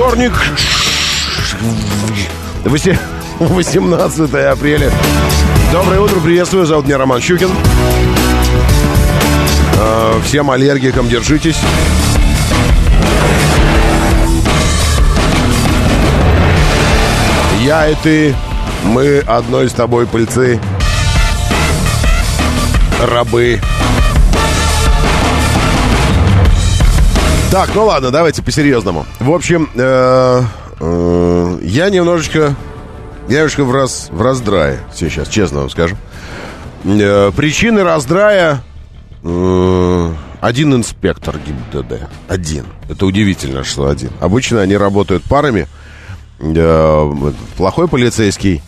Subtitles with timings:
[0.00, 0.32] Вторник,
[3.38, 4.90] 18 апреля.
[5.70, 7.50] Доброе утро, приветствую, зовут меня Роман Щукин.
[9.76, 11.58] Э, Всем аллергикам держитесь.
[17.62, 18.34] Я и ты,
[18.84, 20.58] мы одной с тобой пыльцы,
[23.02, 23.60] рабы.
[27.50, 29.06] Так, ну ладно, давайте по-серьезному.
[29.18, 30.42] В общем, э,
[30.78, 32.54] э, я немножечко,
[33.28, 35.96] я немножко в, раз, в раздрае сейчас, честно вам скажу.
[36.84, 38.62] Э, причины раздрая
[39.24, 42.08] э, один инспектор ГИБДД.
[42.28, 42.66] Один.
[42.88, 44.10] Это удивительно, что один.
[44.20, 45.66] Обычно они работают парами.
[46.38, 48.62] Э, плохой полицейский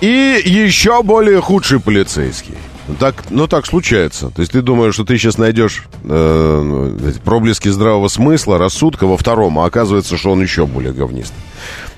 [0.00, 2.54] и еще более худший полицейский.
[2.98, 4.30] Так, ну так случается.
[4.30, 9.16] То есть ты думаешь, что ты сейчас найдешь э, ну, проблески здравого смысла, рассудка во
[9.16, 11.36] втором, а оказывается, что он еще более говнистый.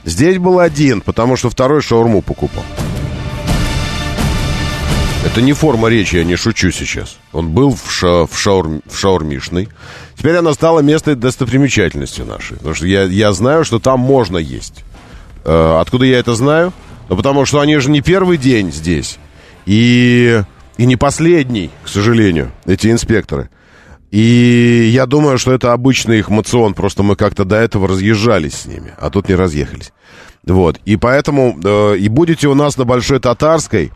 [0.04, 2.62] Здесь был один, потому что второй шаурму покупал.
[5.24, 7.18] Это не форма речи, я не шучу сейчас.
[7.32, 9.68] Он был в, ша, в, шаурм, в шаурмишной.
[10.16, 12.58] Теперь она стала местной достопримечательностью нашей.
[12.58, 14.84] Потому что я, я знаю, что там можно есть.
[15.44, 16.72] Э, откуда я это знаю?
[17.08, 19.18] Ну, потому что они же не первый день здесь.
[19.66, 20.42] И,
[20.78, 23.50] и не последний, к сожалению, эти инспекторы.
[24.10, 26.74] И я думаю, что это обычный их мацион.
[26.74, 29.92] Просто мы как-то до этого разъезжались с ними, а тут не разъехались.
[30.44, 30.80] Вот.
[30.84, 31.58] И поэтому...
[31.62, 33.92] Э, и будете у нас на Большой Татарской...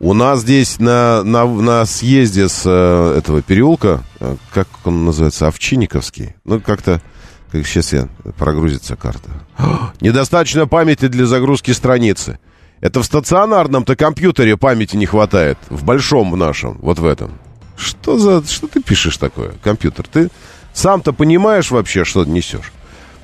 [0.00, 5.48] У нас здесь на, на, на съезде с э, этого переулка, э, как он называется,
[5.48, 7.02] Овчинниковский, ну, как-то,
[7.50, 9.28] как сейчас я, прогрузится карта.
[10.00, 12.38] Недостаточно памяти для загрузки страницы.
[12.80, 17.32] Это в стационарном-то компьютере памяти не хватает, в большом в нашем, вот в этом.
[17.76, 20.06] Что за, что ты пишешь такое, компьютер?
[20.10, 20.30] Ты
[20.72, 22.72] сам-то понимаешь вообще, что несешь?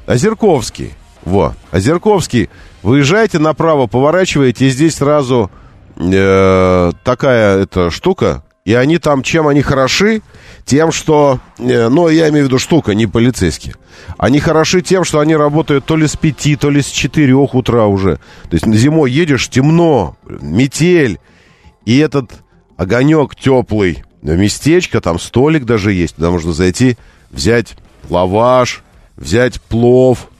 [0.06, 0.92] Озерковский,
[1.25, 2.50] во, Озерковский,
[2.82, 5.50] выезжайте направо, поворачиваете, и здесь сразу
[5.97, 10.23] э, такая эта штука, и они там, чем они хороши,
[10.65, 13.75] тем, что, э, ну, я имею в виду штука, не полицейские.
[14.17, 17.87] Они хороши тем, что они работают то ли с пяти, то ли с четырех утра
[17.87, 18.17] уже.
[18.49, 21.21] То есть зимой едешь, темно, метель,
[21.85, 22.31] и этот
[22.79, 26.97] огонек теплый, местечко, там столик даже есть, туда можно зайти,
[27.31, 27.77] взять
[28.09, 28.83] лаваш,
[29.17, 30.31] взять плов,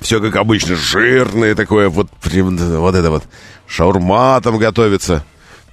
[0.00, 3.22] все как обычно, жирное такое, вот, вот это вот,
[3.68, 5.24] шаурма там готовится.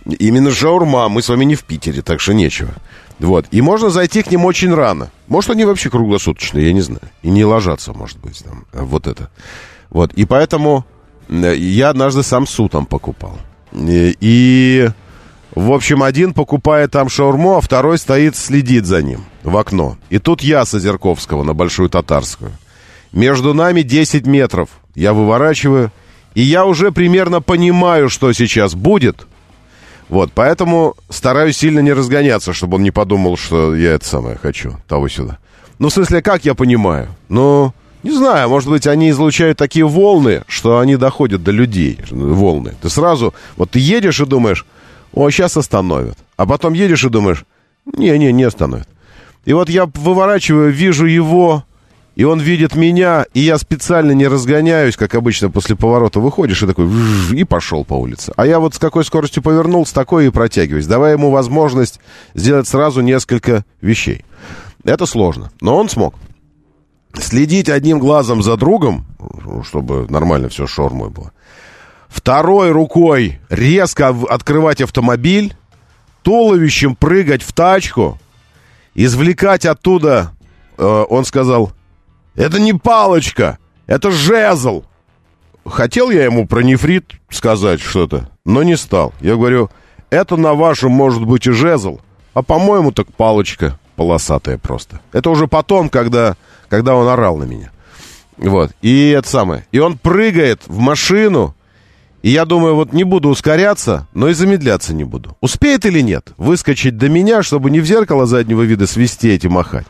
[0.05, 2.73] Именно шаурма, мы с вами не в Питере, так что нечего.
[3.19, 5.09] Вот, и можно зайти к ним очень рано.
[5.27, 7.01] Может, они вообще круглосуточные, я не знаю.
[7.21, 9.29] И не ложатся, может быть, там, вот это.
[9.89, 10.85] Вот, и поэтому
[11.29, 13.37] э, я однажды самсу там покупал.
[13.71, 14.89] И, и,
[15.55, 19.97] в общем, один покупает там шаурму, а второй стоит, следит за ним в окно.
[20.09, 22.51] И тут я с Озерковского на Большую Татарскую.
[23.13, 24.69] Между нами 10 метров.
[24.95, 25.91] Я выворачиваю,
[26.33, 29.27] и я уже примерно понимаю, что сейчас будет.
[30.13, 34.75] Вот, поэтому стараюсь сильно не разгоняться, чтобы он не подумал, что я это самое хочу,
[34.87, 35.39] того сюда.
[35.79, 37.07] Ну, в смысле, как я понимаю?
[37.29, 42.75] Ну, не знаю, может быть, они излучают такие волны, что они доходят до людей, волны.
[42.79, 44.67] Ты сразу, вот ты едешь и думаешь,
[45.13, 46.19] о, сейчас остановят.
[46.37, 47.43] А потом едешь и думаешь,
[47.87, 48.87] не-не, не остановят.
[49.45, 51.63] И вот я выворачиваю, вижу его,
[52.15, 56.67] и он видит меня, и я специально не разгоняюсь, как обычно после поворота выходишь и
[56.67, 56.87] такой,
[57.31, 58.31] и пошел по улице.
[58.35, 61.99] А я вот с какой скоростью повернул, с такой и протягиваюсь, давая ему возможность
[62.35, 64.25] сделать сразу несколько вещей.
[64.83, 66.15] Это сложно, но он смог.
[67.19, 69.05] Следить одним глазом за другом,
[69.63, 71.31] чтобы нормально все шормой было.
[72.09, 75.55] Второй рукой резко открывать автомобиль,
[76.21, 78.19] туловищем прыгать в тачку,
[78.93, 80.31] извлекать оттуда,
[80.77, 81.71] э, он сказал,
[82.35, 83.57] это не палочка,
[83.87, 84.83] это жезл.
[85.65, 89.13] Хотел я ему про нефрит сказать что-то, но не стал.
[89.21, 89.69] Я говорю,
[90.09, 91.99] это на вашем может быть и жезл,
[92.33, 94.99] а по-моему так палочка полосатая просто.
[95.11, 96.35] Это уже потом, когда,
[96.69, 97.71] когда он орал на меня.
[98.37, 99.65] Вот, и это самое.
[99.71, 101.55] И он прыгает в машину,
[102.23, 105.37] и я думаю, вот не буду ускоряться, но и замедляться не буду.
[105.39, 106.31] Успеет или нет?
[106.37, 109.85] Выскочить до меня, чтобы не в зеркало заднего вида свистеть и махать.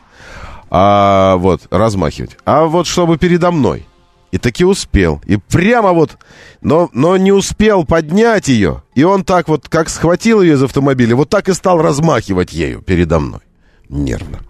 [0.76, 2.36] А вот, размахивать.
[2.44, 3.86] А вот чтобы передо мной.
[4.32, 5.22] И таки успел.
[5.24, 6.18] И прямо вот,
[6.62, 8.82] но, но не успел поднять ее.
[8.96, 12.82] И он так вот, как схватил ее из автомобиля, вот так и стал размахивать ею
[12.82, 13.42] передо мной.
[13.88, 14.40] Нервно.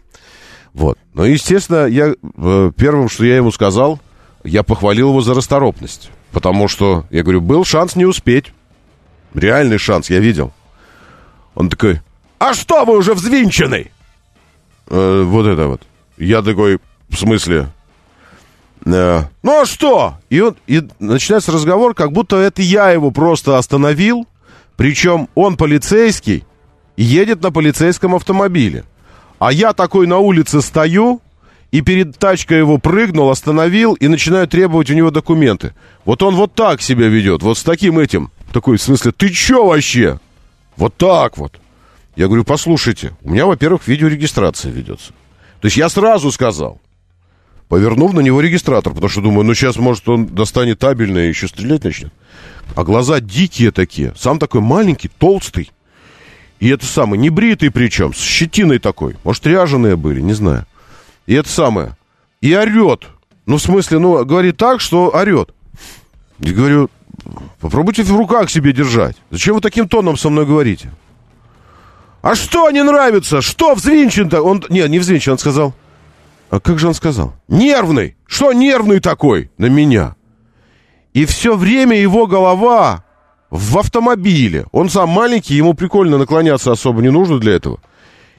[0.73, 0.97] Вот.
[1.13, 4.01] Но, естественно, я, э, первым, что я ему сказал,
[4.45, 6.11] я похвалил его за расторопность.
[6.33, 8.55] Потому что, я говорю, был шанс не успеть.
[9.35, 10.55] Реальный шанс, я видел.
[11.55, 12.01] Он такой,
[12.39, 13.91] а что вы уже взвинчены?
[14.87, 15.83] Э, вот это вот.
[16.17, 16.79] Я такой,
[17.09, 17.69] в смысле?
[18.85, 20.19] Э, ну а что?
[20.31, 24.27] И, он, и начинается разговор, как будто это я его просто остановил.
[24.77, 26.45] Причем он полицейский
[26.97, 28.85] и едет на полицейском автомобиле.
[29.39, 31.21] А я такой на улице стою,
[31.71, 35.75] и перед тачкой его прыгнул, остановил и начинаю требовать у него документы.
[36.05, 38.31] Вот он вот так себя ведет, вот с таким этим.
[38.53, 40.21] Такой, в смысле, ты чё вообще?
[40.77, 41.59] Вот так вот.
[42.15, 45.13] Я говорю, послушайте, у меня, во-первых, видеорегистрация ведется.
[45.65, 46.79] То есть я сразу сказал,
[47.71, 51.49] повернув на него регистратор, потому что думаю, ну сейчас, может, он достанет табельное и еще
[51.49, 52.13] стрелять начнет.
[52.77, 55.73] А глаза дикие такие, сам такой маленький, толстый.
[56.61, 59.17] И это самое, небритый причем, с щетиной такой.
[59.25, 60.67] Может, ряженые были, не знаю.
[61.25, 61.97] И это самое.
[62.43, 63.05] И орет.
[63.47, 65.49] Ну, в смысле, ну, говорит так, что орет.
[66.41, 66.91] Я говорю,
[67.61, 69.17] попробуйте в руках себе держать.
[69.31, 70.91] Зачем вы таким тоном со мной говорите?
[72.25, 73.43] А что не нравится?
[73.43, 74.41] Что взвинчен-то?
[74.41, 74.65] Он...
[74.71, 75.75] Не, не взвинчен, он сказал.
[76.49, 77.35] А как же он сказал?
[77.49, 78.17] Нервный!
[78.27, 80.17] Что нервный такой на меня?
[81.13, 83.05] И все время его голова
[83.51, 84.65] в автомобиле.
[84.73, 87.79] Он сам маленький, ему прикольно наклоняться особо не нужно для этого.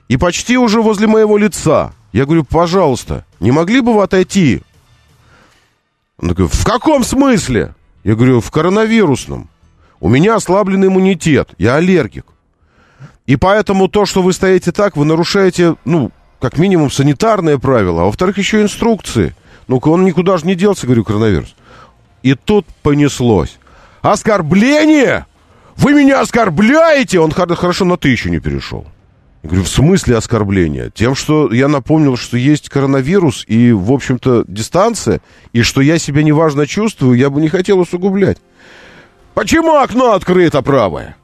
[0.07, 1.93] И почти уже возле моего лица.
[2.11, 4.63] Я говорю, пожалуйста, не могли бы вы отойти?
[6.17, 7.75] Он такой, в каком смысле?
[8.03, 9.47] Я говорю, в коронавирусном.
[9.99, 12.25] У меня ослабленный иммунитет, я аллергик.
[13.25, 18.05] И поэтому то, что вы стоите так, вы нарушаете, ну, как минимум санитарные правила, а
[18.05, 19.35] во-вторых, еще инструкции.
[19.67, 21.55] Ну-ка, он никуда же не делся, говорю, коронавирус.
[22.21, 23.57] И тут понеслось.
[24.01, 25.25] Оскорбление?
[25.75, 27.19] Вы меня оскорбляете?
[27.19, 28.85] Он хорошо на ты еще не перешел.
[29.41, 30.89] Я говорю, в смысле оскорбления?
[30.89, 35.21] Тем, что я напомнил, что есть коронавирус и, в общем-то, дистанция,
[35.53, 38.37] и что я себя неважно чувствую, я бы не хотел усугублять.
[39.33, 41.15] Почему окно открыто правое?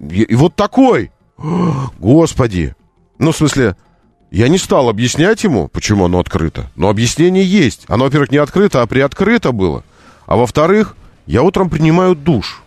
[0.00, 1.10] И вот такой.
[1.98, 2.74] Господи.
[3.18, 3.76] Ну, в смысле,
[4.30, 6.70] я не стал объяснять ему, почему оно открыто.
[6.76, 7.84] Но объяснение есть.
[7.88, 9.82] Оно, во-первых, не открыто, а приоткрыто было.
[10.26, 10.96] А во-вторых,
[11.26, 12.62] я утром принимаю душ.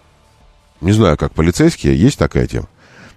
[0.81, 2.67] Не знаю, как полицейские, есть такая тема.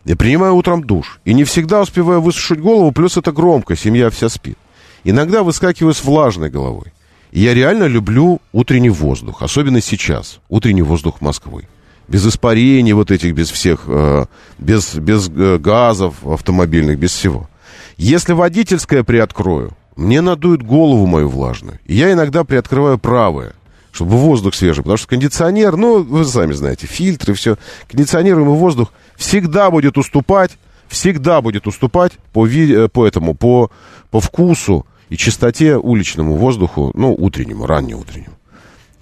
[0.04, 1.18] Я принимаю утром душ.
[1.24, 4.58] И не всегда успеваю высушить голову, плюс это громко, семья вся спит.
[5.02, 6.92] Иногда выскакиваю с влажной головой.
[7.32, 11.66] И я реально люблю утренний воздух, особенно сейчас, утренний воздух Москвы
[12.08, 14.26] без испарений вот этих, без всех, э,
[14.58, 17.48] без, без э, газов автомобильных, без всего.
[17.96, 21.78] Если водительское приоткрою, мне надует голову мою влажную.
[21.86, 23.54] Я иногда приоткрываю правое,
[23.92, 24.82] чтобы воздух свежий.
[24.82, 27.56] Потому что кондиционер, ну, вы сами знаете, фильтры, все.
[27.88, 30.58] Кондиционируемый воздух всегда будет уступать,
[30.88, 33.70] всегда будет уступать по, ви, э, по этому, по,
[34.10, 38.34] по вкусу и чистоте уличному воздуху, ну, утреннему, раннеутреннему.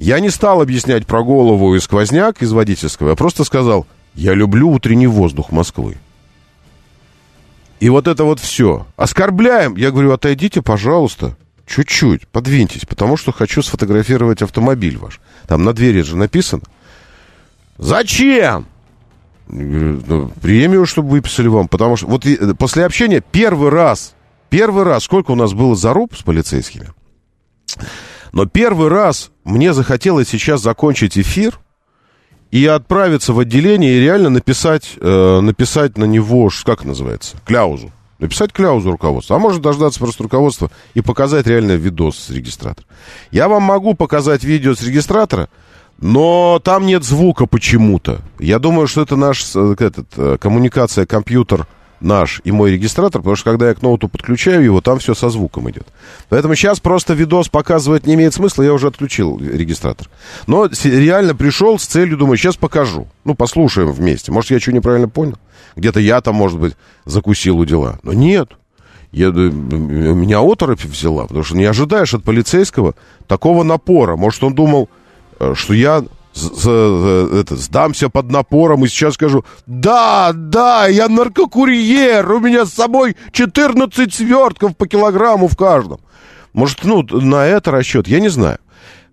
[0.03, 4.69] Я не стал объяснять про голову и сквозняк из водительского, я просто сказал, я люблю
[4.69, 5.97] утренний воздух Москвы.
[7.79, 8.85] И вот это вот все.
[8.97, 9.77] Оскорбляем.
[9.77, 15.21] Я говорю, отойдите, пожалуйста, чуть-чуть, подвиньтесь, потому что хочу сфотографировать автомобиль ваш.
[15.47, 16.63] Там на двери же написано.
[17.79, 18.67] Зачем?
[19.47, 24.15] ну, премию, чтобы выписали вам, потому что вот э, после общения первый раз,
[24.51, 26.89] первый раз, сколько у нас было заруб с полицейскими,
[28.33, 31.59] но первый раз мне захотелось сейчас закончить эфир
[32.51, 37.93] и отправиться в отделение и реально написать, э, написать на него, как называется, кляузу.
[38.19, 39.37] Написать кляузу руководства.
[39.37, 42.87] А может дождаться просто руководства и показать реально видос с регистратора.
[43.31, 45.49] Я вам могу показать видео с регистратора,
[45.99, 48.21] но там нет звука почему-то.
[48.39, 51.67] Я думаю, что это наш э, этот, э, коммуникация компьютер
[52.03, 55.29] наш и мой регистратор, потому что когда я к ноуту подключаю его, там все со
[55.29, 55.87] звуком идет.
[56.29, 60.09] Поэтому сейчас просто видос показывать не имеет смысла, я уже отключил регистратор.
[60.47, 63.09] Но реально пришел с целью, думаю, сейчас покажу.
[63.25, 64.33] Ну, послушаем вместе.
[64.33, 65.39] Может, я что неправильно понял?
[65.77, 67.99] Где-то я там, может быть, закусил у дела.
[68.03, 68.51] Но нет.
[69.13, 72.95] Я, э, меня оторопь взяла, потому что не ожидаешь от полицейского
[73.27, 74.17] такого напора.
[74.17, 74.89] Может, он думал,
[75.39, 76.03] э, что я
[76.35, 83.17] это, сдамся под напором и сейчас скажу, да, да, я наркокурьер, у меня с собой
[83.33, 86.01] 14 свертков по килограмму в каждом.
[86.53, 88.59] Может, ну, на это расчет, я не знаю.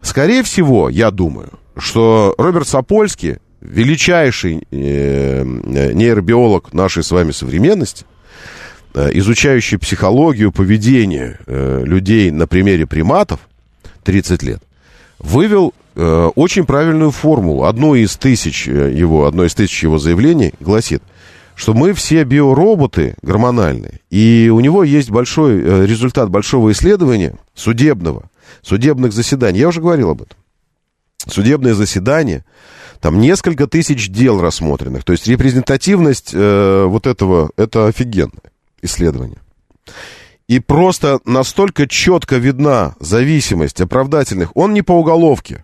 [0.02, 8.06] Скорее всего, я думаю, что Роберт Сапольский, величайший э, нейробиолог нашей с вами современности,
[8.94, 13.42] э, изучающий психологию, поведение э, людей на примере приматов
[14.04, 14.64] 30 лет,
[15.20, 17.64] вывел э, очень правильную формулу.
[17.64, 21.04] Одно из тысяч его, одно из тысяч его заявлений гласит,
[21.56, 28.30] что мы все биороботы гормональные, и у него есть большой результат большого исследования судебного,
[28.62, 29.60] судебных заседаний.
[29.60, 30.38] Я уже говорил об этом.
[31.28, 32.46] Судебное заседание
[33.00, 35.04] там несколько тысяч дел рассмотренных.
[35.04, 39.40] То есть репрезентативность э, вот этого, это офигенное исследование.
[40.48, 44.56] И просто настолько четко видна зависимость оправдательных.
[44.56, 45.64] Он не по уголовке.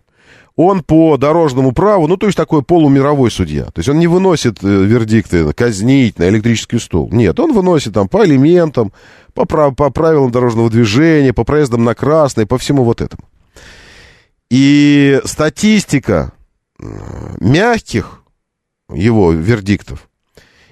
[0.55, 3.65] Он по дорожному праву, ну, то есть такой полумировой судья.
[3.65, 7.09] То есть он не выносит э, вердикты казнить на электрический стул.
[7.11, 8.93] Нет, он выносит там по элементам,
[9.33, 13.23] по, по правилам дорожного движения, по проездам на красный, по всему вот этому.
[14.49, 16.31] И статистика
[17.39, 18.21] мягких
[18.93, 20.07] его вердиктов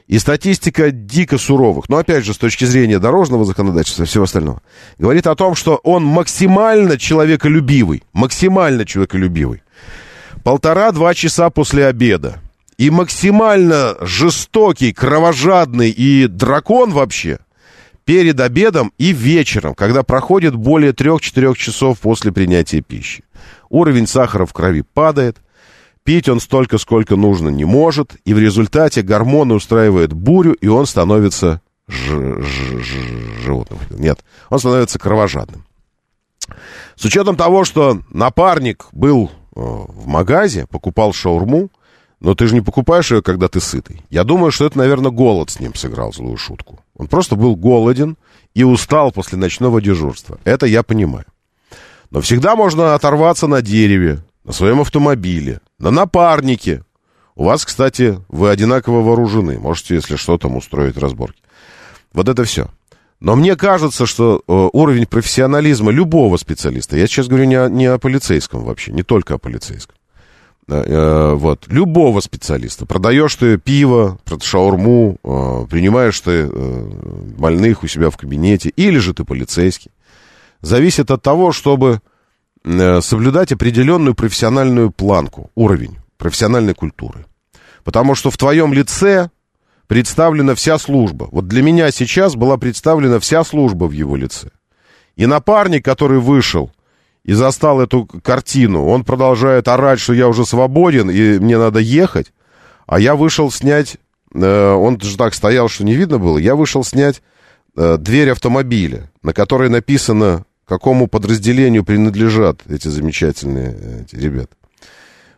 [0.07, 4.61] и статистика дико суровых, но опять же с точки зрения дорожного законодательства и всего остального,
[4.97, 9.62] говорит о том, что он максимально человеколюбивый, максимально человеколюбивый.
[10.43, 12.39] Полтора-два часа после обеда.
[12.77, 17.39] И максимально жестокий, кровожадный и дракон вообще
[18.03, 23.23] перед обедом и вечером, когда проходит более трех-четырех часов после принятия пищи.
[23.69, 25.37] Уровень сахара в крови падает,
[26.03, 30.85] Пить он столько, сколько нужно, не может, и в результате гормоны устраивают бурю, и он
[30.85, 33.79] становится животным.
[33.89, 34.19] Нет,
[34.49, 35.65] он становится кровожадным.
[36.95, 41.69] С учетом того, что напарник был в магазе, покупал шаурму,
[42.19, 44.01] но ты же не покупаешь ее, когда ты сытый.
[44.09, 46.79] Я думаю, что это, наверное, голод с ним сыграл злую шутку.
[46.95, 48.17] Он просто был голоден
[48.53, 50.39] и устал после ночного дежурства.
[50.45, 51.25] Это я понимаю.
[52.11, 56.83] Но всегда можно оторваться на дереве, на своем автомобиле, на напарнике.
[57.35, 59.59] У вас, кстати, вы одинаково вооружены.
[59.59, 61.41] Можете, если что, там устроить разборки.
[62.13, 62.67] Вот это все.
[63.19, 67.85] Но мне кажется, что э, уровень профессионализма любого специалиста, я сейчас говорю не о, не
[67.85, 69.95] о полицейском вообще, не только о полицейском,
[70.67, 72.85] э, э, вот, любого специалиста.
[72.85, 75.17] Продаешь ты пиво, шаурму,
[75.69, 79.91] принимаешь ты больных у себя в кабинете, или же ты полицейский.
[80.61, 82.01] Зависит от того, чтобы
[82.63, 87.25] соблюдать определенную профессиональную планку, уровень профессиональной культуры.
[87.83, 89.29] Потому что в твоем лице
[89.87, 91.27] представлена вся служба.
[91.31, 94.49] Вот для меня сейчас была представлена вся служба в его лице.
[95.15, 96.71] И напарник, который вышел
[97.23, 102.33] и застал эту картину, он продолжает орать, что я уже свободен и мне надо ехать.
[102.85, 103.97] А я вышел снять,
[104.33, 107.21] э, он же так стоял, что не видно было, я вышел снять
[107.77, 114.55] э, дверь автомобиля, на которой написано какому подразделению принадлежат эти замечательные эти ребята.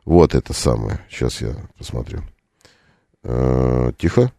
[0.05, 1.01] Вот это самое.
[1.09, 2.21] Сейчас я посмотрю.
[3.27, 4.32] Э, тихо.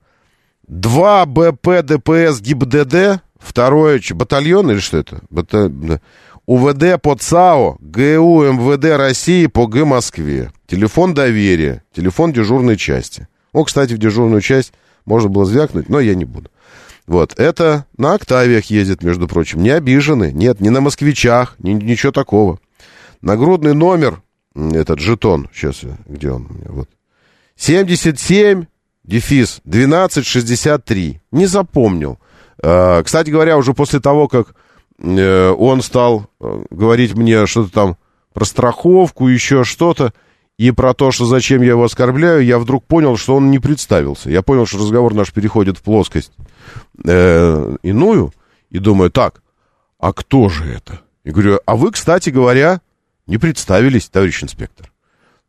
[0.68, 5.20] Два БП ДПС ГИБДД, второе батальон или что это?
[5.28, 5.70] Бата...
[6.46, 10.52] УВД по ЦАО, ГУ МВД России по Г Москве.
[10.68, 13.26] Телефон доверия, телефон дежурной части.
[13.52, 14.72] О, кстати, в дежурную часть
[15.04, 16.48] можно было звякнуть, но я не буду.
[17.08, 19.62] Вот, это на «Октавиях» ездит, между прочим.
[19.62, 22.60] Не обижены, нет, не на «Москвичах», ни, ничего такого.
[23.22, 24.22] Нагрудный номер,
[24.54, 26.88] этот жетон, сейчас, где он у меня, вот.
[27.56, 28.66] 77,
[29.06, 31.20] дефис, 1263.
[31.30, 32.18] Не запомнил.
[32.62, 34.54] А, кстати говоря, уже после того, как
[34.98, 37.96] э, он стал э, говорить мне что-то там
[38.32, 40.12] про страховку, еще что-то,
[40.58, 44.30] и про то, что зачем я его оскорбляю, я вдруг понял, что он не представился.
[44.30, 46.32] Я понял, что разговор наш переходит в плоскость
[47.04, 48.32] э, иную,
[48.70, 49.42] и думаю, так,
[49.98, 51.00] а кто же это?
[51.24, 52.80] И говорю, а вы, кстати говоря,
[53.26, 54.92] не представились, товарищ инспектор.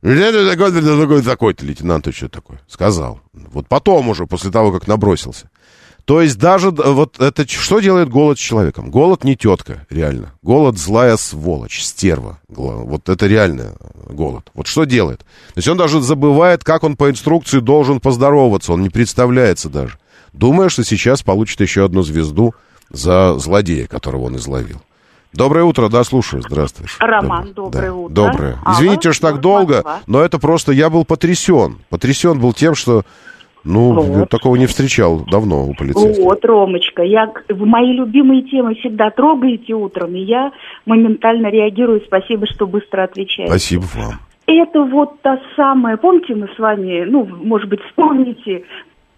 [0.01, 2.61] Такой-то лейтенант, что такое?
[2.67, 3.19] Сказал.
[3.33, 5.49] Вот потом уже, после того, как набросился.
[6.05, 8.89] То есть даже вот это что делает голод с человеком?
[8.91, 10.31] Голод не тетка, реально.
[10.41, 12.39] Голод злая сволочь, стерва.
[12.47, 13.75] Вот это реально
[14.07, 14.49] голод.
[14.53, 15.19] Вот что делает?
[15.19, 18.71] То есть он даже забывает, как он по инструкции должен поздороваться.
[18.71, 19.97] Он не представляется даже.
[20.31, 22.55] Думая, что сейчас получит еще одну звезду
[22.89, 24.81] за злодея, которого он изловил.
[25.37, 26.41] Доброе утро, да, слушаю.
[26.41, 26.93] Здравствуйте.
[26.99, 27.93] Роман, доброе да.
[27.93, 28.13] утро.
[28.13, 28.55] Доброе.
[28.71, 31.77] Извините, что так долго, но это просто я был потрясен.
[31.91, 33.03] Потрясен был тем, что
[33.63, 34.29] ну, вот.
[34.29, 36.23] такого не встречал давно у полицейских.
[36.23, 40.51] Вот, Ромочка, я, в мои любимые темы всегда трогаете утром, и я
[40.87, 42.01] моментально реагирую.
[42.07, 43.51] Спасибо, что быстро отвечаете.
[43.51, 44.13] Спасибо вам.
[44.47, 48.63] Это вот та самая, помните, мы с вами, ну, может быть, вспомните,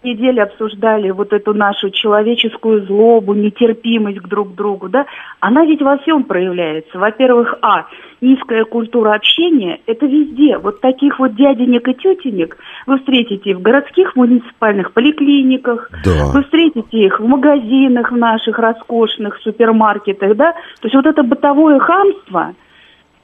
[0.03, 5.05] неделе обсуждали вот эту нашу человеческую злобу, нетерпимость к друг другу, да,
[5.39, 6.97] она ведь во всем проявляется.
[6.97, 7.85] Во-первых, а,
[8.21, 10.57] низкая культура общения, это везде.
[10.57, 16.31] Вот таких вот дяденек и тетенек вы встретите в городских муниципальных поликлиниках, Да.
[16.33, 20.51] вы встретите их в магазинах в наших роскошных супермаркетах, да.
[20.51, 22.53] То есть вот это бытовое хамство,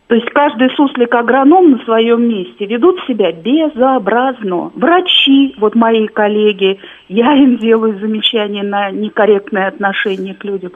[0.07, 4.71] то есть каждый суслик-агроном на своем месте ведут себя безобразно.
[4.75, 10.73] Врачи, вот мои коллеги, я им делаю замечания на некорректное отношение к людям,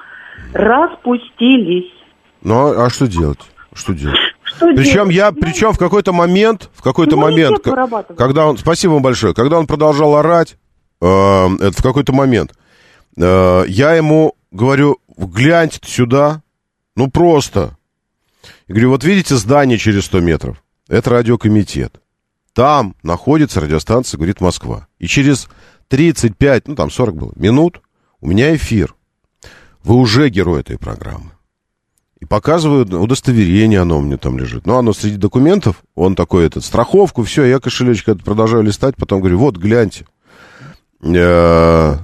[0.54, 1.92] распустились.
[2.42, 3.40] Ну, а, а что делать?
[3.74, 4.18] Что делать?
[4.42, 5.16] Что Причем делать?
[5.16, 9.36] я, Ну, причем в какой-то момент, в какой-то Иммунитет момент, когда он, спасибо вам большое,
[9.36, 10.58] когда он продолжал орать,
[11.02, 12.54] э, это в какой-то момент,
[13.16, 16.42] э, я ему говорю, гляньте сюда,
[16.96, 17.78] ну просто.
[18.70, 20.64] Я говорю, вот видите здание через 100 метров?
[20.88, 22.00] Это радиокомитет.
[22.54, 24.88] Там находится радиостанция «Говорит Москва».
[25.00, 25.50] И через
[25.88, 27.82] 35, ну там 40 было, минут
[28.22, 28.94] у меня эфир.
[29.84, 31.32] Вы уже герой этой программы.
[32.20, 34.68] И показываю удостоверение, оно у меня там лежит.
[34.68, 39.22] Ну, оно среди документов, он такой, этот, страховку, все, я кошелечек этот продолжаю листать, потом
[39.22, 40.06] говорю, вот, гляньте.
[41.02, 41.98] Э,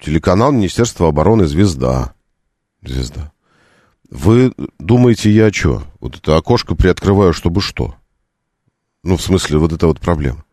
[0.00, 2.14] Телеканал Министерства обороны «Звезда».
[2.84, 3.32] «Звезда».
[4.10, 5.82] Вы думаете, я что?
[6.00, 7.94] Вот это окошко приоткрываю, чтобы что?
[9.04, 10.44] Ну, в смысле, вот это вот проблема.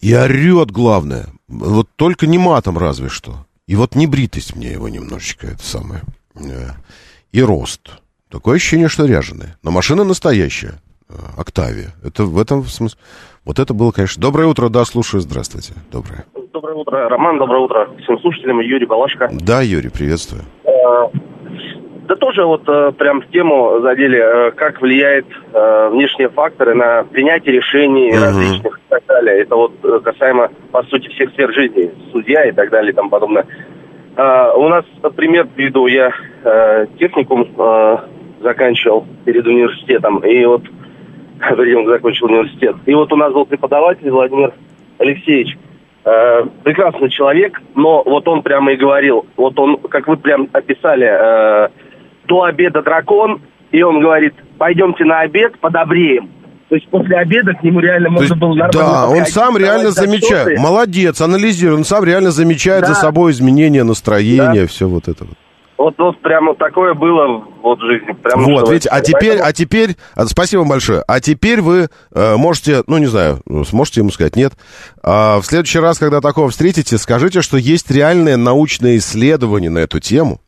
[0.00, 1.26] И орет, главное.
[1.48, 3.46] Вот только не матом разве что.
[3.66, 6.02] И вот не бритость мне его немножечко, это самое.
[6.36, 6.70] Э,
[7.32, 7.90] И рост.
[8.30, 9.58] Такое ощущение, что ряженое.
[9.62, 10.80] Но машина настоящая.
[11.08, 11.94] э, Октавия.
[12.04, 12.98] Это в этом смысле...
[13.44, 14.20] Вот это было, конечно...
[14.22, 15.72] Доброе утро, да, слушаю, здравствуйте.
[15.90, 16.26] Доброе.
[16.52, 19.28] Доброе утро, Роман, доброе утро всем слушателям, Юрий Балашко.
[19.32, 20.44] Да, Юрий, приветствую.
[22.08, 27.04] Да тоже вот э, прям в тему задели, э, как влияет э, внешние факторы на
[27.04, 28.22] принятие решений Мгм.
[28.22, 29.42] различных и так далее.
[29.42, 33.10] Это вот э, касаемо, по сути, всех сфер жизни, судья и так далее и тому
[33.10, 33.44] подобное.
[34.16, 34.86] Э, У нас
[35.16, 36.10] пример приведу, я
[36.44, 37.96] э, техникум э,
[38.40, 40.62] заканчивал перед университетом, и вот
[41.58, 42.76] вернее, закончил университет.
[42.86, 44.54] И вот у нас был преподаватель Владимир
[44.96, 45.58] Алексеевич,
[46.04, 51.06] Э, прекрасный человек, но вот он прямо и говорил, вот он, как вы прям описали,
[51.06, 51.68] э,
[52.28, 53.40] до обеда дракон,
[53.72, 56.30] и он говорит, пойдемте на обед, подобреем.
[56.68, 59.90] То есть после обеда к нему реально можно есть, было нормально да, он сам реально
[59.90, 60.58] замечает.
[60.58, 61.78] Молодец, анализирует.
[61.78, 62.88] Он сам реально замечает Да.
[62.88, 65.34] за собой изменения настроения, все вот это вот.
[65.78, 68.12] Вот, вот прямо такое было вот в жизни.
[68.12, 71.04] Прям Вот, видите, а теперь, Поэтому- а теперь, а, спасибо вам большое.
[71.06, 74.54] А теперь вы э, можете, ну не знаю, ну, сможете ему сказать нет.
[75.04, 80.00] А в следующий раз, когда такого встретите, скажите, что есть реальное научное исследование на эту
[80.00, 80.40] тему,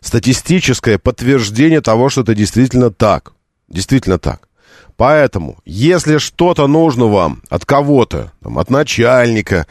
[0.00, 3.32] статистическое подтверждение того, что это действительно так,
[3.68, 4.48] действительно так.
[4.96, 9.66] Поэтому, если что-то нужно вам от кого-то, там, от начальника,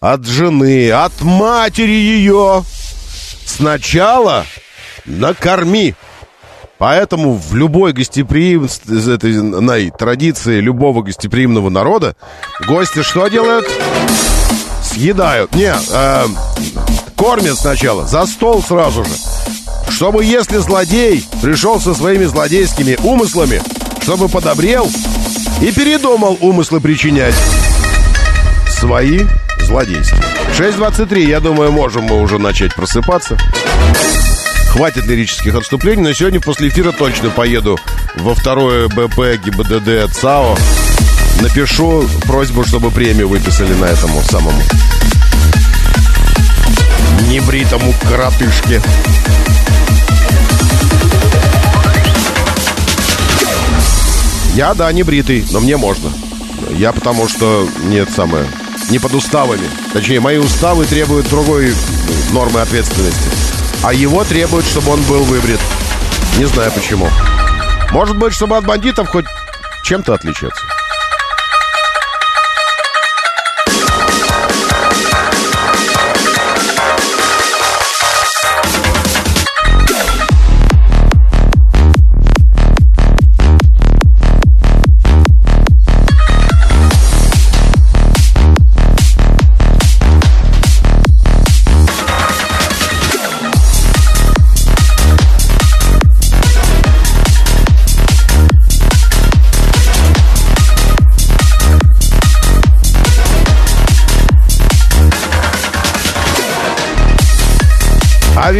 [0.00, 2.62] от жены, от матери ее,
[3.50, 4.46] сначала
[5.04, 5.94] накорми.
[6.78, 12.16] Поэтому в любой гостеприимной традиции любого гостеприимного народа
[12.66, 13.68] гости что делают?
[14.82, 15.54] Съедают.
[15.54, 16.26] Не, э,
[17.16, 19.10] кормят сначала, за стол сразу же.
[19.90, 23.60] Чтобы если злодей пришел со своими злодейскими умыслами,
[24.00, 24.88] чтобы подобрел
[25.60, 27.34] и передумал умыслы причинять
[28.68, 29.20] свои
[29.64, 30.20] злодейские.
[30.58, 33.36] 6.23, я думаю, можем мы уже начать просыпаться.
[34.70, 37.78] Хватит лирических отступлений, но сегодня после эфира точно поеду
[38.16, 40.56] во второе БП ГИБДД ЦАО.
[41.40, 44.62] Напишу просьбу, чтобы премию выписали на этому самому
[47.30, 48.82] небритому коротышке.
[54.54, 56.10] Я, да, не бритый, но мне можно.
[56.70, 58.46] Я потому что нет самое
[58.90, 59.68] не под уставами.
[59.92, 61.74] Точнее, мои уставы требуют другой
[62.32, 63.30] нормы ответственности.
[63.82, 65.60] А его требуют, чтобы он был выбрит.
[66.36, 67.08] Не знаю почему.
[67.92, 69.26] Может быть, чтобы от бандитов хоть
[69.84, 70.62] чем-то отличаться.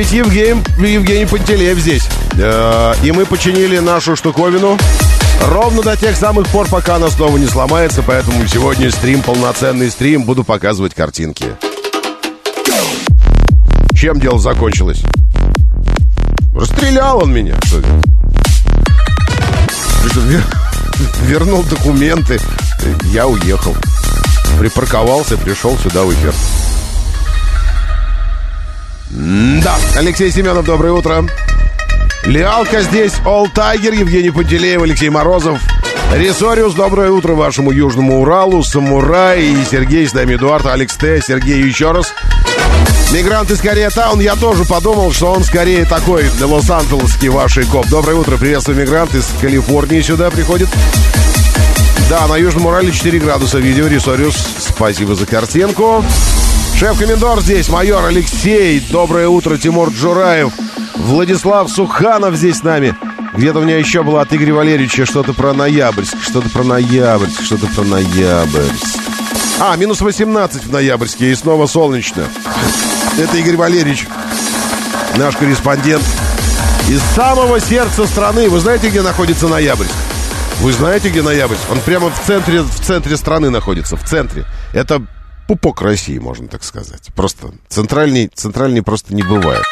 [0.00, 2.08] Ведь Евгений, Евгений Пантелеев здесь.
[2.38, 4.78] Э, И мы починили нашу штуковину
[5.42, 8.02] ровно до тех самых пор, пока она снова не сломается.
[8.06, 11.44] Поэтому сегодня стрим, полноценный стрим, буду показывать картинки.
[13.94, 15.02] Чем дело закончилось?
[16.54, 17.58] Расстрелял он меня.
[17.64, 17.82] Что?
[21.26, 22.40] Вернул документы.
[23.12, 23.76] Я уехал.
[24.58, 26.32] Припарковался, пришел сюда в эфир.
[29.10, 31.24] Да, Алексей Семенов, доброе утро.
[32.24, 35.58] Лиалка здесь, All Tiger, Евгений Пантелеев, Алексей Морозов.
[36.14, 41.60] Ресориус, доброе утро вашему Южному Уралу, Самурай и Сергей, с нами Эдуард, Алекс Т, Сергей
[41.60, 42.12] еще раз.
[43.12, 47.86] Мигрант из Корея Таун, я тоже подумал, что он скорее такой лос-анджелесский вашей коп.
[47.88, 50.68] Доброе утро, приветствую, мигрант из Калифорнии сюда приходит.
[52.08, 56.04] Да, на Южном Урале 4 градуса видео, Ресориус, спасибо за картинку.
[56.76, 60.52] Шеф-комендор здесь, майор Алексей, доброе утро, Тимур Джураев.
[60.96, 62.94] Владислав Суханов здесь с нами.
[63.34, 67.66] Где-то у меня еще было от Игоря Валерьевича что-то про Ноябрьск, что-то про Ноябрьск, что-то
[67.68, 68.98] про Ноябрьск.
[69.60, 72.24] А, минус 18 в Ноябрьске и снова солнечно.
[73.18, 74.06] Это Игорь Валерьевич,
[75.16, 76.04] наш корреспондент
[76.88, 78.48] из самого сердца страны.
[78.48, 79.92] Вы знаете, где находится Ноябрьск?
[80.60, 81.62] Вы знаете, где Ноябрьск?
[81.70, 84.44] Он прямо в центре, в центре страны находится, в центре.
[84.72, 85.02] Это
[85.50, 87.08] пупок России, можно так сказать.
[87.16, 89.64] Просто центральный, центральный просто не бывает.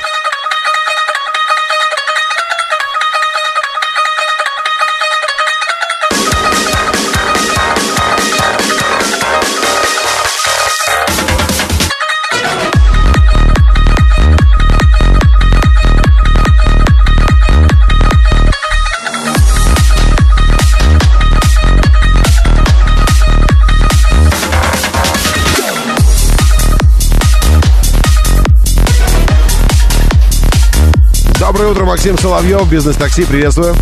[31.68, 33.76] Утро, Максим Соловьев, бизнес-такси, приветствую.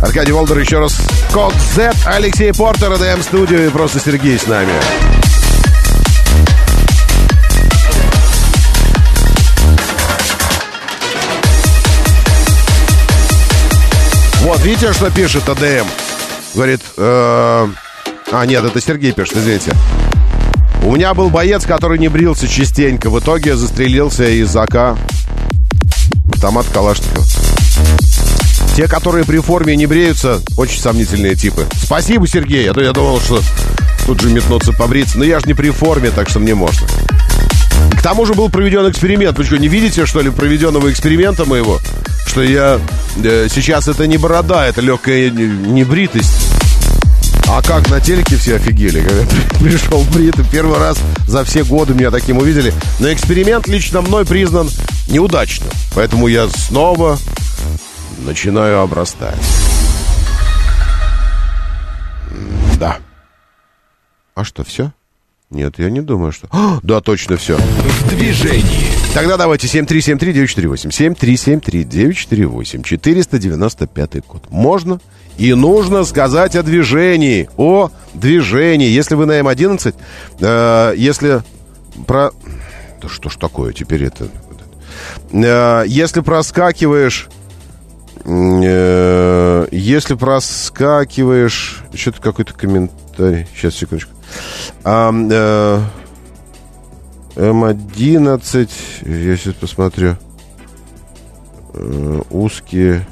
[0.00, 0.98] Аркадий Волдер еще раз.
[1.30, 4.72] Код Z, Алексей Портер, АДМ студию и просто Сергей с нами.
[14.40, 15.86] Вот, видите, что пишет АДМ?
[16.54, 17.68] Говорит, э...
[18.32, 19.72] а, нет, это Сергей пишет, извините.
[20.82, 23.10] У меня был боец, который не брился частенько.
[23.10, 24.96] В итоге застрелился из АК
[26.38, 27.26] автомат Калашников.
[28.76, 31.66] Те, которые при форме не бреются, очень сомнительные типы.
[31.82, 33.42] Спасибо, Сергей, а то я думал, что
[34.06, 35.18] тут же метнуться побриться.
[35.18, 36.86] Но я же не при форме, так что мне можно.
[37.90, 39.36] К тому же был проведен эксперимент.
[39.36, 41.80] Вы что, не видите, что ли, проведенного эксперимента моего?
[42.24, 42.78] Что я...
[43.16, 46.52] Э, сейчас это не борода, это легкая небритость.
[47.50, 49.24] А как на телеке все офигели, когда
[49.60, 50.44] пришел бритый.
[50.52, 52.74] Первый раз за все годы меня таким увидели.
[53.00, 54.68] Но эксперимент лично мной признан
[55.08, 55.70] неудачным.
[55.94, 57.18] Поэтому я снова
[58.18, 59.38] начинаю обрастать.
[62.78, 62.98] Да.
[64.34, 64.92] А что, все?
[65.50, 66.48] Нет, я не думаю, что...
[66.50, 67.56] О, да, точно все.
[67.56, 69.07] В движении.
[69.18, 70.90] Тогда давайте 7373948.
[70.90, 72.84] 7373948.
[72.84, 74.44] 495 код.
[74.48, 75.00] Можно
[75.36, 77.50] и нужно сказать о движении.
[77.56, 78.86] О движении.
[78.86, 79.96] Если вы на М11,
[80.38, 81.42] э, если
[82.06, 82.30] про...
[83.02, 84.28] Да что ж такое теперь это...
[85.32, 87.26] Э, если проскакиваешь...
[88.24, 91.82] Э, если проскакиваешь...
[91.92, 93.48] Что-то какой-то комментарий.
[93.52, 94.12] Сейчас, секундочку.
[94.84, 95.10] А,
[97.38, 98.68] М11...
[99.06, 100.16] Я сейчас посмотрю.
[101.72, 103.06] Э, узкие...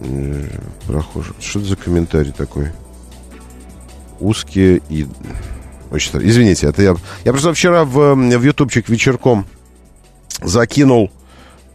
[0.00, 0.48] Э,
[0.88, 1.36] прохожих.
[1.38, 2.72] Что это за комментарий такой?
[4.18, 5.06] Узкие и...
[5.92, 6.18] Очень.
[6.28, 6.96] Извините, это я...
[7.24, 9.46] Я просто вчера в, в ютубчик вечерком
[10.42, 11.12] закинул...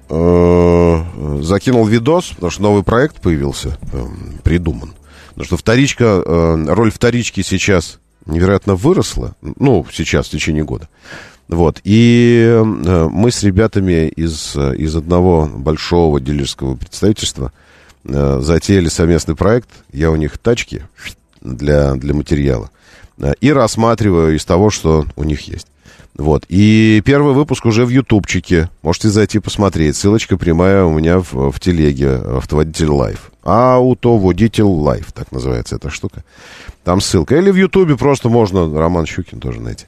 [0.09, 4.05] Э, закинул видос, потому что новый проект появился, э,
[4.43, 4.93] придуман.
[5.29, 9.35] Потому что вторичка, э, роль вторички сейчас невероятно выросла.
[9.41, 10.87] Ну, сейчас, в течение года.
[11.47, 11.79] Вот.
[11.83, 17.51] И э, мы с ребятами из, из одного большого дилерского представительства–
[18.09, 19.69] Э, затеяли совместный проект.
[19.91, 20.83] Я у них тачки
[21.41, 22.69] для, для материала.
[23.17, 25.67] Э, и рассматриваю из того, что у них есть.
[26.17, 26.45] Вот.
[26.49, 28.69] И первый выпуск уже в ютубчике.
[28.81, 29.95] Можете зайти посмотреть.
[29.95, 33.31] Ссылочка прямая у меня в, в телеге «Автоводитель лайф».
[33.43, 36.23] «Автоводитель лайф», так называется эта штука.
[36.83, 37.37] Там ссылка.
[37.37, 39.85] Или в ютубе просто можно Роман Щукин тоже найти.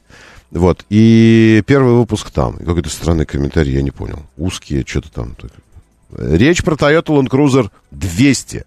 [0.52, 0.86] Вот.
[0.92, 2.58] И первый выпуск там.
[2.58, 4.20] Какой-то странный комментарий, я не понял.
[4.38, 5.36] Узкие, что-то там.
[6.16, 8.66] Речь про Toyota Land Cruiser 200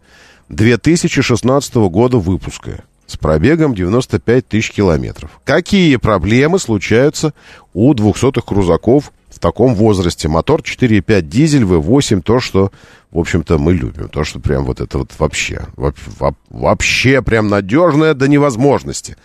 [0.48, 5.30] 2016 года выпуска с пробегом 95 тысяч километров.
[5.44, 7.34] Какие проблемы случаются
[7.74, 10.28] у 200-х крузаков в таком возрасте?
[10.28, 12.72] Мотор 4,5 дизель, V8, то, что,
[13.10, 14.08] в общем-то, мы любим.
[14.08, 15.66] То, что прям вот это вот вообще,
[16.48, 19.16] вообще прям надежное до невозможности.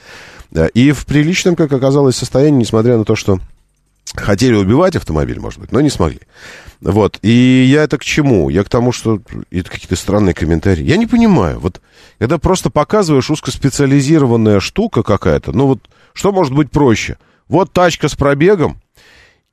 [0.73, 3.39] И в приличном, как оказалось, состоянии, несмотря на то, что
[4.15, 6.22] хотели убивать автомобиль, может быть, но не смогли.
[6.82, 7.20] Вот.
[7.22, 8.50] И я это к чему?
[8.50, 10.84] Я к тому, что это какие-то странные комментарии.
[10.84, 11.60] Я не понимаю.
[11.60, 11.82] Вот
[12.20, 15.80] когда просто показываешь узкоспециализированная штука какая-то, ну вот
[16.13, 17.17] что может быть проще?
[17.48, 18.82] Вот тачка с пробегом,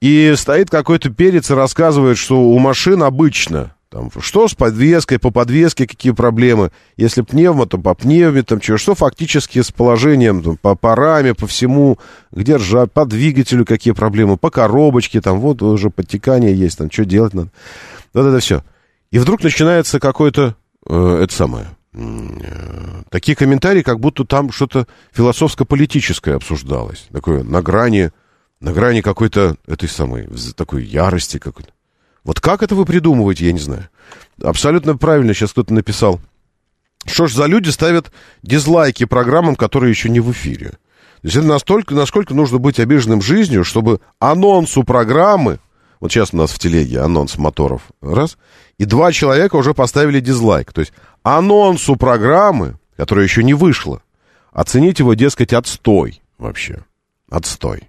[0.01, 5.31] и стоит какой-то перец и рассказывает, что у машин обычно там, что с подвеской, по
[5.31, 6.73] подвеске какие проблемы.
[6.97, 11.47] Если пневмо, то по пневме, там, что, что фактически с положением, там, по параме, по
[11.47, 12.01] всему,
[12.33, 17.05] где ржа, по двигателю какие проблемы, по коробочке, там, вот уже подтекание есть, там, что
[17.05, 17.51] делать надо.
[18.13, 18.65] Вот это все.
[19.13, 20.57] И вдруг начинается какое-то,
[20.89, 27.07] э, это самое, э, такие комментарии, как будто там что-то философско-политическое обсуждалось.
[27.13, 28.11] Такое на грани,
[28.59, 31.74] на грани какой-то этой самой, такой ярости какой-то.
[32.25, 33.89] Вот как это вы придумываете, я не знаю.
[34.43, 36.21] Абсолютно правильно сейчас кто-то написал.
[37.07, 38.11] Что ж за люди ставят
[38.43, 40.71] дизлайки программам, которые еще не в эфире?
[40.71, 45.59] То есть это настолько, насколько нужно быть обиженным жизнью, чтобы анонсу программы,
[46.01, 48.37] вот сейчас у нас в телеге анонс моторов, раз,
[48.79, 50.73] и два человека уже поставили дизлайк.
[50.73, 54.03] То есть анонсу программы, которая еще не вышла,
[54.53, 56.85] оценить его, дескать, отстой вообще.
[57.31, 57.89] Отстой.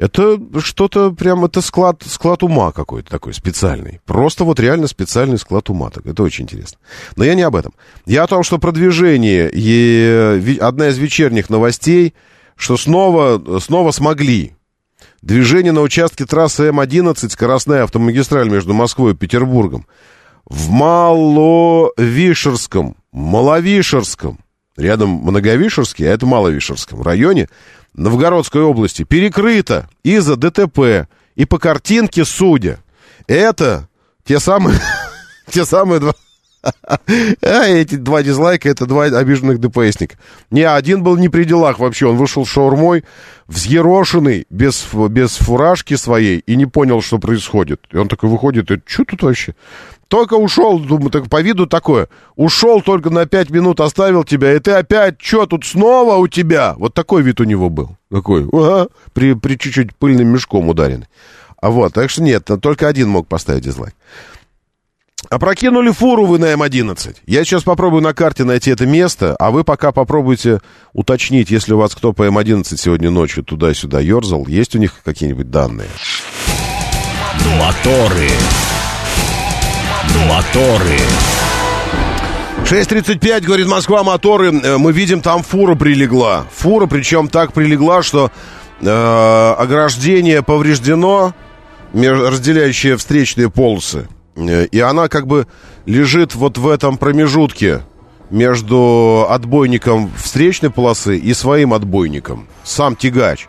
[0.00, 4.00] Это что-то прям, это склад, склад ума какой-то такой специальный.
[4.06, 5.90] Просто вот реально специальный склад ума.
[5.90, 6.78] Так, это очень интересно.
[7.16, 7.74] Но я не об этом.
[8.06, 12.14] Я о том, что продвижение, и одна из вечерних новостей,
[12.56, 14.54] что снова, снова смогли.
[15.20, 19.86] Движение на участке трассы М-11, скоростная автомагистраль между Москвой и Петербургом,
[20.46, 24.38] в Маловишерском, Маловишерском,
[24.78, 27.50] рядом Многовишерский, а это Маловишерском районе,
[27.94, 31.08] Новгородской области перекрыто из-за ДТП.
[31.36, 32.80] И по картинке судя,
[33.26, 33.88] это
[34.24, 34.78] те самые,
[35.50, 36.14] те самые два...
[37.42, 40.16] А эти два дизлайка, это два обиженных ДПСника.
[40.50, 42.06] Не, один был не при делах вообще.
[42.06, 43.04] Он вышел шаурмой,
[43.48, 47.80] взъерошенный, без, без фуражки своей, и не понял, что происходит.
[47.90, 49.54] И он такой выходит, и что тут вообще?
[50.10, 52.08] Только ушел, думаю, так по виду такое.
[52.34, 56.74] Ушел только на пять минут, оставил тебя, и ты опять, что тут снова у тебя?
[56.76, 57.96] Вот такой вид у него был.
[58.10, 61.06] Такой, ага, при, при чуть-чуть пыльным мешком ударенный.
[61.62, 63.94] А вот, так что нет, только один мог поставить дизлайк.
[65.28, 67.18] Опрокинули фуру вы на М11.
[67.26, 70.58] Я сейчас попробую на карте найти это место, а вы пока попробуйте
[70.92, 75.50] уточнить, если у вас кто по М11 сегодня ночью туда-сюда ерзал, есть у них какие-нибудь
[75.50, 75.88] данные?
[77.60, 78.28] Моторы.
[80.28, 80.98] Моторы.
[82.64, 84.52] 6.35, говорит Москва, моторы.
[84.52, 86.46] Э, мы видим, там фура прилегла.
[86.54, 88.30] Фура, причем так прилегла, что
[88.80, 91.34] э, ограждение повреждено,
[91.92, 94.08] разделяющее встречные полосы.
[94.36, 95.46] Э, и она как бы
[95.86, 97.82] лежит вот в этом промежутке
[98.30, 102.46] между отбойником встречной полосы и своим отбойником.
[102.62, 103.48] Сам тягач.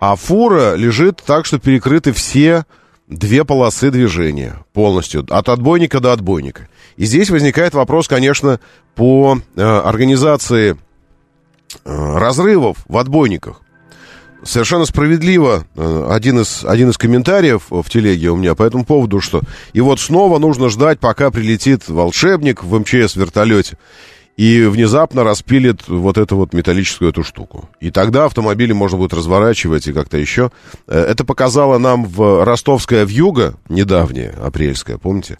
[0.00, 2.64] А фура лежит так, что перекрыты все
[3.08, 6.68] две полосы движения полностью, от отбойника до отбойника.
[6.96, 8.60] И здесь возникает вопрос, конечно,
[8.94, 10.76] по э, организации э,
[11.84, 13.62] разрывов в отбойниках.
[14.42, 19.20] Совершенно справедливо э, один, из, один из комментариев в телеге у меня по этому поводу,
[19.20, 19.40] что
[19.72, 23.76] и вот снова нужно ждать, пока прилетит волшебник в МЧС вертолете
[24.36, 27.70] и внезапно распилит вот эту вот металлическую эту штуку.
[27.80, 30.50] И тогда автомобили можно будет разворачивать и как-то еще.
[30.86, 35.38] Э, это показало нам в ростовская вьюга, недавняя, апрельская, помните?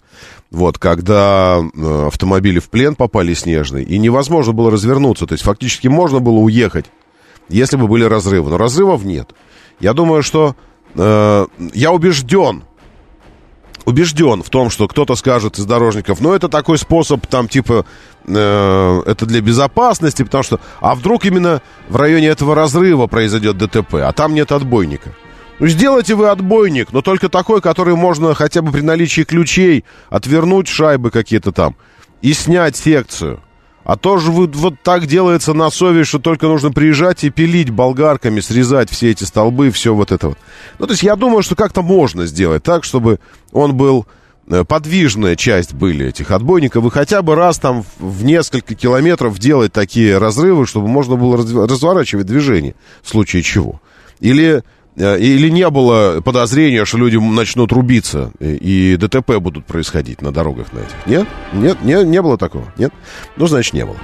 [0.49, 5.27] Вот, когда э, автомобили в плен попали снежный, и невозможно было развернуться.
[5.27, 6.85] То есть фактически можно было уехать,
[7.49, 8.49] если бы были разрывы.
[8.49, 9.29] Но разрывов нет.
[9.79, 10.55] Я думаю, что...
[10.95, 12.63] Э, я убежден,
[13.87, 17.85] убежден в том, что кто-то скажет из дорожников, ну, это такой способ, там, типа,
[18.27, 23.95] э, это для безопасности, потому что, а вдруг именно в районе этого разрыва произойдет ДТП,
[23.95, 25.11] а там нет отбойника.
[25.59, 30.67] Ну, сделайте вы отбойник, но только такой, который можно хотя бы при наличии ключей отвернуть
[30.67, 31.75] шайбы какие-то там
[32.21, 33.41] и снять секцию.
[33.83, 37.69] А то же вы, вот так делается на совесть, что только нужно приезжать и пилить
[37.69, 40.37] болгарками, срезать все эти столбы, все вот это вот.
[40.77, 43.19] Ну, то есть я думаю, что как-то можно сделать так, чтобы
[43.53, 44.05] он был
[44.67, 50.17] подвижная часть были этих отбойников, и хотя бы раз там в несколько километров делать такие
[50.17, 53.81] разрывы, чтобы можно было разворачивать движение в случае чего.
[54.19, 54.63] Или
[54.97, 60.73] Э, или не было подозрения, что люди начнут рубиться и ДТП будут происходить на дорогах
[60.73, 60.95] на этих?
[61.05, 61.27] Нет?
[61.53, 61.77] Нет?
[61.83, 62.73] Не, не было такого?
[62.77, 62.91] Нет?
[63.35, 63.97] Ну, значит, не было.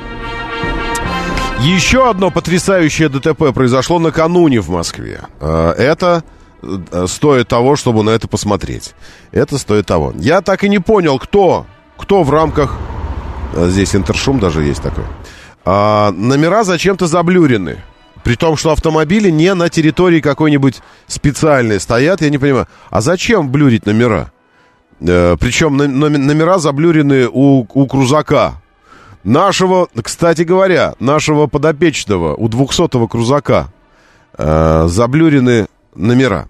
[1.61, 5.21] Еще одно потрясающее ДТП произошло накануне в Москве.
[5.39, 6.32] Э, это э,
[7.07, 8.93] стоит того, чтобы на это посмотреть.
[9.31, 10.13] Это стоит того.
[10.15, 11.65] Я так и не понял, кто,
[11.97, 12.77] кто в рамках...
[13.55, 15.03] Здесь интершум даже есть такой.
[15.65, 17.77] А, номера зачем-то заблюрены.
[18.23, 22.67] При том, что автомобили не на территории какой-нибудь специальной стоят, я не понимаю.
[22.89, 24.31] А зачем блюрить номера?
[25.01, 28.61] Э, причем номера заблюрены у, у крузака.
[29.23, 33.67] Нашего, кстати говоря, нашего подопечного, у 200-го крузака
[34.37, 36.47] э, заблюрены номера.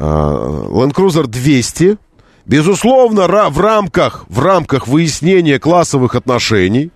[0.00, 1.98] Э, Land Cruiser 200,
[2.46, 6.90] безусловно, в рамках, в рамках выяснения классовых отношений,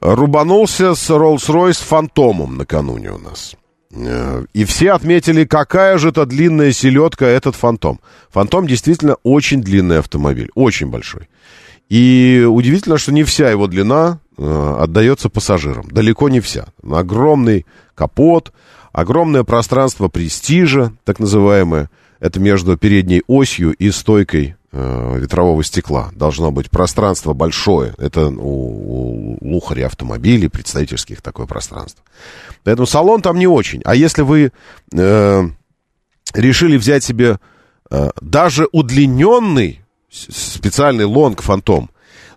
[0.00, 3.54] рубанулся с Rolls-Royce Фантомом накануне у нас.
[3.92, 8.00] Э, и все отметили, какая же это длинная селедка этот Фантом.
[8.30, 11.28] Фантом действительно очень длинный автомобиль, очень большой.
[11.88, 15.88] И удивительно, что не вся его длина э, отдается пассажирам.
[15.88, 16.66] Далеко не вся.
[16.82, 18.52] Огромный капот,
[18.92, 21.88] огромное пространство престижа, так называемое.
[22.20, 26.10] Это между передней осью и стойкой э, ветрового стекла.
[26.14, 27.94] Должно быть пространство большое.
[27.98, 32.04] Это у, у лухари автомобилей, представительских такое пространство.
[32.64, 33.82] Поэтому салон там не очень.
[33.84, 34.52] А если вы
[34.92, 35.42] э,
[36.34, 37.38] решили взять себе
[37.90, 41.90] э, даже удлиненный специальный лонг фантом,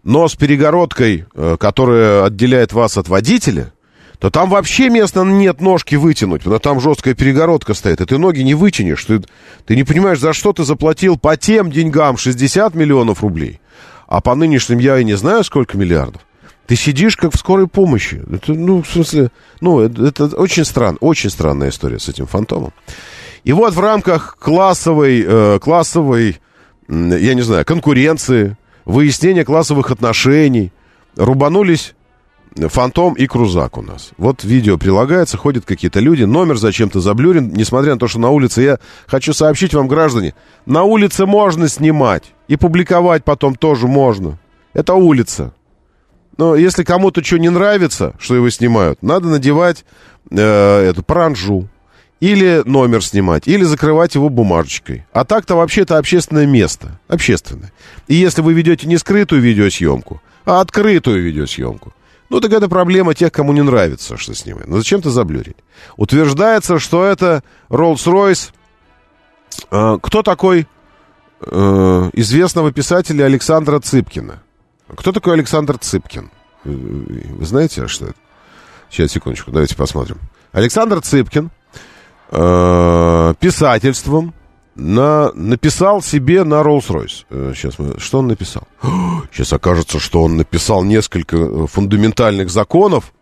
[0.04, 3.74] но с перегородкой, э, которая отделяет вас от водителя,
[4.20, 8.42] то там вообще места нет ножки вытянуть, потому там жесткая перегородка стоит, и ты ноги
[8.42, 9.04] не вытянешь.
[9.06, 9.22] Ты,
[9.66, 13.62] ты не понимаешь, за что ты заплатил по тем деньгам 60 миллионов рублей,
[14.08, 16.22] а по нынешним я и не знаю, сколько миллиардов.
[16.68, 18.22] Ты сидишь как в скорой помощи.
[18.32, 22.74] Это, ну, в смысле, ну, это, это очень странно, очень странная история с этим фантомом.
[23.46, 26.40] И вот в рамках классовой, э, классовой,
[26.90, 30.74] я не знаю, конкуренции, выяснения классовых отношений,
[31.16, 31.96] рубанулись
[32.56, 34.12] Фантом и Крузак у нас.
[34.18, 38.62] Вот видео прилагается, ходят какие-то люди, номер зачем-то заблюрен, несмотря на то, что на улице,
[38.62, 40.34] я хочу сообщить вам, граждане,
[40.66, 44.40] на улице можно снимать, и публиковать потом тоже можно.
[44.74, 45.54] Это улица.
[46.38, 49.86] Но если кому-то что не нравится, что его снимают, надо надевать
[50.32, 51.68] э, эту паранжу.
[52.22, 55.06] Или номер снимать, или закрывать его бумажечкой.
[55.14, 57.00] А так-то вообще это общественное место.
[57.08, 57.72] Общественное.
[58.10, 61.94] И если вы ведете не скрытую видеосъемку, а открытую видеосъемку,
[62.30, 64.68] ну, так это проблема тех, кому не нравится, что снимают.
[64.68, 65.58] Но зачем-то заблюрить.
[65.98, 68.52] Утверждается, что это Rolls-Royce.
[69.72, 70.68] Э, кто такой
[71.42, 74.44] э, известного писателя Александра Цыпкина?
[74.96, 76.30] Кто такой Александр Цыпкин?
[76.64, 78.16] Вы знаете, что это?
[78.90, 80.18] Сейчас, секундочку, давайте посмотрим.
[80.52, 81.52] Александр Цыпкин
[82.32, 84.34] э, писательством
[84.76, 87.26] на, написал себе на Rolls-Royce.
[87.30, 88.00] Э, сейчас мы...
[88.00, 88.64] Что он написал?
[89.32, 93.14] Сейчас окажется, что он написал несколько э, фундаментальных законов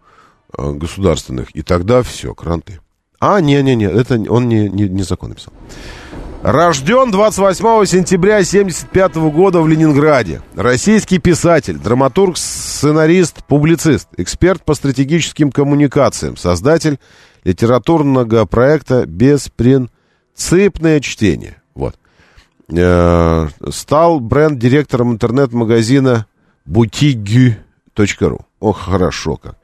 [0.58, 2.80] э, государственных, и тогда все, кранты.
[3.20, 5.54] А, не-не-не, это он не, не, не закон написал.
[6.44, 10.44] Рожден 28 сентября 1975 года в Ленинграде.
[10.56, 17.00] Российский писатель, драматург, сценарист, публицист, эксперт по стратегическим коммуникациям, создатель
[17.44, 19.97] литературного проекта «Беспринципный
[20.38, 21.62] Цепное чтение.
[21.74, 21.96] Вот.
[22.70, 26.28] Э, стал бренд-директором интернет-магазина
[26.68, 28.42] boutique.ru.
[28.60, 29.56] Ох, хорошо как.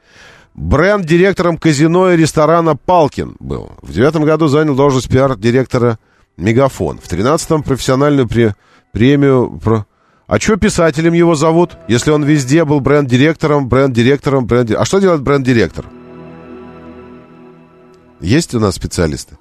[0.55, 3.71] Бренд-директором казино и ресторана «Палкин» был.
[3.83, 5.99] В девятом году занял должность пиар-директора
[6.37, 6.97] «Мегафон».
[6.97, 8.55] В тринадцатом профессиональную пре
[8.91, 9.59] премию...
[9.63, 9.85] Про...
[10.25, 15.21] А что писателем его зовут, если он везде был бренд-директором, бренд-директором, бренд А что делает
[15.21, 15.85] бренд-директор?
[18.19, 19.37] Есть у нас специалисты?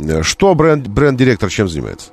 [0.00, 2.10] Э, что бренд, бренд-директор чем занимается?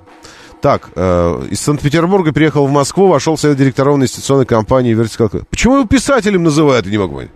[0.62, 5.46] Так, э, из Санкт-Петербурга приехал в Москву, вошел в совет директоров инвестиционной компании Vertical.
[5.50, 7.32] Почему его писателем называют, я не могу понять.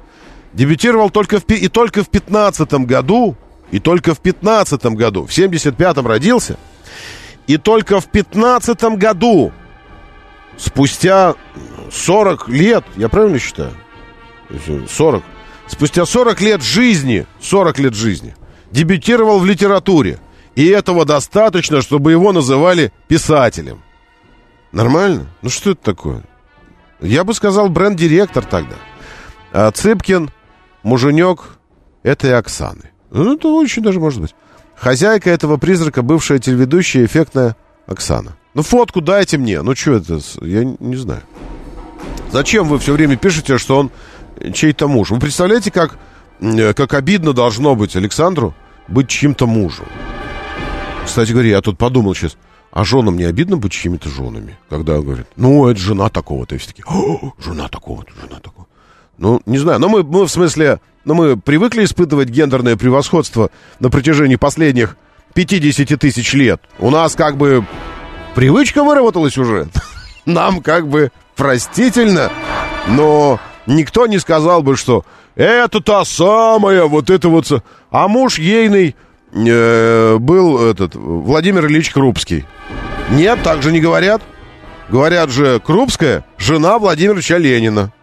[0.54, 3.36] Дебютировал только в, и только в 15 году,
[3.72, 6.58] и только в 15 году, в 75-м родился,
[7.46, 9.52] и только в 15 году,
[10.58, 11.36] спустя
[11.92, 13.74] 40 лет, я правильно считаю?
[14.90, 15.24] 40.
[15.68, 18.36] Спустя 40 лет жизни, 40 лет жизни,
[18.72, 20.20] дебютировал в литературе–
[20.60, 23.82] и этого достаточно, чтобы его называли писателем.
[24.74, 25.28] Нормально?
[25.42, 26.24] Ну что это такое?
[27.00, 28.76] Я бы сказал бренд-директор тогда.
[29.54, 30.30] А Цыпкин,
[30.84, 31.58] муженек
[32.04, 32.92] этой Оксаны.
[33.10, 34.36] Ну, это очень даже может быть.
[34.76, 37.56] Хозяйка этого призрака, бывшая телеведущая, эффектная
[37.88, 38.36] Оксана.
[38.54, 39.62] Ну, фотку дайте мне.
[39.62, 40.20] Ну, что это?
[40.42, 41.22] Я не знаю.
[42.34, 43.92] Зачем вы все время пишете, что он
[44.54, 45.12] чей-то муж?
[45.12, 45.98] Вы представляете, как,
[46.42, 48.54] э, как обидно должно быть Александру
[48.90, 49.86] быть чьим-то мужем?
[51.10, 52.38] Кстати говоря, я тут подумал сейчас,
[52.72, 54.60] а женам не обидно быть чьими-то женами?
[54.70, 56.54] Когда говорят, ну, это жена такого-то.
[56.54, 56.86] И все такие,
[57.44, 58.68] жена такого-то, жена такого.
[59.18, 63.50] Ну, не знаю, но мы, мы в смысле, ну, мы привыкли испытывать гендерное превосходство
[63.80, 64.98] на протяжении последних
[65.34, 66.62] 50 тысяч лет.
[66.78, 67.66] У нас как бы
[68.36, 69.68] привычка выработалась уже.
[70.26, 72.32] Нам как бы простительно,
[72.88, 75.04] но никто не сказал бы, что
[75.34, 77.48] это та самая, вот это вот...
[77.48, 77.64] со-».
[77.90, 78.96] А муж ейный
[79.34, 82.46] э, был этот Владимир Ильич Крупский.
[83.12, 84.22] Нет, так же не говорят.
[84.90, 87.94] Говорят же, Крупская жена Владимира Ильича Ленина.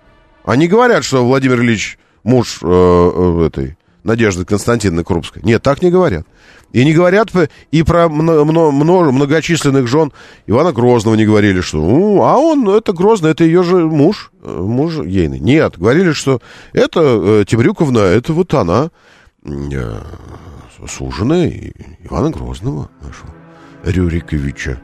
[0.45, 5.43] Они говорят, что Владимир Ильич муж э, э, этой Надежды Константиновны Крупской.
[5.43, 6.27] Нет, так не говорят.
[6.73, 7.31] И не говорят
[7.73, 10.13] и про мно- мно- многочисленных жен
[10.47, 14.49] Ивана Грозного не говорили, что «Ну, а он, это Грозный, это ее же муж, э,
[14.61, 15.41] муж ейный.
[15.41, 16.41] Нет, говорили, что
[16.73, 18.91] это э, Темрюковна, это вот она,
[19.45, 20.01] э,
[20.87, 23.35] суженая Ивана Грозного нашего,
[23.85, 24.81] Рюриковича.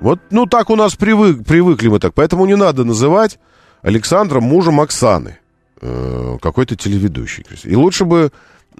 [0.00, 2.14] Вот, ну, так у нас привык, привыкли мы так.
[2.14, 3.38] Поэтому не надо называть
[3.82, 5.38] Александром мужем Оксаны.
[5.80, 7.44] э, какой-то телеведущий.
[7.64, 8.30] И лучше бы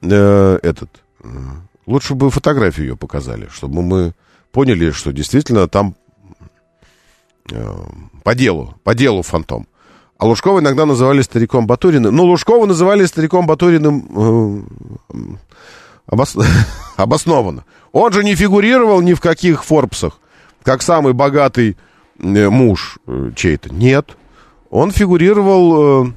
[0.03, 0.91] э, этот...
[1.23, 1.29] э,
[1.87, 4.13] лучше бы фотографию ее показали, чтобы мы
[4.53, 5.95] поняли, что действительно там
[7.53, 7.77] э,
[8.23, 9.67] по делу, по делу фантом.
[10.19, 12.15] А Лужкова иногда называли стариком Батуриным.
[12.15, 14.67] Ну, Лужкова называли стариком Батуриным
[15.11, 15.25] э,
[16.11, 16.43] обос-
[16.97, 17.65] обоснованно.
[17.93, 20.19] Он же не фигурировал ни в каких Форбсах,
[20.63, 21.77] как самый богатый
[22.19, 23.73] э, муж э, чей-то.
[23.73, 24.17] Нет.
[24.71, 26.13] Он фигурировал э,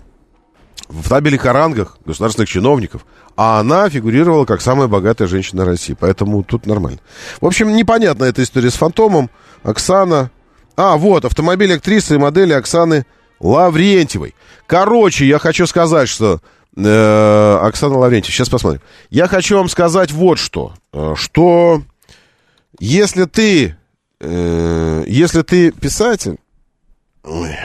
[0.89, 5.95] в табеле о рангах государственных чиновников, а она фигурировала как самая богатая женщина России.
[5.99, 6.99] Поэтому тут нормально.
[7.41, 9.29] В общем, непонятна эта история с фантомом.
[9.63, 10.29] Оксана...
[10.75, 13.05] А, вот, автомобиль актрисы и модели Оксаны
[13.39, 14.33] Лаврентьевой.
[14.67, 16.41] Короче, я хочу сказать, что...
[16.75, 18.81] э, Оксана Лаврентьева, сейчас посмотрим.
[19.09, 20.73] Я хочу вам сказать вот что.
[20.91, 21.81] э, что
[22.79, 23.75] если ты...
[24.19, 26.37] э, если ты писатель...
[27.23, 27.55] Ой,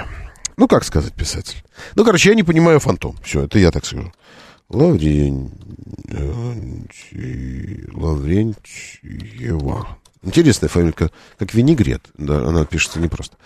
[0.57, 1.63] ну, как сказать писатель?
[1.95, 3.17] Ну, короче, я не понимаю фантом.
[3.23, 4.13] Все, это я так скажу.
[4.69, 5.53] Лаврен...
[7.95, 9.89] Лаврентьева.
[10.23, 12.03] Интересная фамилия, как, как винегрет.
[12.19, 13.37] Да, она пишется непросто.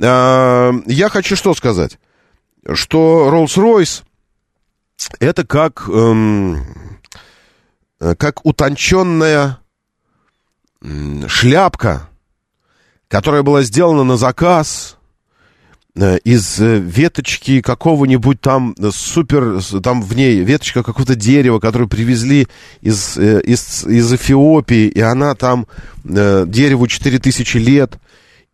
[0.00, 1.98] А, я хочу что сказать?
[2.72, 4.02] Что Rolls-Royce
[5.20, 6.64] это как, эм,
[8.00, 9.58] э, как утонченная
[11.28, 12.08] шляпка,
[13.08, 14.98] которая была сделана на заказ
[15.94, 22.48] э, из э, веточки какого-нибудь там супер, там в ней веточка какого-то дерева, которую привезли
[22.82, 25.66] из, из, из Эфиопии, и она там,
[26.04, 27.98] дереву 4000 лет,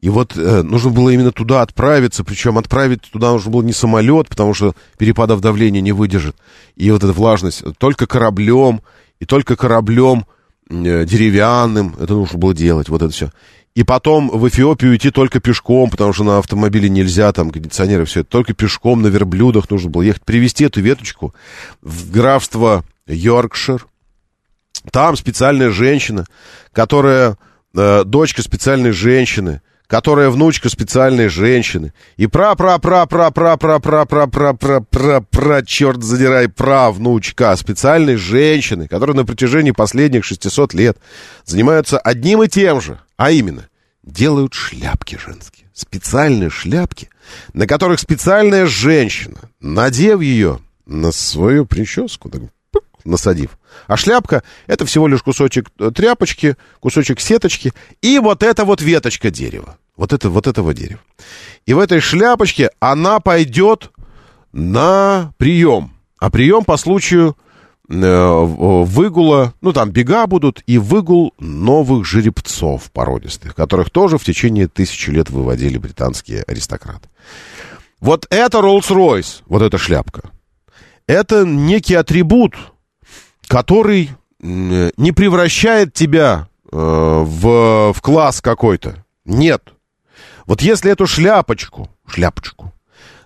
[0.00, 4.28] и вот э, нужно было именно туда отправиться, причем отправить туда нужно было не самолет,
[4.28, 6.36] потому что перепадов давления не выдержит,
[6.76, 8.80] и вот эта влажность, только кораблем,
[9.18, 10.24] и только кораблем
[10.70, 13.30] э, деревянным, это нужно было делать, вот это все.
[13.74, 18.20] И потом в Эфиопию идти только пешком, потому что на автомобиле нельзя, там кондиционеры, все
[18.20, 18.30] это.
[18.30, 21.34] Только пешком на верблюдах нужно было ехать, привезти эту веточку
[21.80, 23.86] в графство Йоркшир.
[24.90, 26.26] Там специальная женщина,
[26.72, 27.36] которая
[27.74, 29.60] э, дочка специальной женщины,
[29.90, 31.92] которая внучка специальной женщины.
[32.16, 33.08] И пра пра пра
[35.66, 40.96] черт задирай правнучка специальной женщины, которая на протяжении последних 600 лет
[41.44, 43.68] занимаются одним и тем же, а именно
[44.04, 47.10] делают шляпки женские, специальные шляпки,
[47.52, 52.30] на которых специальная женщина, надев ее на свою прическу,
[53.04, 53.58] насадив.
[53.86, 57.72] А шляпка это всего лишь кусочек э, тряпочки, кусочек сеточки
[58.02, 59.76] и вот эта вот веточка дерева.
[59.96, 61.00] Вот это вот этого дерева.
[61.66, 63.90] И в этой шляпочке она пойдет
[64.52, 65.92] на прием.
[66.18, 67.36] А прием по случаю
[67.88, 74.68] э, выгула, ну там бега будут, и выгул новых жеребцов породистых, которых тоже в течение
[74.68, 77.08] тысячи лет выводили британские аристократы.
[78.00, 80.30] Вот это Rolls-Royce, вот эта шляпка.
[81.06, 82.54] Это некий атрибут,
[83.50, 89.04] который м, не превращает тебя э, в, в класс какой-то.
[89.24, 89.74] Нет.
[90.46, 92.72] Вот если эту шляпочку, шляпочку,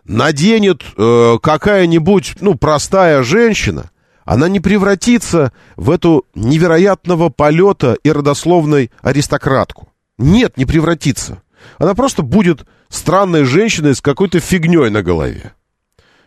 [0.05, 3.91] наденет э, какая-нибудь, ну, простая женщина,
[4.25, 9.91] она не превратится в эту невероятного полета и родословной аристократку.
[10.17, 11.43] Нет, не превратится.
[11.77, 15.53] Она просто будет странной женщиной с какой-то фигней на голове.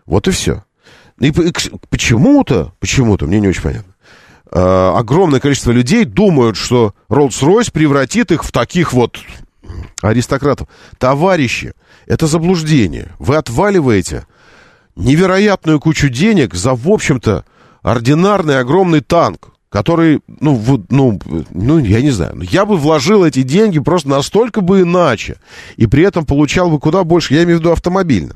[0.05, 0.66] Вот и все.
[1.19, 1.31] И
[1.89, 3.93] почему-то, почему-то, мне не очень понятно,
[4.51, 9.19] э, огромное количество людей думают, что Rolls-Royce превратит их в таких вот
[10.01, 10.67] аристократов.
[10.97, 11.73] Товарищи,
[12.05, 13.11] это заблуждение.
[13.19, 14.27] Вы отваливаете
[14.95, 17.45] невероятную кучу денег за, в общем-то,
[17.81, 21.19] ординарный огромный танк, который, ну, вот, ну,
[21.51, 25.37] ну, я не знаю, ну, я бы вложил эти деньги просто настолько бы иначе,
[25.75, 28.35] и при этом получал бы куда больше, я имею в виду автомобильно,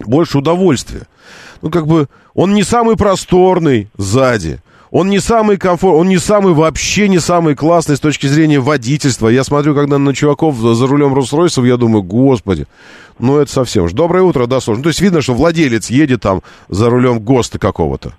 [0.00, 1.06] больше удовольствия.
[1.62, 6.52] Ну, как бы, он не самый просторный сзади, Он не самый комфорт, он не самый,
[6.52, 9.26] вообще не самый классный с точки зрения водительства.
[9.26, 12.66] Я смотрю, когда на чуваков за рулем Роллс-Ройсов, я думаю, господи,
[13.18, 13.94] ну это совсем же.
[13.96, 14.78] Доброе утро, да, слушай.
[14.78, 18.12] Ну, то есть видно, что владелец едет там за рулем ГОСТа какого-то.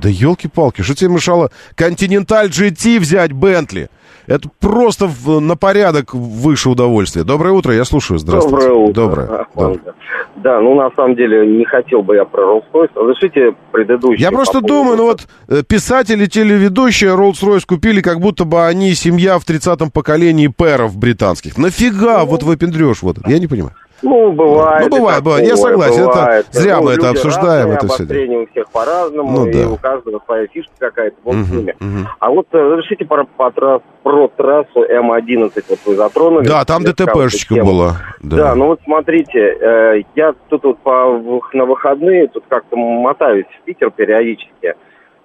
[0.00, 3.88] Да елки-палки, что тебе мешало Континенталь GT взять Бентли?
[4.26, 7.24] Это просто в, на порядок выше удовольствия.
[7.24, 8.18] Доброе утро, я слушаю.
[8.18, 8.68] Здравствуйте.
[8.68, 8.94] Доброе утро.
[8.94, 9.46] Доброе.
[9.54, 9.94] Доброе.
[10.36, 12.90] Да, ну на самом деле не хотел бы я про Rolls-Royce.
[12.94, 14.22] Разрешите предыдущий.
[14.22, 18.94] Я просто по думаю, ну вот э, писатели, телеведущие Rolls-Royce купили, как будто бы они
[18.94, 21.56] семья в 30-м поколении пэров британских.
[21.56, 23.18] Нафига вот выпендрешь вот?
[23.26, 23.74] Я не понимаю.
[24.02, 24.88] Ну, бывает.
[24.90, 25.46] Ну, бывает, и бывает.
[25.46, 26.46] Я согласен, это бывает.
[26.50, 29.68] зря мы это обсуждаем, разные, это обострение у всех по-разному, Ну, и да.
[29.70, 31.76] у каждого своя фишка какая-то, Мгм, ними.
[31.80, 32.08] мгм.
[32.18, 36.46] А вот э, разрешите про, по трасс- про трассу М11, вот вы затронули.
[36.46, 37.96] Да, там ДТПшечка была.
[38.20, 38.54] Да.
[38.54, 43.90] ну вот смотрите, э, я тут вот по, на выходные тут как-то мотаюсь в Питер
[43.90, 44.74] периодически.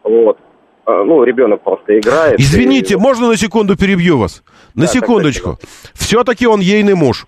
[0.04, 0.38] Вот.
[0.86, 2.40] Э, ну, ребенок просто играет.
[2.40, 4.42] Извините, и- можно на секунду перебью вас?
[4.74, 5.58] На Да, секундочку.
[5.94, 7.28] Все-таки он ейный муж.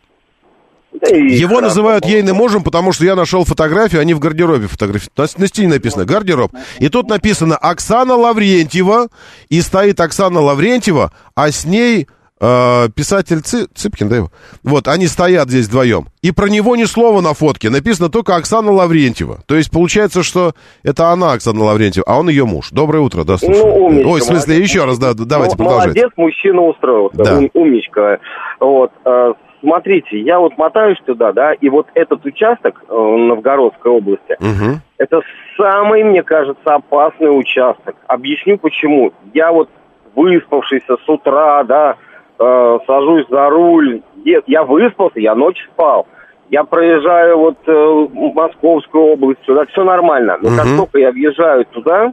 [0.93, 5.09] Да Его хорошо, называют ейным мужем, потому что я нашел фотографию, они в гардеробе фотографии.
[5.17, 6.51] На, на стене написано гардероб.
[6.79, 9.07] И тут написано Оксана Лаврентьева.
[9.49, 12.07] И стоит Оксана Лаврентьева, а с ней
[12.41, 14.31] э, писатель Ци- Цыпкин, да его?
[14.63, 16.07] Вот, они стоят здесь вдвоем.
[16.21, 17.69] И про него ни слова на фотке.
[17.69, 19.39] Написано только Оксана Лаврентьева.
[19.45, 22.67] То есть получается, что это она, Оксана Лаврентьева, а он ее муж.
[22.71, 23.65] Доброе утро, да, слушаю.
[23.65, 24.69] Ну, умничка, Ой, в смысле, молодец.
[24.69, 25.99] еще раз, да, давайте Ну, продолжайте.
[26.01, 27.37] Молодец, мужчина устроился, Да.
[27.37, 28.17] ум- умничка.
[28.59, 34.35] Вот, э, смотрите, я вот мотаюсь туда, да, и вот этот участок э, Новгородской области,
[34.39, 34.81] Мгм.
[34.97, 35.21] это
[35.57, 37.95] самый, мне кажется, опасный участок.
[38.07, 39.13] Объясню почему.
[39.33, 39.69] Я вот
[40.15, 41.95] выспавшийся с утра, да,
[42.39, 44.01] э, сажусь за руль.
[44.47, 46.07] Я выспался, я ночь спал.
[46.49, 50.37] Я проезжаю вот э, Московскую область, сюда все нормально.
[50.41, 50.77] Но как Мгм.
[50.77, 52.11] только я въезжаю туда,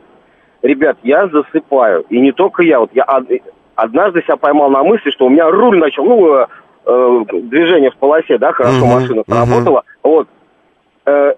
[0.62, 2.04] ребят, я засыпаю.
[2.08, 2.78] И не только я.
[2.78, 3.42] Вот я од-
[3.74, 6.46] однажды себя поймал на мысли, что у меня руль начал, ну,
[6.88, 9.82] э, движение в полосе, да, хорошо Мгм, машина сработала.
[10.02, 10.26] Вот.
[11.06, 11.32] Э,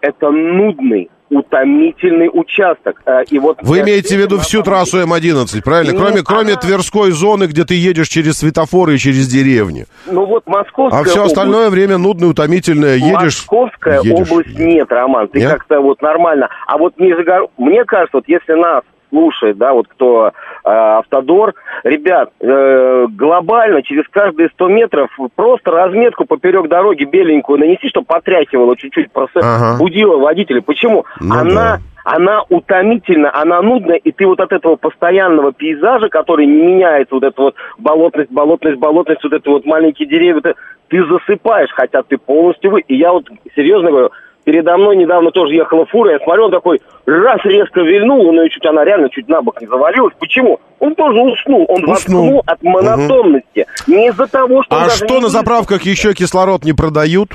[0.00, 3.00] это нудный, утомительный участок.
[3.06, 5.04] Э, и вот Вы имеете в виду всю трассу деле.
[5.10, 5.92] М11, правильно?
[5.92, 9.86] Ну, Кроме, кроме она- Тверской зоны, где ты едешь через светофоры и через деревни.
[10.06, 12.96] Ну вот Московская А все область- остальное время нудное, утомительное.
[12.96, 13.46] Едешь...
[13.48, 14.60] Московская едешь, область едешь.
[14.66, 15.28] нет, Роман.
[15.28, 15.50] Ты Нет?
[15.52, 16.48] как-то вот нормально.
[16.66, 17.50] А вот Нижегород...
[17.58, 20.30] Мне кажется, вот если нас слушает, да, вот кто э,
[20.64, 21.54] автодор,
[21.84, 28.76] ребят, э, глобально через каждые 100 метров просто разметку поперек дороги беленькую нанести, чтобы потряхивало
[28.76, 29.78] чуть-чуть, просто Ага.
[29.78, 30.60] будила водителя.
[30.62, 31.04] Почему?
[31.20, 31.78] Ну она да.
[32.04, 37.24] она утомительна, она нудная, и ты вот от этого постоянного пейзажа, который не меняется, вот
[37.24, 40.54] эта вот болотность, болотность, болотность, вот это вот маленькие деревья, это-
[40.88, 42.80] ты засыпаешь, хотя ты полностью вы.
[42.80, 44.10] И я вот серьезно говорю,
[44.48, 48.64] передо мной недавно тоже ехала фура, я смотрю, он такой раз резко вильнул, ее чуть,
[48.64, 50.14] она реально чуть на бок не завалилась.
[50.18, 50.58] Почему?
[50.78, 51.92] Он тоже уснул, он Уснул.
[51.92, 53.66] воткнул от монотонности.
[53.86, 54.74] Не из-за того, что...
[54.74, 57.32] А что на заправках еще кислород не продают?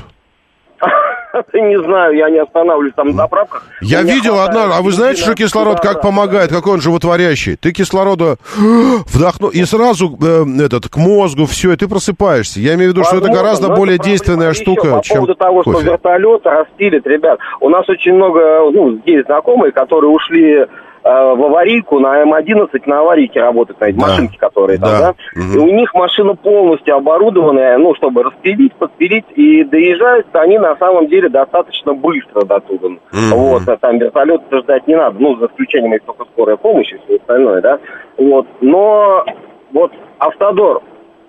[1.52, 3.64] Не знаю, я не останавливаюсь там на заправках.
[3.80, 7.56] Я видел одна, а вы знаете, что кислород как помогает, какой он животворящий?
[7.56, 12.60] Ты кислорода вдохнул, и сразу э, этот, к мозгу, все, и ты просыпаешься.
[12.60, 15.80] Я имею в виду, что это гораздо более действенная штука, по чем поводу того, что
[15.80, 17.38] вертолет распилит, ребят.
[17.60, 20.66] У нас очень много, ну, есть знакомые, которые ушли
[21.04, 24.06] в аварийку на М11, на аварийке работают, на эти Да.
[24.06, 24.86] машинки, которые Да.
[24.86, 25.14] там, да?
[25.34, 25.54] Мгм.
[25.54, 31.06] И у них машина полностью оборудованная, ну, чтобы распилить, подпилить, и доезжают они на самом
[31.08, 32.88] деле достаточно быстро до туда.
[33.12, 33.30] Мгм.
[33.32, 36.96] Вот, а там вертолет ждать не надо, ну, за исключением, если только скорая помощь и
[37.04, 37.78] все остальное, да?
[38.16, 39.24] Вот, но
[39.72, 40.80] вот автодор,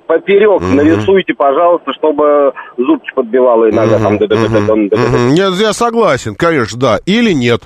[0.07, 0.76] поперек Мгм.
[0.78, 4.17] нарисуйте, пожалуйста, чтобы зубки подбивало иногда там.
[4.19, 4.76] Да-да-да-да-да-да.
[4.76, 5.34] мгм, мгм.
[5.34, 6.99] Нет, я согласен, конечно, да.
[7.05, 7.61] Или нет.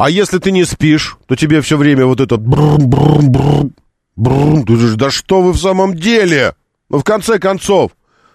[0.00, 3.74] А если ты не спишь, то тебе все время вот этот брум, брум, брум,
[4.16, 4.64] брум.
[4.64, 6.54] Ты же, да что вы в самом деле?
[6.88, 7.90] Ну, в конце концов,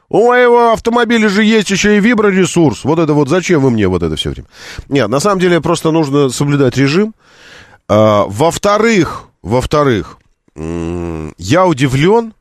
[0.07, 2.83] у моего автомобиля же есть еще и виброресурс.
[2.83, 4.47] Вот это вот зачем вы мне вот это все время?
[4.89, 7.15] Нет, на самом деле просто нужно соблюдать режим.
[7.87, 10.19] А, во-вторых, во-вторых,
[10.55, 12.35] я удивлен,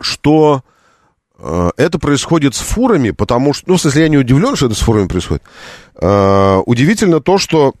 [0.00, 0.62] что
[1.38, 4.74] э, это происходит с фурами, потому что, ну, в смысле, я не удивлен, что это
[4.74, 5.42] с фурами происходит.
[5.94, 7.72] Э, удивительно то, что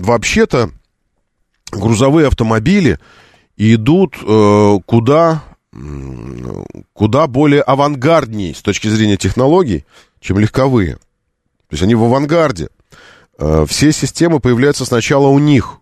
[0.00, 0.70] вообще-то
[1.70, 2.98] грузовые автомобили
[3.56, 5.44] идут э, куда,
[6.92, 9.84] куда более авангардней с точки зрения технологий,
[10.20, 10.94] чем легковые.
[10.94, 12.68] То есть они в авангарде.
[13.38, 15.78] Э, все системы появляются сначала у них.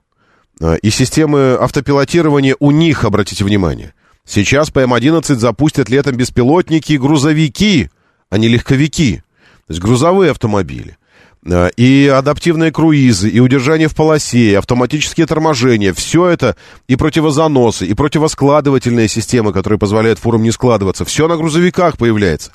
[0.61, 3.95] Э, И системы автопилотирования у них, обратите внимание.
[4.25, 7.89] Сейчас по М11 запустят летом беспилотники и грузовики,
[8.29, 9.23] а не легковики.
[9.67, 10.99] То есть грузовые автомобили.
[11.45, 16.57] Э, и адаптивные круизы, и удержание в полосе, и автоматические торможения, все это,
[16.89, 22.53] и противозаносы, и противоскладывательные системы, которые позволяют фурам не складываться, все на грузовиках появляется.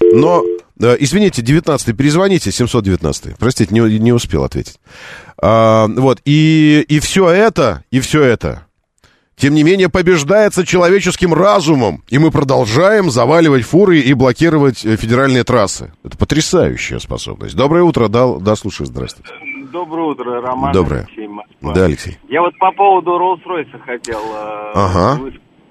[0.00, 0.42] Но,
[0.80, 4.78] э, извините, 19-й, перезвоните, 719-й, простите, не, не успел ответить.
[5.40, 8.65] А, вот, и, и все это, и все это,
[9.36, 15.44] тем не менее, побеждается человеческим разумом, и мы продолжаем заваливать фуры и блокировать э, федеральные
[15.44, 15.92] трассы.
[16.02, 17.54] Это потрясающая способность.
[17.54, 19.30] Доброе утро, да, да слушай, здравствуйте.
[19.70, 20.72] Доброе утро, Роман.
[20.72, 21.00] Доброе.
[21.02, 21.72] Алексей, Москва.
[21.74, 22.16] Да, Алексей.
[22.30, 25.20] Я вот по поводу Роллс-Ройса хотел э, Ага.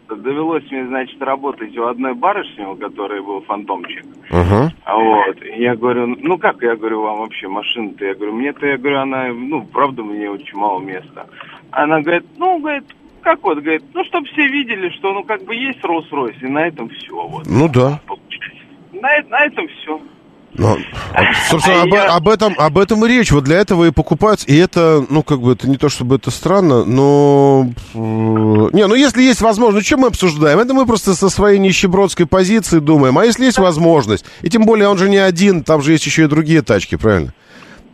[0.07, 4.05] Довелось мне, значит, работать у одной барышни, у которой был фантомчик.
[4.29, 5.37] А Вот.
[5.41, 8.05] И Я говорю, ну как, я говорю, вам вообще машина-то?
[8.05, 11.25] Я говорю, мне-то, я говорю, она, ну, правда, мне очень мало места.
[11.71, 12.83] Она говорит, ну, говорит,
[13.25, 16.67] как вот, говорит, ну, чтобы все видели, что, ну, как бы есть Роллс-Ройс, и на
[16.67, 17.45] этом все, вот.
[17.47, 17.99] Ну да.
[18.93, 19.99] На, на этом все.
[20.53, 20.77] Ну,
[21.13, 23.31] а, собственно, об, Я- об этом, об этом и речь.
[23.31, 24.47] Вот для этого и покупаются.
[24.47, 27.67] И это, ну, как бы, это не то, чтобы это странно, но...
[27.93, 30.59] э, Не, ну, если есть возможность, что мы обсуждаем?
[30.59, 33.17] Это мы просто со своей нищебродской позиции думаем.
[33.17, 34.23] А если есть возможность?
[34.43, 37.33] И тем более он же не один, там же есть еще и другие тачки, правильно?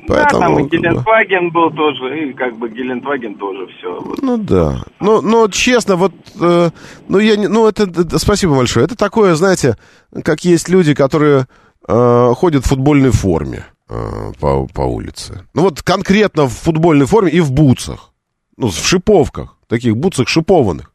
[0.08, 4.00] Да, там и Гелендваген был тоже, и как бы Гелендваген тоже все.
[4.22, 4.84] Ну да.
[5.00, 6.70] Ну, ну честно, вот, э,
[7.08, 8.86] ну я не, ну это, это- спасибо большое.
[8.86, 9.78] Это такое, знаете,
[10.24, 11.48] как есть люди, которые
[11.88, 15.46] э, ходят в футбольной форме э, по, по улице.
[15.54, 18.12] Ну вот конкретно в футбольной форме и в бутсах,
[18.58, 20.92] ну в шиповках, таких бутсах шипованных.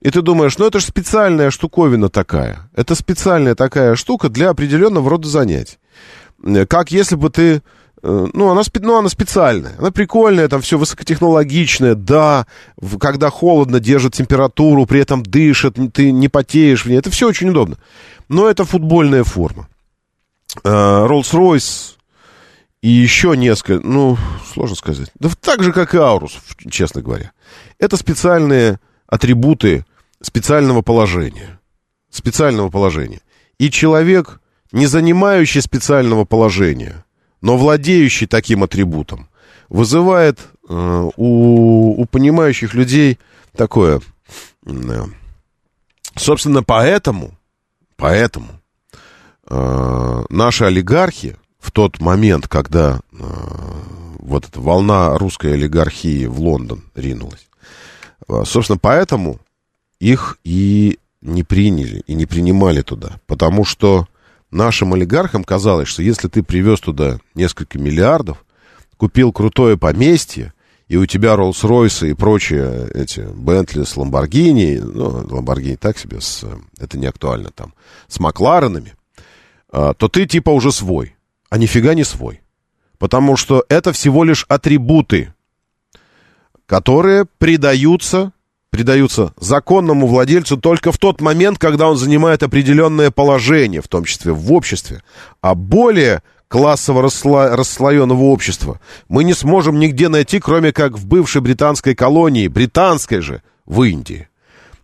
[0.00, 2.68] И ты думаешь, ну это же специальная штуковина такая.
[2.74, 5.78] Это специальная такая штука для определенного рода занятий.
[6.44, 7.62] Э, Как если бы ты...
[8.02, 12.46] э, Ну она, ну, она специальная, она прикольная, там все высокотехнологичное, да,
[13.00, 17.50] когда холодно, держит температуру, при этом дышит, ты не потеешь в ней, это все очень
[17.50, 17.76] удобно.
[18.28, 19.68] Но это футбольная форма.
[20.64, 21.96] Э, Rolls-Royce
[22.82, 24.18] и еще несколько, ну,
[24.52, 25.10] сложно сказать.
[25.18, 26.38] Да так же, как и Аурус,
[26.70, 27.32] честно говоря.
[27.78, 29.86] Это специальные атрибуты
[30.20, 31.60] специального положения.
[32.10, 33.20] Специального положения.
[33.58, 34.40] И человек,
[34.72, 37.04] не занимающий специального положения,
[37.42, 39.28] но владеющий таким атрибутом,
[39.68, 40.38] вызывает
[40.68, 43.18] э, у, у понимающих людей
[43.54, 44.00] такое...
[44.64, 45.04] э,
[46.16, 47.32] собственно, поэтому,
[47.96, 48.48] поэтому
[49.48, 53.24] э, наши олигархи в тот момент, когда э,
[54.18, 57.48] вот эта волна русской олигархии в Лондон ринулась,
[58.28, 59.38] э, собственно, поэтому
[59.98, 63.20] их и не приняли, и не принимали туда.
[63.26, 64.06] Потому что
[64.52, 68.44] нашим олигархам казалось, что если ты привез туда несколько миллиардов,
[68.96, 70.52] купил крутое поместье,
[70.88, 76.44] и у тебя Роллс-Ройсы и прочие эти Бентли с Ламборгини, ну, Ламборгини так себе, с,
[76.78, 77.72] это не актуально там,
[78.08, 78.94] с Макларенами,
[79.70, 81.16] а, то ты типа уже свой,
[81.48, 82.42] а нифига не свой.
[82.98, 85.34] Потому что это всего лишь атрибуты,
[86.66, 88.32] которые придаются,
[88.72, 94.32] придаются законному владельцу только в тот момент, когда он занимает определенное положение, в том числе
[94.32, 95.02] в обществе.
[95.42, 101.42] А более классово рассло- расслоенного общества мы не сможем нигде найти, кроме как в бывшей
[101.42, 104.28] британской колонии, британской же, в Индии,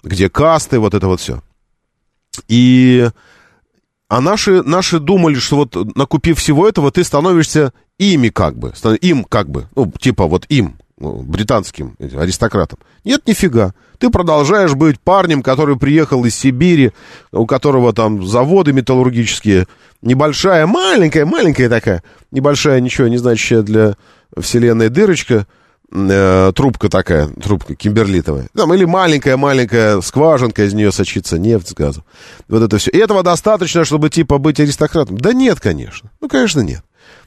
[0.03, 1.43] где касты, вот это вот все.
[2.47, 3.09] И
[4.09, 9.24] а наши, наши думали, что вот накупив всего этого, ты становишься ими как бы, им
[9.24, 12.78] как бы, ну, типа вот им, британским этим аристократом.
[13.05, 13.74] Нет, нифига.
[13.99, 16.92] Ты продолжаешь быть парнем, который приехал из Сибири,
[17.32, 19.66] у которого там заводы металлургические,
[20.03, 23.96] небольшая, маленькая, маленькая такая, небольшая, ничего не значащая для
[24.36, 25.46] вселенной дырочка,
[25.90, 28.49] э, трубка такая, трубка кимберлитовая.
[28.55, 32.05] Там, или маленькая-маленькая скважинка, из нее сочится нефть с газом.
[32.49, 32.90] Вот это все.
[32.90, 35.18] И этого достаточно, чтобы, типа, быть аристократом?
[35.18, 36.11] Да нет, конечно.
[36.20, 36.82] Ну, конечно, нет.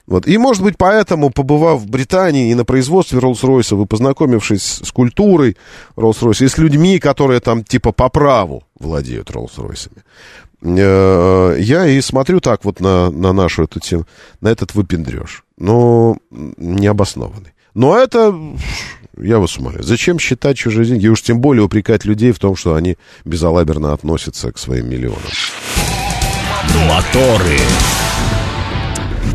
[0.06, 0.26] Вот.
[0.26, 5.56] И, может быть, поэтому, побывав в Британии и на производстве Роллс-Ройса, вы познакомившись с культурой
[5.96, 10.02] Роллс-Ройса и с людьми, которые там, типа, по праву владеют Роллс-Ройсами,
[10.62, 14.06] э, я и смотрю так вот на, на нашу эту тему,
[14.40, 15.44] на этот выпендреж.
[15.56, 17.52] Но необоснованный.
[17.74, 18.34] Но это,
[19.16, 21.06] я вас умоляю, зачем считать чужие деньги?
[21.06, 25.20] И уж тем более упрекать людей в том, что они безалаберно относятся к своим миллионам.
[26.88, 27.58] Моторы.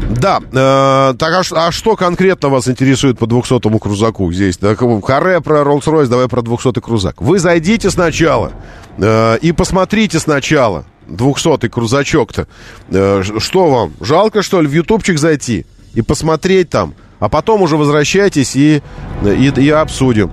[0.10, 4.58] Да, э, так а, а что конкретно вас интересует по 200-му крузаку здесь?
[4.58, 7.22] Так, харе про Rolls-Royce, давай про 200-й крузак.
[7.22, 8.52] Вы зайдите сначала
[8.98, 12.48] э, и посмотрите сначала 200-й крузачок-то.
[12.90, 17.78] Э, что вам, жалко, что ли, в ютубчик зайти и посмотреть там, а потом уже
[17.78, 18.82] возвращайтесь и,
[19.24, 20.32] и, и обсудим.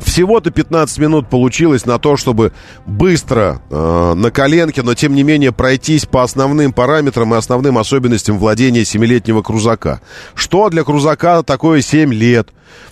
[0.00, 2.52] Всего-то 15 минут получилось на то, чтобы
[2.86, 8.38] быстро э, на коленке, но тем не менее пройтись по основным параметрам и основным особенностям
[8.38, 10.00] владения 7-летнего крузака.
[10.34, 12.50] Что для крузака такое 7 лет?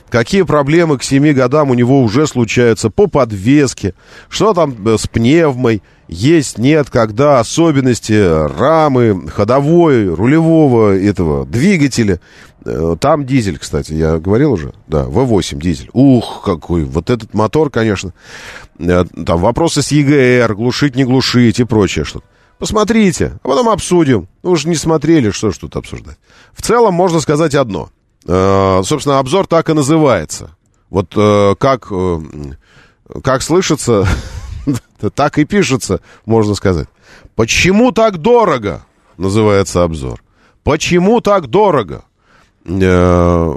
[0.09, 3.95] Какие проблемы к 7 годам у него уже случаются по подвеске?
[4.29, 5.83] Что там э, с пневмой?
[6.09, 12.21] Есть, нет, когда особенности рамы, ходовой, рулевого этого двигателя.
[12.65, 14.73] Э, Там дизель, кстати, я говорил уже?
[14.87, 15.91] Да, V8 дизель.
[15.93, 18.13] Ух, какой, вот этот мотор, конечно.
[18.79, 22.25] Э, Там вопросы с ЕГР, глушить, не глушить и прочее что-то.
[22.59, 24.29] Посмотрите, а потом обсудим.
[24.43, 26.17] Ну, вы же не смотрели, что ж тут обсуждать.
[26.55, 27.91] В целом, можно сказать одно.
[28.29, 30.51] Э, Собственно, обзор так и называется.
[30.89, 31.13] Вот
[31.59, 31.91] как,
[33.25, 34.07] как слышится,
[35.15, 36.89] так и пишется, можно сказать.
[37.35, 38.85] Почему так дорого?
[39.17, 40.23] Называется обзор.
[40.63, 42.05] Почему так дорого?
[42.65, 43.55] Э,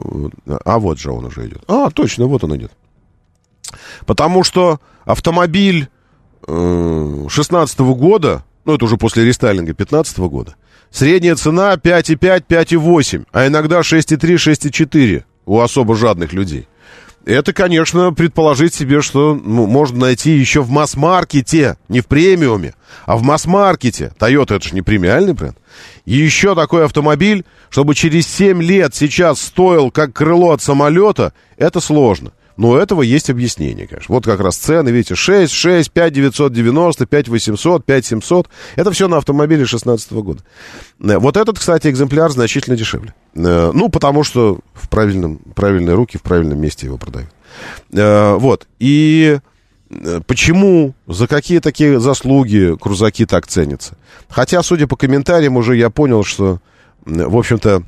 [0.66, 1.64] А вот же он уже идет.
[1.68, 2.72] А, точно, вот он идет.
[4.06, 5.90] Потому что автомобиль
[6.48, 10.56] 16 года, ну это уже после рестайлинга 15 года,
[10.90, 16.68] средняя цена 5,5, 5,8, а иногда 6,3, 6,4 у особо жадных людей.
[17.26, 22.74] Это, конечно, предположить себе, что ну, можно найти еще в масс-маркете, не в премиуме,
[23.06, 24.14] а в масс-маркете.
[24.18, 25.58] Toyota это же не премиальный бренд.
[26.06, 32.32] Еще такой автомобиль, чтобы через 7 лет сейчас стоил как крыло от самолета, это сложно.
[32.60, 34.14] Но у этого есть объяснение, конечно.
[34.14, 38.50] Вот как раз цены, видите, 6, 6, 5, 990, 5, 800, 5, 700.
[38.76, 40.44] Это все на автомобиле 16 года.
[41.00, 43.14] Э, Вот этот, кстати, экземпляр значительно дешевле.
[43.34, 47.30] Э, Ну, потому что в правильном, правильные руки в правильном месте его продают.
[47.94, 48.68] Э, Вот.
[48.80, 49.40] И
[50.28, 53.98] почему, за какие такие заслуги крузаки так ценятся?
[54.28, 56.60] Хотя, судя по комментариям, уже я понял, что,
[57.06, 57.84] в общем-то,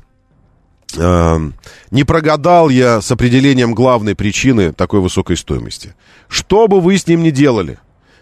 [0.94, 5.94] не прогадал я с определением главной причины такой высокой стоимости.
[6.28, 7.78] Что бы вы с ним ни делали,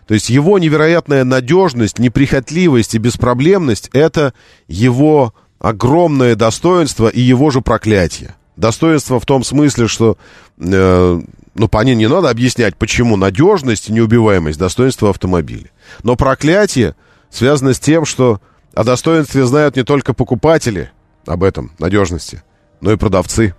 [0.07, 4.35] то есть его невероятная надежность, неприхотливость и беспроблемность– это
[4.67, 8.35] его огромное достоинство и его же проклятие.
[8.57, 10.19] Достоинство в том смысле, что,
[10.59, 11.21] э,
[11.55, 15.71] ну, по ней не надо объяснять, почему надежность и неубиваемость– достоинство автомобиля.
[16.03, 16.97] Но проклятие
[17.31, 18.41] связано с тем, что
[18.75, 20.91] о достоинстве знают не только покупатели
[21.25, 22.43] об этом, надежности,
[22.81, 23.55] но и продавцы.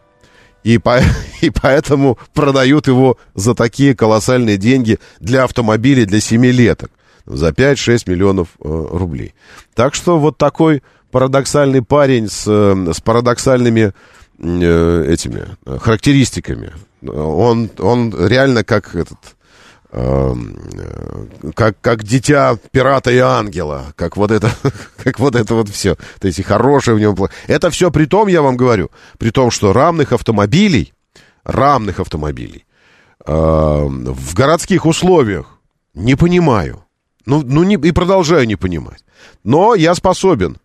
[0.63, 0.99] И, по,
[1.41, 6.91] и поэтому продают его за такие колоссальные деньги для автомобилей для семилеток.
[7.25, 9.35] За 5-6 миллионов э, рублей.
[9.75, 13.93] Так что вот такой парадоксальный парень с, э, с парадоксальными
[14.39, 16.73] э, этими э, характеристиками.
[17.07, 19.17] Он, он реально как этот
[19.91, 24.51] как, как дитя пирата и ангела, как вот это,
[25.03, 27.15] как вот это вот все, то есть и хорошее в нем,
[27.47, 30.93] это все при том, я вам говорю, при том, что рамных автомобилей,
[31.43, 32.65] рамных автомобилей
[33.25, 35.59] э, в городских условиях
[35.93, 36.85] не понимаю,
[37.25, 39.03] ну, ну не, и продолжаю не понимать,
[39.43, 40.57] но я способен эм,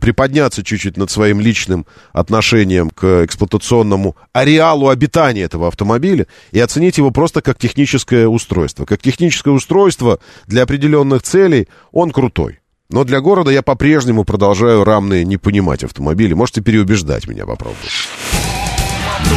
[0.00, 7.10] приподняться чуть-чуть над своим личным отношением к эксплуатационному ареалу обитания этого автомобиля и оценить его
[7.10, 8.84] просто как техническое устройство.
[8.84, 12.60] Как техническое устройство для определенных целей он крутой.
[12.88, 16.34] Но для города я по-прежнему продолжаю рамные не понимать автомобили.
[16.34, 18.08] Можете переубеждать меня, попробовать.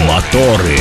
[0.08, 0.78] Моторы.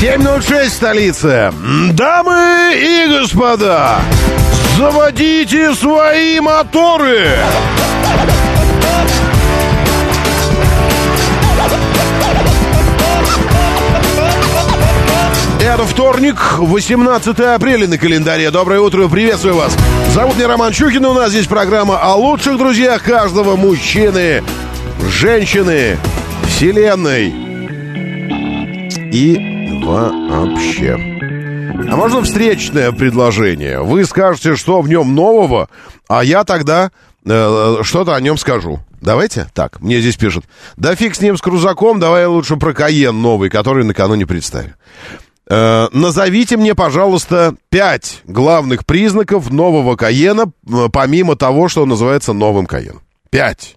[0.00, 1.54] 7.06 столица.
[1.92, 4.00] Дамы и господа,
[4.76, 7.28] заводите свои моторы!
[15.60, 18.50] Это вторник, 18 апреля на календаре.
[18.50, 19.76] Доброе утро, приветствую вас.
[20.14, 24.42] Зовут меня Роман Чухин, и у нас здесь программа о лучших друзьях каждого мужчины,
[25.10, 25.98] женщины,
[26.46, 27.34] вселенной
[29.10, 31.15] и вообще.
[31.70, 33.82] А можно встречное предложение?
[33.82, 35.68] Вы скажете, что в нем нового,
[36.08, 36.90] а я тогда
[37.24, 38.80] э, что-то о нем скажу.
[39.00, 39.48] Давайте?
[39.54, 40.44] Так, мне здесь пишут.
[40.76, 44.72] Да фиг с ним, с крузаком, давай я лучше про Каен новый, который накануне представил.
[45.48, 52.66] Э, назовите мне, пожалуйста, пять главных признаков нового Каена, э, помимо того, что называется новым
[52.66, 53.02] Каеном.
[53.30, 53.76] Пять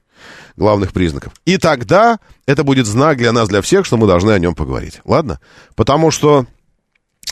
[0.55, 1.33] главных признаков.
[1.45, 5.01] И тогда это будет знак для нас, для всех, что мы должны о нем поговорить.
[5.05, 5.39] Ладно?
[5.75, 6.45] Потому что,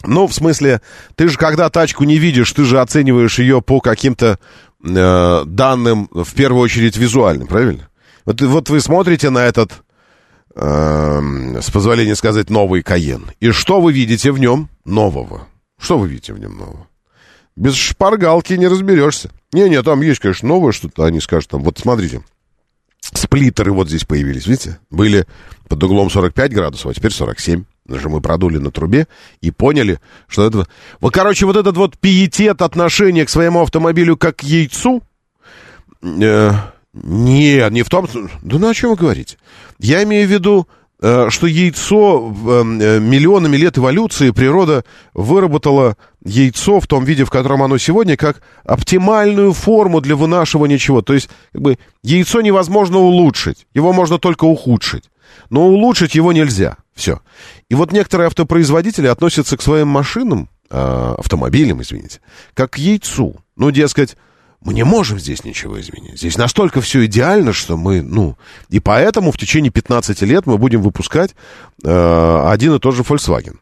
[0.04, 0.82] ну, в смысле,
[1.16, 4.40] ты же когда тачку не видишь, ты же оцениваешь ее по каким-то
[4.84, 7.90] э, данным, в первую очередь, визуальным, правильно?
[8.26, 9.72] Вот, вот вы смотрите на этот,
[10.56, 13.32] э, с позволения сказать, новый Каен.
[13.40, 15.48] И что вы видите в нем нового?
[15.80, 16.88] Что вы видите в нем нового?
[17.56, 19.32] Без шпаргалки не разберешься.
[19.52, 21.06] Не-не, там есть, конечно, новое что-то.
[21.06, 22.22] Они скажут там, вот смотрите,
[23.02, 24.80] сплиттеры вот здесь появились, видите?
[24.92, 25.26] Были
[25.68, 27.64] под углом 45 градусов, а теперь 47.
[27.90, 29.08] Что мы продули на трубе
[29.42, 30.68] и поняли, что это...
[31.00, 35.02] Вот, короче, вот этот вот пиетет отношения к своему автомобилю как к яйцу...
[36.04, 36.52] Э,
[36.94, 38.08] нет, не в том...
[38.42, 39.38] Да ну о чем вы говорите?
[39.80, 40.68] Я имею в виду,
[41.02, 44.84] э, что яйцо э, миллионами лет эволюции природа
[45.14, 51.02] выработала яйцо в том виде, в котором оно сегодня, как оптимальную форму для вынашивания чего.
[51.02, 55.06] То есть, как бы, яйцо невозможно улучшить, его можно только ухудшить.
[55.50, 56.78] Но улучшить его нельзя.
[56.98, 57.22] Все.
[57.70, 62.22] И вот некоторые автопроизводители относятся к своим машинам, э, автомобилям, извините,
[62.56, 63.36] как к яйцу.
[63.56, 64.18] Ну, дескать,
[64.62, 66.18] мы не можем здесь ничего изменить.
[66.18, 68.36] Здесь настолько все идеально, что мы, ну...
[68.70, 71.36] И поэтому в течение 15 лет мы будем выпускать
[71.84, 73.58] э, один и тот же Volkswagen.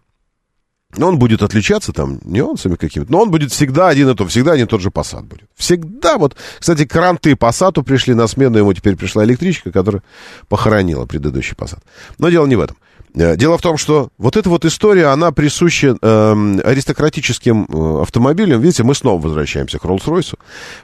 [0.98, 3.12] Но он будет отличаться там нюансами какими-то.
[3.12, 5.50] Но он будет всегда один и тот, всегда один и тот же Passat будет.
[5.56, 6.38] Всегда вот...
[6.60, 10.04] Кстати, кранты Passat пришли на смену, ему теперь пришла электричка, которая
[10.48, 11.80] похоронила предыдущий Passat.
[12.18, 12.78] Но дело не в этом.
[13.16, 18.62] Э, дело в том, что вот эта вот история, она присуща э, аристократическим автомобилям.
[18.62, 20.38] Видите, мы снова возвращаемся к Роллс-Ройсу,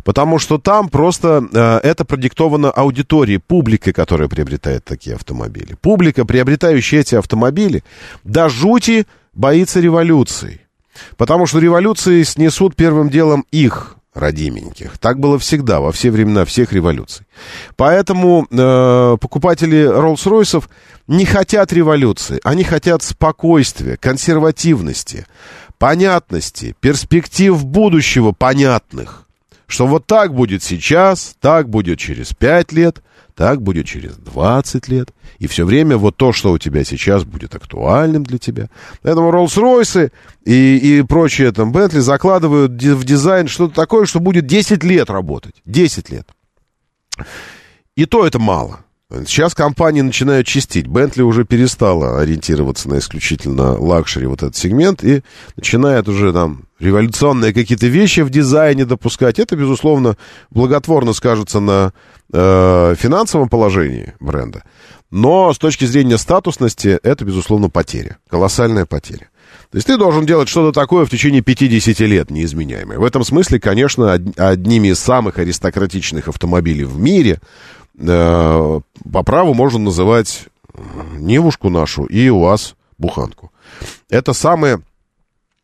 [0.04, 5.76] потому что там просто э, это продиктовано аудиторией, публикой, которая приобретает такие автомобили.
[5.82, 7.84] Публика, приобретающая эти автомобили,
[8.24, 10.62] до жути боится революции.
[11.18, 14.98] Потому что революции снесут первым делом их родименьких.
[14.98, 17.26] Так было всегда, во все времена всех революций.
[17.76, 20.66] Поэтому э, покупатели Роллс-Ройсов
[21.08, 25.26] не хотят революции, они хотят спокойствия, консервативности,
[25.78, 29.28] понятности, перспектив будущего понятных.
[29.68, 33.02] Что вот так будет сейчас, так будет через пять лет,
[33.36, 35.14] так будет через 20 лет.
[35.40, 38.70] И все время вот то, что у тебя сейчас будет актуальным для тебя.
[39.02, 40.12] Поэтому Роллс-Ройсы
[40.46, 45.56] и, и прочие там Бентли закладывают в дизайн что-то такое, что будет 10 лет работать.
[45.66, 46.28] 10 лет.
[47.96, 48.80] И то это мало.
[49.26, 50.88] Сейчас компании начинают чистить.
[50.88, 55.22] Бентли уже перестала ориентироваться на исключительно luxury вот этот сегмент и
[55.58, 59.38] начинает уже там революционные какие-то вещи в дизайне допускать.
[59.38, 60.16] Это, безусловно,
[60.50, 61.92] благотворно скажется на
[62.32, 64.64] э, финансовом положении бренда.
[65.10, 68.18] Но с точки зрения статусности это, безусловно, потеря.
[68.30, 69.30] Колоссальная потеря.
[69.72, 72.98] То есть ты должен делать что-то такое в течение 50 лет неизменяемое.
[72.98, 77.42] В этом смысле, конечно, одними из самых аристократичных автомобилей в мире
[77.98, 78.80] э,
[79.12, 80.48] по праву можно называть
[81.18, 83.52] Невушку нашу и УАЗ Буханку.
[84.10, 84.82] Это самые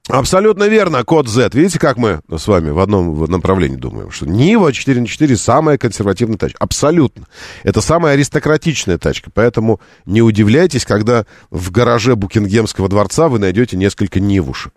[0.10, 1.50] Абсолютно верно, код Z.
[1.54, 5.78] Видите, как мы с вами в одном направлении думаем, что Нива 4 на 4 самая
[5.78, 6.58] консервативная тачка.
[6.60, 7.26] Абсолютно.
[7.64, 9.30] Это самая аристократичная тачка.
[9.34, 14.74] Поэтому не удивляйтесь, когда в гараже Букингемского дворца вы найдете несколько Нивушек.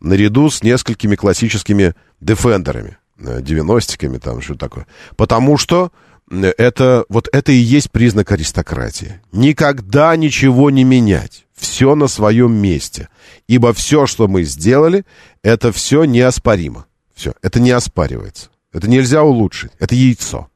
[0.00, 4.86] Наряду с несколькими классическими дефендерами, 90-ками, э, там что такое.
[5.14, 5.92] Потому что
[6.30, 9.20] это, вот это и есть признак аристократии.
[9.32, 11.46] Никогда ничего не менять.
[11.54, 13.08] Все на своем месте.
[13.48, 15.04] Ибо все, что мы сделали,
[15.42, 16.86] это все неоспоримо.
[17.14, 18.48] Все, это не оспаривается.
[18.72, 19.72] Это нельзя улучшить.
[19.78, 20.48] Это яйцо.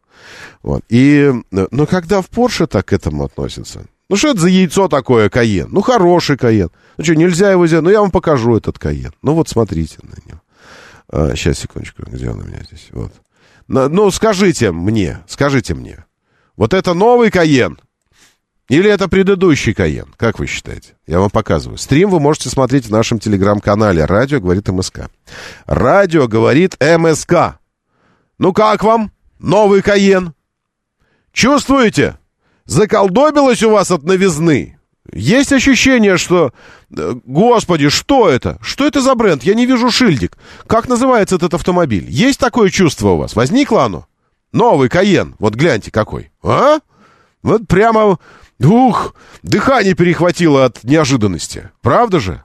[0.62, 0.82] Вот.
[0.88, 5.28] И, но когда в Порше так к этому относятся, ну что это за яйцо такое,
[5.28, 5.68] Каен?
[5.70, 6.70] Ну хороший Каен.
[6.96, 7.82] Ну что, нельзя его взять?
[7.82, 9.12] Ну я вам покажу этот Каен.
[9.22, 10.40] Ну вот смотрите на него.
[11.08, 12.88] А, сейчас, секундочку, где он у меня здесь?
[12.92, 13.12] Вот.
[13.66, 16.04] Ну, скажите мне, скажите мне,
[16.56, 17.78] вот это новый Каен
[18.68, 20.14] или это предыдущий Каен?
[20.16, 20.96] Как вы считаете?
[21.06, 21.78] Я вам показываю.
[21.78, 25.10] Стрим вы можете смотреть в нашем телеграм-канале «Радио говорит МСК».
[25.66, 27.58] «Радио говорит МСК».
[28.38, 30.34] Ну как вам, новый Каен?
[31.32, 32.18] Чувствуете?
[32.64, 34.78] Заколдобилось у вас от новизны?
[35.14, 36.52] Есть ощущение, что...
[36.90, 38.58] Э, господи, что это?
[38.60, 39.44] Что это за бренд?
[39.44, 40.36] Я не вижу шильдик.
[40.66, 42.06] Как называется этот автомобиль?
[42.08, 43.36] Есть такое чувство у вас?
[43.36, 44.08] Возникло оно?
[44.52, 45.36] Новый Каен.
[45.38, 46.32] Вот гляньте какой.
[46.42, 46.78] А?
[47.42, 48.18] Вот прямо...
[48.60, 51.70] Ух, дыхание перехватило от неожиданности.
[51.80, 52.42] Правда же?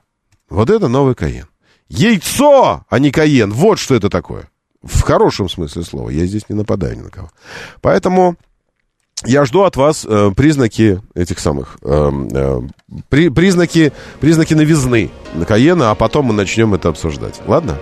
[0.50, 1.48] Вот это новый Каен.
[1.88, 3.52] Яйцо, а не Каен.
[3.52, 4.48] Вот что это такое.
[4.84, 6.10] В хорошем смысле слова.
[6.12, 7.32] Я здесь не нападаю ни на кого.
[7.82, 8.38] Поэтому
[9.26, 12.62] я жду от вас э, признаки этих самых э, э,
[13.10, 17.42] при, признаки признаки новизны на Каена, а потом мы начнем это обсуждать.
[17.46, 17.78] Ладно?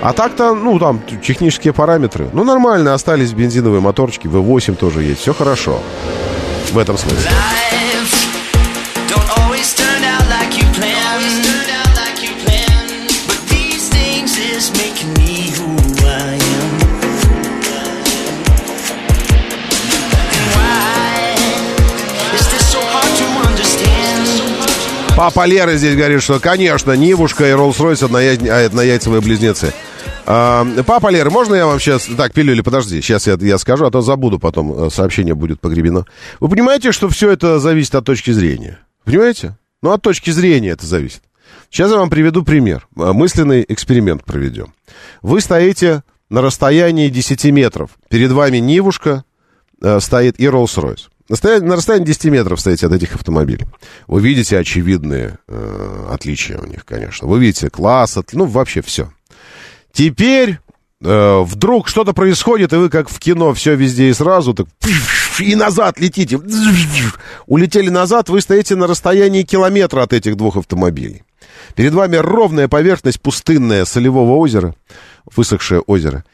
[0.00, 2.28] А так-то, ну, там, технические параметры.
[2.32, 5.80] Ну, нормально, остались бензиновые моторчики, V8 тоже есть, все хорошо.
[6.72, 7.30] В этом смысле.
[25.18, 29.74] Папа Лера здесь говорит, что, конечно, Нивушка и Роллс-Ройс однояйцевые близнецы.
[30.26, 32.06] А, папа Лера, можно я вам сейчас...
[32.16, 36.04] Так, пилюли, подожди, сейчас я, я скажу, а то забуду потом, э, сообщение будет погребено.
[36.38, 38.78] Вы понимаете, что все это зависит от точки зрения?
[39.02, 39.58] Понимаете?
[39.82, 41.22] Ну, от точки зрения это зависит.
[41.68, 42.86] Сейчас я вам приведу пример.
[42.96, 44.72] Э, Мысленный эксперимент проведем.
[45.22, 47.90] Вы стоите на расстоянии 10 метров.
[48.08, 49.24] Перед вами Нивушка
[49.82, 51.08] э, стоит и Rolls-Royce.
[51.28, 53.66] На, стоя- на расстоянии 10 метров стоите от этих автомобилей.
[54.06, 57.28] Вы видите очевидные э, отличия у них, конечно.
[57.28, 59.12] Вы видите класс, от- ну, вообще все.
[59.92, 60.58] Теперь
[61.02, 64.68] э, вдруг что-то происходит, и вы как в кино все везде и сразу, так
[65.40, 66.40] и назад летите.
[67.46, 71.24] Улетели назад, вы стоите на расстоянии километра от этих двух автомобилей.
[71.74, 74.74] Перед вами ровная поверхность пустынная солевого озера,
[75.36, 76.24] высохшее озеро.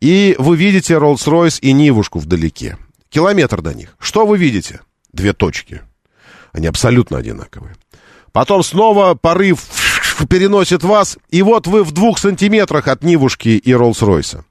[0.00, 2.78] И вы видите Роллс-Ройс и Нивушку вдалеке.
[3.14, 3.94] Километр до них.
[4.00, 4.80] Что вы видите?
[5.12, 5.82] Две точки.
[6.50, 7.76] Они абсолютно одинаковые.
[8.32, 9.60] Потом снова порыв
[10.28, 14.42] переносит вас, и вот вы в двух сантиметрах от Нивушки и Роллс-Ройса.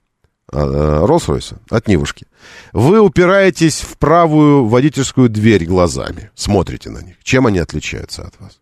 [0.49, 2.25] А, э, Роллс-Ройса, от Нивушки.
[2.71, 7.17] Вы упираетесь в правую водительскую дверь глазами, смотрите на них.
[7.21, 8.59] Чем они отличаются от вас?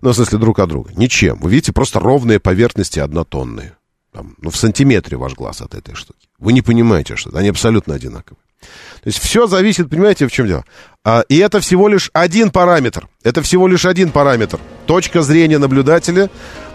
[0.00, 0.90] Ну, в смысле, друг от друга.
[0.96, 1.38] Ничем.
[1.38, 3.76] Вы видите просто ровные поверхности однотонные.
[4.10, 6.28] Там, ну, в сантиметре ваш глаз от этой штуки.
[6.38, 7.40] Вы не понимаете, что это.
[7.40, 8.38] Они абсолютно одинаковые.
[8.60, 10.64] То есть все зависит, понимаете, в чем дело?
[11.04, 13.08] А, и это всего лишь один параметр.
[13.22, 14.58] Это всего лишь один параметр.
[14.86, 16.28] Точка зрения наблюдателя,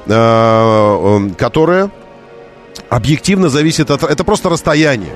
[0.05, 1.91] э, которая
[2.89, 4.03] объективно зависит от...
[4.03, 5.13] Это просто расстояние.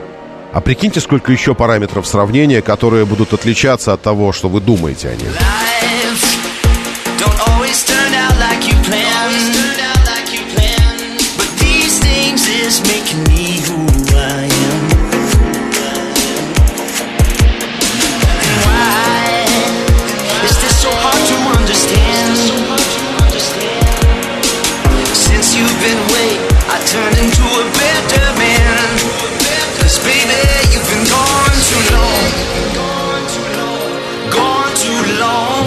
[0.54, 5.16] А прикиньте, сколько еще параметров сравнения, которые будут отличаться от того, что вы думаете о
[5.16, 5.67] них.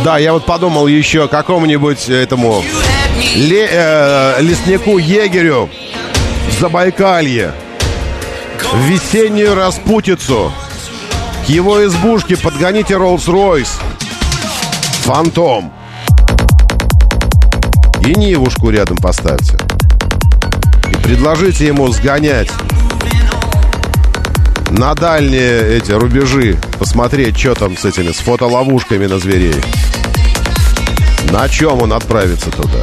[0.05, 2.65] Да, я вот подумал еще какому-нибудь этому
[3.35, 5.69] ле- э, леснику егерю
[6.49, 7.53] в Забайкалье
[8.87, 10.53] весеннюю распутицу
[11.45, 13.69] к его избушке подгоните Роллс-Ройс
[15.05, 15.73] Фантом.
[18.07, 19.59] И Нивушку рядом поставьте.
[20.91, 22.49] И предложите ему сгонять
[24.71, 29.61] на дальние эти рубежи посмотреть, что там с этими, с фотоловушками на зверей.
[31.33, 32.79] На чем он отправится туда?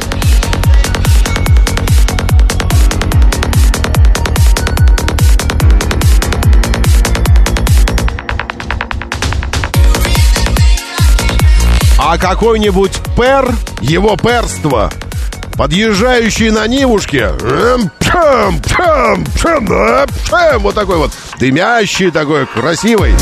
[11.98, 14.90] А какой-нибудь пер, его перство,
[15.58, 17.90] подъезжающий на Нивушке, эм,
[20.60, 23.12] вот такой вот, дымящий такой, красивый,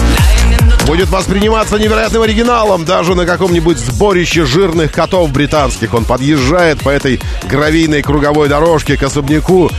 [0.86, 5.94] будет восприниматься невероятным оригиналом даже на каком-нибудь сборище жирных котов британских.
[5.94, 9.70] Он подъезжает по этой гравийной круговой дорожке к особняку.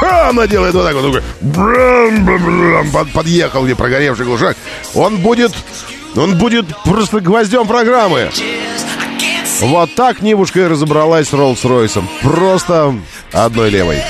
[0.00, 1.22] Она делает вот так вот.
[3.12, 4.56] Подъехал где прогоревший глушак.
[4.94, 5.52] Он будет...
[6.14, 8.30] Он будет просто гвоздем программы.
[9.62, 12.08] Вот так Нивушка и разобралась с Роллс-Ройсом.
[12.20, 12.96] Просто
[13.30, 14.02] одной левой.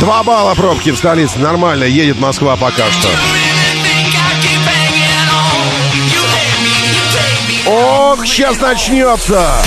[0.00, 1.38] Два балла пробки в столице.
[1.38, 1.84] Нормально.
[1.84, 3.08] Едет Москва пока что.
[8.10, 9.62] Ох, сейчас начнется!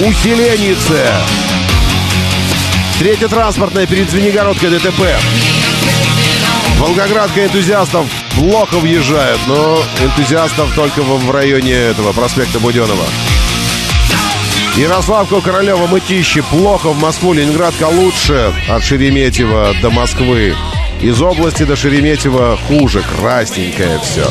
[0.00, 1.12] Усиленице!
[2.98, 5.00] Третья транспортная перед Звенигородкой ДТП.
[6.78, 13.06] Волгоградка энтузиастов плохо въезжают, но энтузиастов только в, районе этого проспекта Буденова.
[14.76, 16.40] Ярославка, Королева, Мытищи.
[16.50, 18.52] Плохо в Москву, Ленинградка лучше.
[18.68, 20.56] От Шереметьева до Москвы.
[21.00, 23.04] Из области до Шереметьева хуже.
[23.20, 24.26] Красненькое все.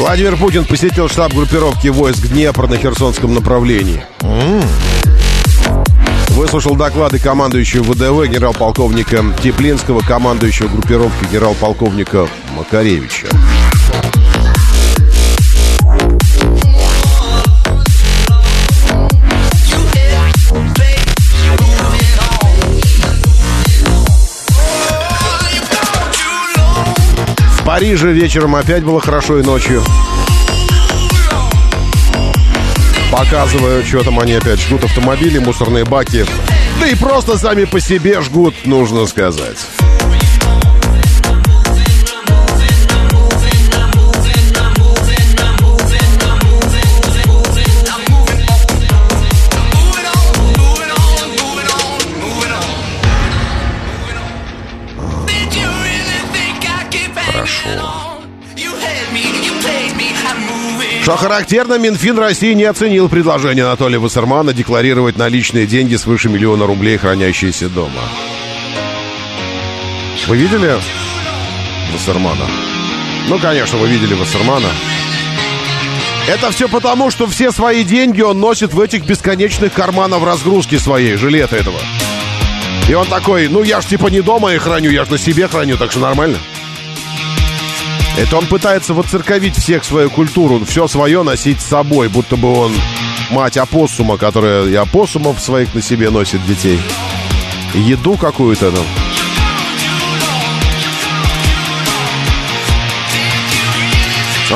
[0.00, 4.02] Владимир Путин посетил штаб группировки войск Днепр на Херсонском направлении.
[6.30, 13.26] Выслушал доклады командующего ВДВ генерал-полковника Теплинского, командующего группировки генерал-полковника Макаревича.
[27.70, 29.84] Париже вечером опять было хорошо и ночью.
[33.12, 36.26] Показываю, что там они опять жгут автомобили, мусорные баки.
[36.80, 39.58] Да и просто сами по себе жгут, нужно сказать.
[61.02, 66.98] Что характерно, Минфин России не оценил предложение Анатолия Вассермана декларировать наличные деньги свыше миллиона рублей,
[66.98, 68.02] хранящиеся дома.
[70.26, 70.76] Вы видели
[71.92, 72.44] Вассермана?
[73.28, 74.68] Ну, конечно, вы видели Вассермана.
[76.28, 81.16] Это все потому, что все свои деньги он носит в этих бесконечных карманах разгрузки своей,
[81.16, 81.80] жилета этого.
[82.88, 85.48] И он такой, ну я ж типа не дома и храню, я ж на себе
[85.48, 86.38] храню, так что нормально.
[88.20, 92.70] Это он пытается воцерковить всех свою культуру, все свое носить с собой, будто бы он
[93.30, 96.78] мать опоссума, которая и опоссумов своих на себе носит детей.
[97.72, 98.84] Еду какую-то там.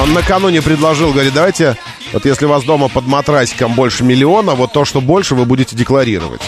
[0.03, 1.79] Он накануне предложил, говорит, давайте,
[2.12, 5.75] вот если у вас дома под матрасиком больше миллиона, вот то, что больше, вы будете
[5.75, 6.43] декларировать.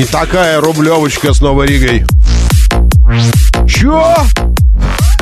[0.00, 2.06] И такая рублевочка с Новой Ригой.
[3.68, 4.16] Чё?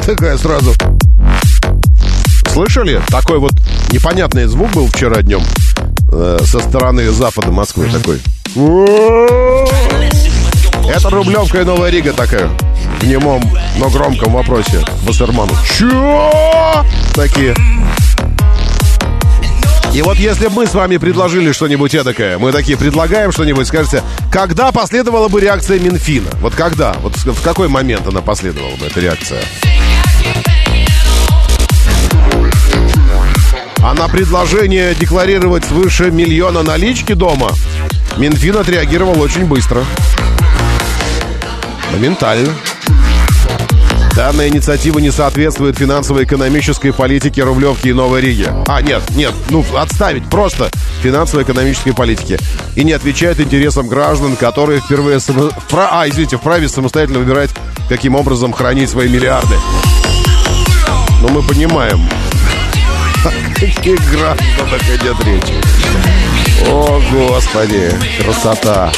[0.07, 0.73] Такая сразу.
[2.53, 3.03] Слышали?
[3.09, 3.55] Такой вот
[3.91, 5.43] непонятный звук был вчера днем
[6.13, 8.21] э, со стороны запада Москвы такой.
[10.89, 12.49] Это Рублевка и Новая Рига такая.
[13.01, 13.43] В немом,
[13.79, 15.55] но громком вопросе Вассерману.
[15.77, 16.85] Чё?
[17.15, 17.57] Такие.
[19.99, 24.05] И вот если бы мы с вами предложили что-нибудь эдакое, мы такие предлагаем что-нибудь, скажите,
[24.31, 26.31] когда последовала бы реакция Минфина?
[26.41, 26.93] Вот когда?
[27.03, 29.43] Вот в какой момент она последовала бы, эта реакция?
[33.79, 37.51] А на предложение декларировать свыше миллиона налички дома
[38.19, 39.85] Минфин отреагировал очень быстро.
[41.91, 42.55] Моментально.
[44.19, 48.53] Данная инициатива не соответствует финансово-экономической политике Рублевки и Новой Риги.
[48.67, 50.73] А, нет, нет, ну, отставить, просто
[51.05, 52.37] финансово-экономической политике.
[52.75, 55.21] И не отвечает интересам граждан, которые впервые...
[55.21, 55.51] Само...
[55.51, 55.91] Впра...
[55.93, 57.51] А, извините, вправе самостоятельно выбирать,
[57.89, 59.55] каким образом хранить свои миллиарды.
[61.23, 62.01] Но мы понимаем,
[63.25, 65.55] о каких гражданах идет речь.
[66.67, 68.91] О, Господи, красота.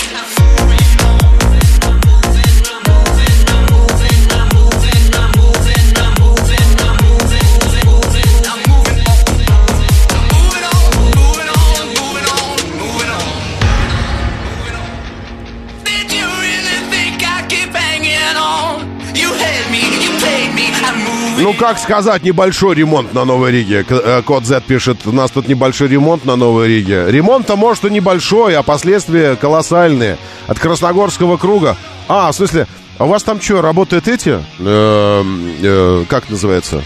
[21.42, 23.84] Ну, как сказать, небольшой ремонт на Новой Риге.
[23.88, 27.06] Э, Код Z пишет, у нас тут небольшой ремонт на Новой Риге.
[27.08, 30.18] Ремонт-то, может, и небольшой, а последствия колоссальные.
[30.48, 31.76] От Красногорского круга.
[32.08, 32.66] А, в смысле,
[32.98, 34.38] а у вас там что, работают эти?
[34.58, 35.24] Э,
[35.62, 36.84] э, как называется?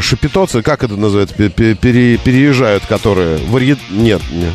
[0.00, 1.34] Шапитоцы, как это называется?
[1.34, 3.36] Пе- пе- пере- переезжают, которые...
[3.48, 3.76] Варье...
[3.90, 4.54] Нет, нет.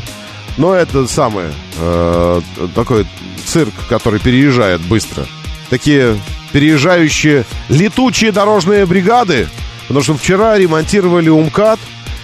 [0.57, 2.41] Но это самое, э,
[2.73, 3.05] такой
[3.45, 5.25] цирк, который переезжает быстро.
[5.69, 6.17] Такие
[6.51, 9.47] переезжающие летучие дорожные бригады.
[9.87, 11.79] Потому что вчера ремонтировали УМКАД,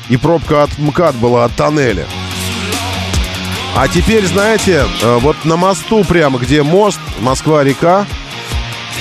[0.10, 2.06] и пробка от МКАД была от тоннеля.
[3.76, 8.06] А теперь, знаете, э, вот на мосту прямо, где мост Москва-река,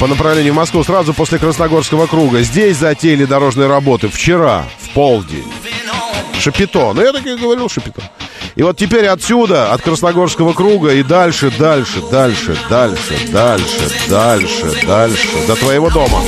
[0.00, 5.44] по направлению в Москву, сразу после Красногорского круга, здесь затеяли дорожные работы вчера, в полдень.
[6.44, 6.92] Шапито.
[6.92, 8.02] Ну, я так и говорил, Шапито.
[8.54, 15.28] И вот теперь отсюда, от Красногорского круга и дальше, дальше, дальше, дальше, дальше, дальше, дальше,
[15.46, 16.20] до твоего дома.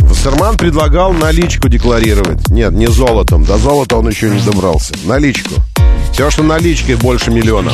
[0.00, 2.50] Вассерман предлагал наличку декларировать.
[2.50, 3.44] Нет, не золотом.
[3.44, 4.92] До золота он еще не добрался.
[5.04, 5.54] Наличку.
[6.18, 7.70] Все, что наличкой больше миллиона.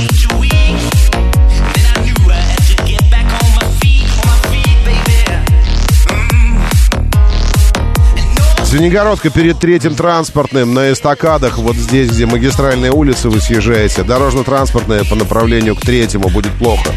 [8.64, 14.02] Звенигородка перед третьим транспортным на эстакадах, вот здесь, где магистральные улицы вы съезжаете.
[14.02, 16.90] Дорожно-транспортное по направлению к третьему будет плохо.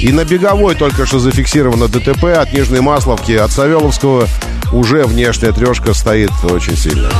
[0.00, 4.26] И на Беговой только что зафиксировано ДТП от Нижней Масловки, от Савеловского
[4.72, 7.10] уже внешняя трешка стоит очень сильно.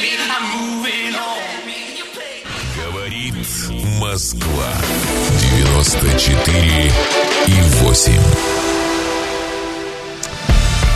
[0.00, 1.38] Me, I'm moving on.
[2.76, 3.34] Говорит
[4.00, 4.68] Москва.
[5.66, 6.92] 94
[7.46, 8.12] и 8.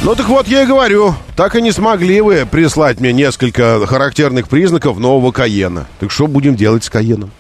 [0.03, 4.49] Ну так вот, я и говорю, так и не смогли вы прислать мне несколько характерных
[4.49, 5.89] признаков нового Каена.
[5.99, 7.33] Так что будем делать с Каеном?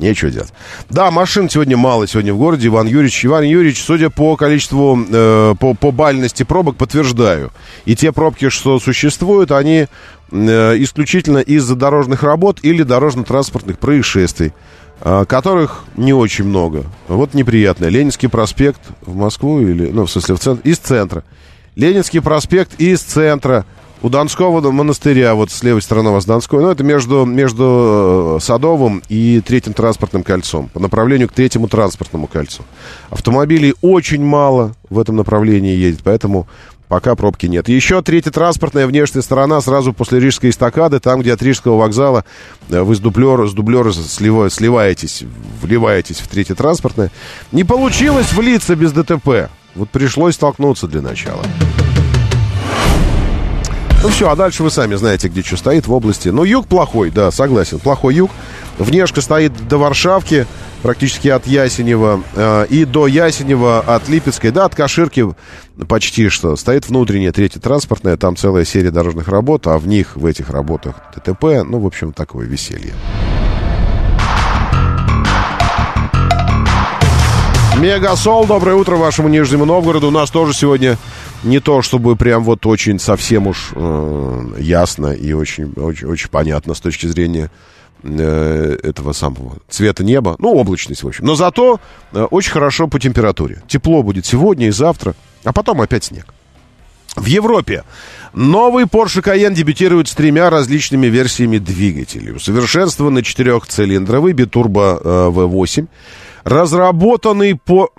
[0.00, 0.52] Нечего делать.
[0.88, 2.68] Да, машин сегодня мало сегодня в городе.
[2.68, 3.26] Иван Юрьевич.
[3.26, 7.52] Иван Юрьевич, судя по количеству, э, по, по бальности пробок, подтверждаю.
[7.84, 9.88] И те пробки, что существуют, они
[10.32, 14.54] э, исключительно из-за дорожных работ или дорожно-транспортных происшествий,
[15.02, 16.86] э, которых не очень много.
[17.06, 17.84] Вот неприятно.
[17.84, 21.24] Ленинский проспект в Москву или, ну, в смысле, в центр, из центра.
[21.76, 23.66] Ленинский проспект из центра.
[24.02, 28.42] У Донского монастыря, вот с левой стороны у вас Донской, ну, это между, между э,
[28.42, 32.62] Садовым и Третьим транспортным кольцом, по направлению к Третьему транспортному кольцу.
[33.10, 36.48] Автомобилей очень мало в этом направлении едет, поэтому
[36.88, 37.68] пока пробки нет.
[37.68, 42.24] Еще третья транспортная внешняя сторона сразу после Рижской эстакады, там, где от Рижского вокзала
[42.70, 45.24] э, вы с дублера, с дублера слива- сливаетесь,
[45.60, 47.10] вливаетесь в третье транспортное.
[47.52, 49.50] Не получилось влиться без ДТП.
[49.74, 51.42] Вот пришлось столкнуться для начала.
[54.02, 56.30] Ну все, а дальше вы сами знаете, где что стоит в области.
[56.30, 58.30] Ну, юг плохой, да, согласен, плохой юг.
[58.78, 60.46] Внешка стоит до Варшавки,
[60.82, 65.26] практически от Ясенева, э, и до Ясенева от Липецкой, да, от Каширки
[65.86, 66.56] почти что.
[66.56, 70.94] Стоит внутренняя, третья транспортная, там целая серия дорожных работ, а в них, в этих работах
[71.14, 72.94] ДТП, ну, в общем, такое веселье.
[77.76, 80.08] Мегасол, доброе утро вашему Нижнему Новгороду.
[80.08, 80.98] У нас тоже сегодня
[81.42, 86.74] не то, чтобы прям вот очень совсем уж э, ясно и очень, очень, очень понятно
[86.74, 87.50] с точки зрения
[88.02, 90.36] э, этого самого цвета неба.
[90.38, 91.24] Ну, облачность, в общем.
[91.24, 91.80] Но зато
[92.12, 93.62] э, очень хорошо по температуре.
[93.68, 95.14] Тепло будет сегодня и завтра,
[95.44, 96.26] а потом опять снег.
[97.16, 97.84] В Европе
[98.32, 102.32] новый Porsche Cayenne дебютирует с тремя различными версиями двигателей.
[102.32, 105.88] Усовершенствованный четырехцилиндровый битурбо э, V8,
[106.44, 107.90] разработанный по...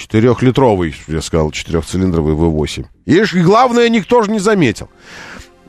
[0.00, 2.86] Четырехлитровый, я сказал, четырехцилиндровый V8.
[3.04, 4.88] И главное, никто же не заметил.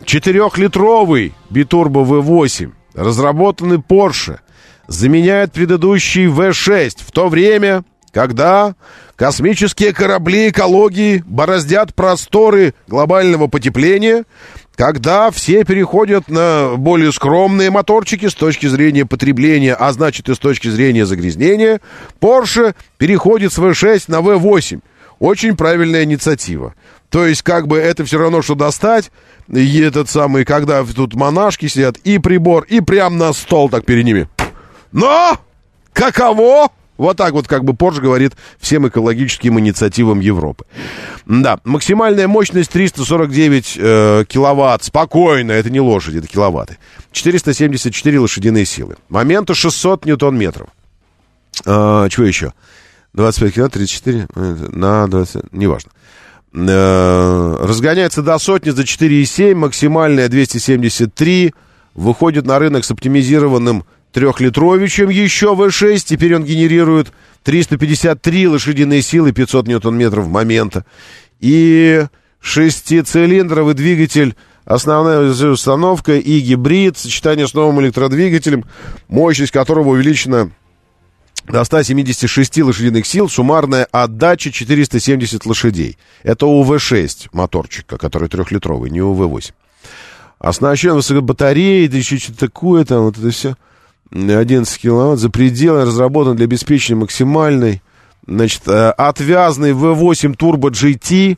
[0.06, 4.40] Четырехлитровый битурбо V8, разработанный Porsche,
[4.88, 7.84] заменяет предыдущий V6 в то время,
[8.14, 8.76] когда
[9.18, 14.24] космические корабли экологии бороздят просторы глобального потепления,
[14.76, 20.40] когда все переходят на более скромные моторчики с точки зрения потребления, а значит и с
[20.40, 21.82] точки зрения загрязнения,
[22.20, 24.82] Porsche переходит с V6 на V8.
[25.20, 26.74] Очень правильная инициатива.
[27.10, 29.12] То есть, как бы это все равно, что достать,
[29.50, 34.06] и этот самый, когда тут монашки сидят, и прибор, и прям на стол так перед
[34.06, 34.30] ними.
[34.92, 35.38] Но!
[35.94, 36.70] Каково?
[37.02, 40.66] Вот так вот как бы Porsche говорит всем экологическим инициативам Европы.
[41.26, 44.84] Да, максимальная мощность 349 э, киловатт.
[44.84, 46.78] Спокойно, это не лошади, это киловатты.
[47.12, 48.98] 474 лошадиные силы.
[49.10, 50.70] Момента 600 ньютон-метров.
[51.66, 52.54] А, чего еще?
[53.14, 55.90] 25 киловатт, 34 э, на 20, неважно.
[56.54, 61.56] Э, разгоняется до сотни за 4,7, максимальная 273.
[61.96, 66.00] Выходит на рынок с оптимизированным трехлитровичем еще V6.
[66.06, 67.12] Теперь он генерирует
[67.44, 70.86] 353 лошадиные силы, 500 ньютон-метров момента.
[71.40, 72.06] И
[72.40, 74.36] шестицилиндровый двигатель,
[74.66, 78.66] основная установка и гибрид, сочетание с новым электродвигателем,
[79.08, 80.52] мощность которого увеличена
[81.48, 85.98] до 176 лошадиных сил, суммарная отдача 470 лошадей.
[86.24, 89.52] Это у V6 моторчика, который трехлитровый, не у V8.
[90.40, 93.56] Оснащен высокой батареей, да еще что-то такое там, вот это все.
[94.12, 97.82] 11 киловатт, за пределы, разработан для обеспечения максимальной.
[98.28, 101.38] Значит, э, отвязный V8 Turbo GT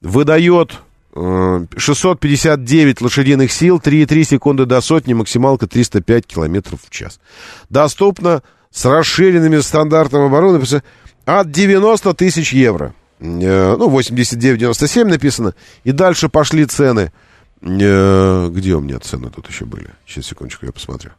[0.00, 0.74] выдает
[1.14, 7.20] э, 659 лошадиных сил, 3,3 секунды до сотни, максималка 305 километров в час.
[7.68, 10.82] Доступно с расширенными стандартом оборудования
[11.26, 12.94] от 90 тысяч евро.
[13.20, 15.54] Э, Ну, 89,97 написано.
[15.84, 17.12] И дальше пошли цены.
[17.60, 19.90] Э, Где у меня цены тут еще были?
[20.06, 21.10] Сейчас, секундочку, я посмотрю.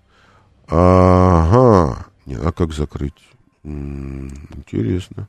[0.68, 2.06] Ага.
[2.26, 3.14] Не, а как закрыть?
[3.64, 5.28] Интересно.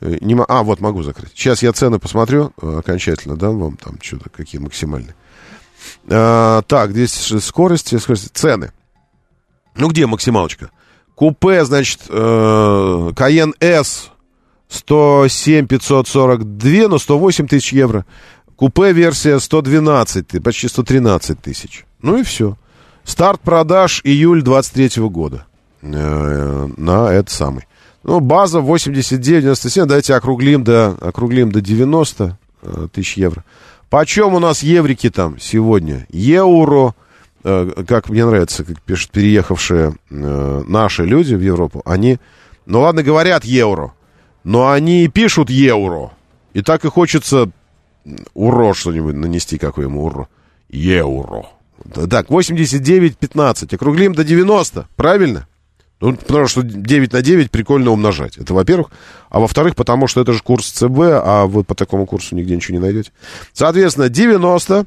[0.00, 1.32] Э, Не, а, вот могу закрыть.
[1.34, 5.14] Сейчас я цены посмотрю э, окончательно, дам вам там что-то, какие максимальные.
[6.08, 7.12] А, так, здесь
[7.42, 8.72] скорости, скорости, цены.
[9.74, 10.70] Ну, где максималочка?
[11.14, 12.12] Купе, значит, э,
[13.14, 14.10] Cayenne S
[14.68, 18.04] 107 542, но 108 тысяч евро.
[18.56, 21.84] Купе версия 112, ты- почти 113 тысяч.
[22.02, 22.56] Ну и все.
[23.06, 25.46] Старт продаж июль 23 года.
[25.80, 27.64] Э, на этот самый.
[28.02, 29.86] Ну, база 89,97.
[29.86, 33.44] Давайте округлим до, округлим до 90 э, тысяч евро.
[33.90, 36.04] Почем у нас еврики там сегодня?
[36.10, 36.96] Евро,
[37.44, 42.18] э, как мне нравится, как пишут переехавшие э, наши люди в Европу, они,
[42.66, 43.92] ну ладно, говорят евро,
[44.42, 46.10] но они пишут евро.
[46.54, 47.50] И так и хочется
[48.34, 50.28] уро что-нибудь нанести, какое ему уро.
[50.68, 51.46] Евро.
[52.10, 53.74] Так, 89,15.
[53.74, 54.88] Округлим до 90.
[54.96, 55.46] Правильно?
[56.00, 58.36] Ну, потому что 9 на 9 прикольно умножать.
[58.36, 58.88] Это во-первых.
[59.30, 62.76] А во-вторых, потому что это же курс ЦБ, а вы по такому курсу нигде ничего
[62.76, 63.12] не найдете.
[63.52, 64.86] Соответственно, 90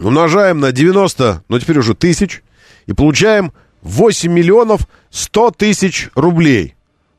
[0.00, 2.42] умножаем на 90, ну теперь уже тысяч,
[2.86, 3.52] и получаем
[3.82, 6.74] 8 миллионов 100 тысяч рублей.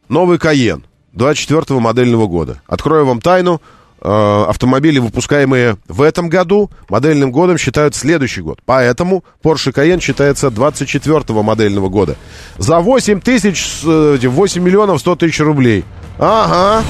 [0.09, 0.83] Новый Каен
[1.13, 2.61] 24 модельного года.
[2.67, 3.61] Открою вам тайну.
[4.01, 8.59] Э, Автомобили, выпускаемые в этом году, модельным годом считают следующий год.
[8.65, 12.15] Поэтому Porsche Cayenne считается 24 модельного года.
[12.57, 15.85] За 8 тысяч, с, э, 8 миллионов 100 тысяч рублей.
[16.19, 16.83] Ага.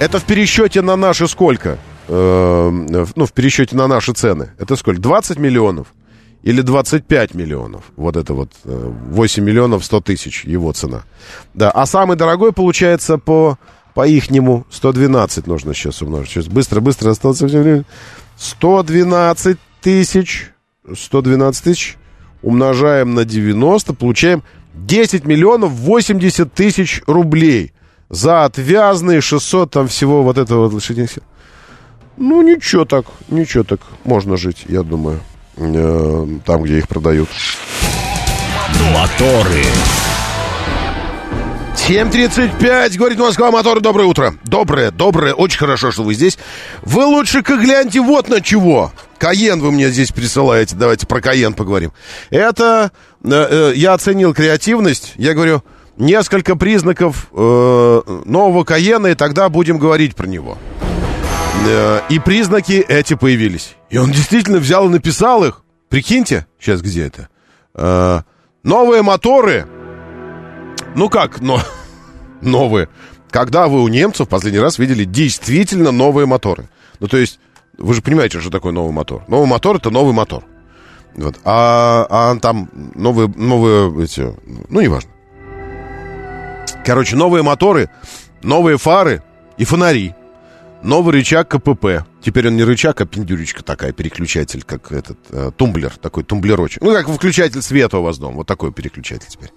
[0.00, 1.78] Это в пересчете на наши сколько?
[2.08, 4.50] Э, ну, в пересчете на наши цены.
[4.58, 5.00] Это сколько?
[5.00, 5.88] 20 миллионов?
[6.42, 7.82] Или 25 миллионов?
[7.96, 11.02] Вот это вот э, 8 миллионов 100 тысяч его цена.
[11.52, 13.58] Да, а самый дорогой получается по,
[13.98, 16.30] по ихнему 112 нужно сейчас умножить.
[16.30, 17.84] Сейчас быстро-быстро осталось совсем время.
[18.36, 20.52] 112 тысяч.
[20.96, 21.96] 112 тысяч
[22.40, 24.44] умножаем на 90, получаем
[24.74, 27.72] 10 миллионов 80 тысяч рублей
[28.08, 31.24] за отвязные 600 там всего вот этого лошадиных сил.
[32.16, 33.80] Ну, ничего так, ничего так.
[34.04, 35.18] Можно жить, я думаю,
[35.56, 37.28] э, там, где их продают.
[38.94, 39.64] Моторы.
[41.88, 44.34] 7.35, говорит Москва, моторы, доброе утро.
[44.44, 46.38] Доброе, доброе, очень хорошо, что вы здесь.
[46.82, 48.92] Вы лучше-ка гляньте вот на чего.
[49.16, 51.94] Каен вы мне здесь присылаете, давайте про Каен поговорим.
[52.28, 52.92] Это,
[53.24, 55.64] э, э, я оценил креативность, я говорю,
[55.96, 60.58] несколько признаков э, нового Каена, и тогда будем говорить про него.
[61.66, 63.76] Э, и признаки эти появились.
[63.88, 65.62] И он действительно взял и написал их.
[65.88, 67.30] Прикиньте, сейчас где это?
[67.72, 68.20] Э,
[68.62, 69.66] новые моторы.
[70.98, 71.60] Ну как, но
[72.40, 72.88] новые.
[73.30, 76.68] Когда вы у немцев последний раз видели действительно новые моторы?
[76.98, 77.38] Ну, то есть,
[77.76, 79.22] вы же понимаете, что такое новый мотор.
[79.28, 80.42] Новый мотор это новый мотор.
[81.14, 81.36] Вот.
[81.44, 84.34] А, а там новые, новые эти,
[84.68, 85.10] ну, неважно.
[86.84, 87.90] Короче, новые моторы,
[88.42, 89.22] новые фары
[89.56, 90.16] и фонари.
[90.82, 92.04] Новый рычаг КПП.
[92.22, 96.82] Теперь он не рычаг, а пиндюречка такая, переключатель, как этот э, тумблер, такой тумблерочек.
[96.82, 98.38] Ну, как выключатель света у вас дома.
[98.38, 99.50] Вот такой переключатель теперь.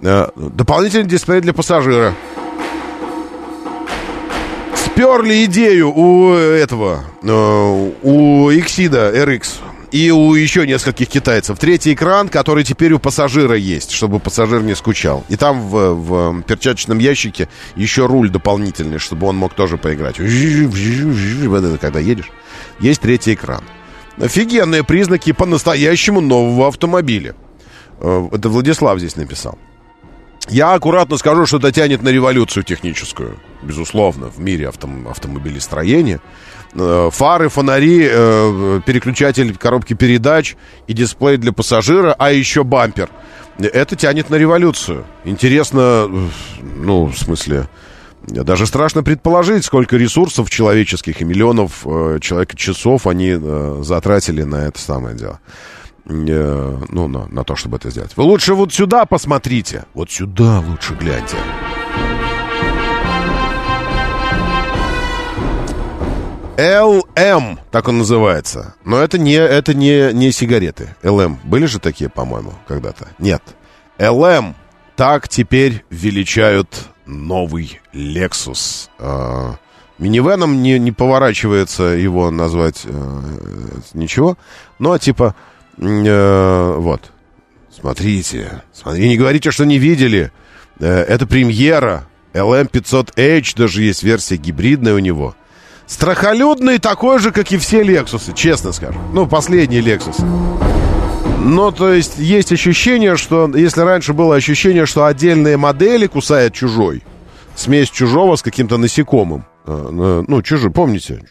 [0.00, 2.14] Э, дополнительный дисплей для пассажира.
[4.74, 9.58] Сперли идею у этого, э, у Иксида RX
[9.96, 11.58] и у еще нескольких китайцев.
[11.58, 15.24] Третий экран, который теперь у пассажира есть, чтобы пассажир не скучал.
[15.30, 20.16] И там в, в перчаточном ящике еще руль дополнительный, чтобы он мог тоже поиграть.
[21.80, 22.30] Когда едешь,
[22.78, 23.64] есть третий экран.
[24.18, 27.34] Офигенные признаки по-настоящему нового автомобиля.
[28.00, 29.58] Э, Это Владислав здесь написал.
[30.48, 36.20] Я аккуратно скажу, что это тянет на революцию техническую, безусловно, в мире автом- автомобилестроения.
[36.74, 40.56] Э, Фары, фонари, э, переключатель коробки передач
[40.86, 43.08] и дисплей для пассажира, а еще бампер.
[43.58, 45.06] Это тянет на революцию.
[45.24, 46.08] Интересно,
[46.60, 47.68] ну, в смысле,
[48.26, 54.66] даже страшно предположить, сколько ресурсов человеческих и миллионов э, человека часов они э, затратили на
[54.66, 55.40] это самое дело.
[56.08, 58.12] Ну, на, на то, чтобы это сделать.
[58.14, 59.86] Вы лучше вот сюда посмотрите.
[59.92, 61.36] Вот сюда лучше гляньте.
[66.56, 68.74] LM, так он называется.
[68.84, 70.96] Но это не, это не, не сигареты.
[71.02, 71.36] LM.
[71.44, 73.08] Были же такие, по-моему, когда-то?
[73.18, 73.42] Нет.
[73.98, 74.54] LM.
[74.96, 76.68] Так теперь величают
[77.04, 78.88] новый Lexus.
[78.98, 79.56] А,
[79.98, 83.20] минивеном не, не поворачивается его назвать э,
[83.92, 84.38] ничего.
[84.78, 85.34] Но типа,
[85.76, 87.12] э, вот.
[87.70, 88.62] Смотрите.
[88.72, 90.32] Смотри, не говорите, что не видели.
[90.80, 92.06] Э, это премьера.
[92.32, 95.34] LM500H, даже есть версия гибридная у него.
[95.86, 98.98] Страхолюдный такой же, как и все Лексусы, честно скажу.
[99.12, 100.24] Ну, последний Lexus.
[101.38, 103.48] Но, то есть, есть ощущение, что...
[103.54, 107.04] Если раньше было ощущение, что отдельные модели кусает чужой,
[107.54, 109.44] смесь чужого с каким-то насекомым.
[109.64, 111.24] Э, э, Ну, чужой, помните?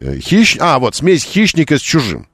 [0.00, 0.58] Хищ...
[0.60, 2.28] А, вот, смесь хищника с чужим.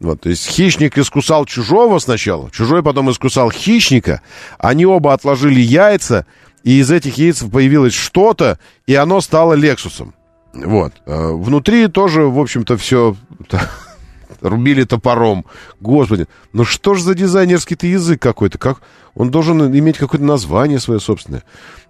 [0.00, 4.20] Вот, то есть хищник искусал чужого сначала, чужой потом искусал хищника,
[4.58, 6.26] они оба отложили яйца,
[6.64, 10.14] и из этих яиц появилось что-то, и оно стало Лексусом.
[10.52, 10.92] Вот.
[11.06, 13.16] Э, Внутри тоже, в общем-то, все
[14.40, 15.46] рубили топором.
[15.80, 18.58] Господи, ну что ж за дизайнерский-то язык какой-то?
[18.58, 18.82] Как...
[19.14, 21.42] Он должен иметь какое-то название свое собственное.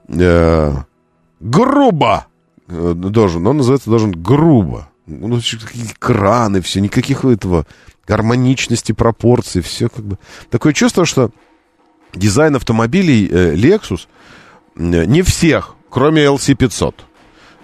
[0.09, 0.74] Э,
[1.40, 2.26] грубо
[2.68, 3.47] э, должен.
[3.47, 4.89] Он называется должен грубо.
[5.06, 7.66] Ну, ещё какие краны, все, никаких этого
[8.06, 10.18] гармоничности, пропорций, все как бы.
[10.51, 11.30] Такое чувство, что
[12.14, 14.06] дизайн автомобилей Lexus
[14.76, 16.94] не всех, кроме LC500.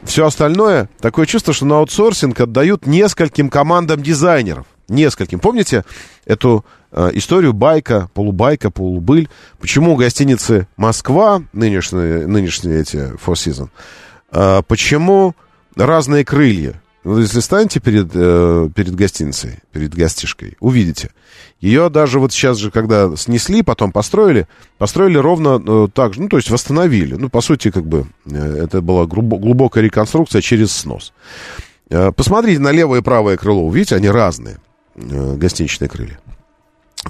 [0.05, 4.66] Все остальное, такое чувство, что на аутсорсинг отдают нескольким командам дизайнеров.
[4.89, 5.39] Нескольким.
[5.39, 5.85] Помните
[6.25, 9.29] эту э, историю байка, полубайка, полубыль?
[9.59, 13.69] Почему гостиницы Москва, нынешние, нынешние эти Four Seasons,
[14.33, 15.35] э, почему
[15.77, 16.81] разные крылья?
[17.09, 21.09] Вот если станете перед, э, перед гостиницей, перед гостишкой, увидите.
[21.59, 26.28] Ее даже вот сейчас же, когда снесли, потом построили, построили ровно э, так же, ну,
[26.28, 27.14] то есть восстановили.
[27.14, 31.14] Ну, по сути, как бы, э, это была грубо- глубокая реконструкция через снос.
[31.89, 34.59] Э, посмотрите на левое и правое крыло, увидите, они разные,
[34.97, 36.18] э, гостиничные крылья.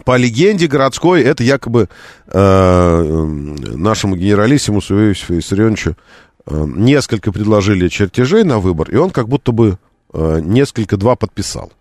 [0.04, 1.88] По легенде городской, это якобы
[2.28, 3.02] э,
[3.74, 5.96] нашему генералиссимусу Иосифу Виссарионовичу
[6.46, 9.76] э, несколько предложили чертежей на выбор, и он как будто бы
[10.12, 11.72] несколько два подписал.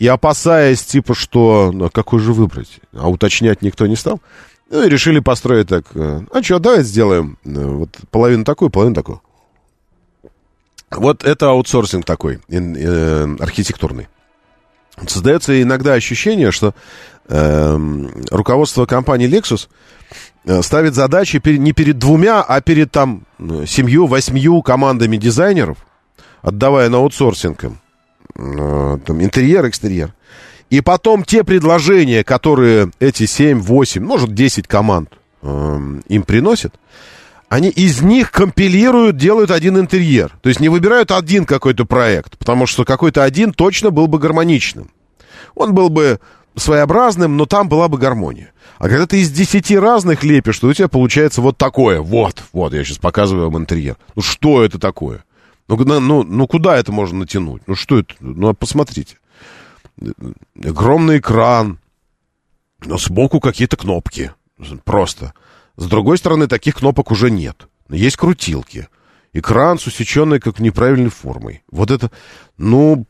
[0.00, 4.18] И опасаясь, типа, что ну, какой же выбрать, а уточнять никто не стал,
[4.70, 8.94] ну, и решили построить так, э, а что, давайте сделаем э, вот половину такую, половину
[8.94, 9.20] такую.
[10.90, 14.08] Вот это аутсорсинг такой, э, архитектурный.
[15.06, 16.74] Создается иногда ощущение, что
[17.28, 19.68] эм, руководство компании Lexus
[20.44, 25.78] э, ставит задачи не перед двумя, а перед там э, семью, восьмью командами дизайнеров,
[26.42, 27.78] отдавая на аутсорсинг им
[28.34, 30.14] э, там, интерьер, экстерьер.
[30.70, 35.10] И потом те предложения, которые эти 7, 8, может 10 команд
[35.42, 36.74] эм, им приносят,
[37.48, 40.38] они из них компилируют, делают один интерьер.
[40.40, 44.90] То есть не выбирают один какой-то проект, потому что какой-то один точно был бы гармоничным.
[45.56, 46.20] Он был бы
[46.54, 48.52] своеобразным, но там была бы гармония.
[48.78, 52.00] А когда ты из десяти разных лепишь, то у тебя получается вот такое.
[52.00, 53.96] Вот, вот, я сейчас показываю вам интерьер.
[54.14, 55.24] Ну что это такое?
[55.70, 57.62] Ну, ну, ну куда это можно натянуть?
[57.66, 58.14] Ну что это?
[58.20, 59.18] Ну а посмотрите.
[60.62, 61.78] Огромный экран,
[62.84, 64.32] но сбоку какие-то кнопки.
[64.84, 65.32] Просто.
[65.76, 67.68] С другой стороны, таких кнопок уже нет.
[67.88, 68.88] Есть крутилки.
[69.32, 71.62] Экран с усеченной как неправильной формой.
[71.70, 72.10] Вот это,
[72.58, 73.06] ну,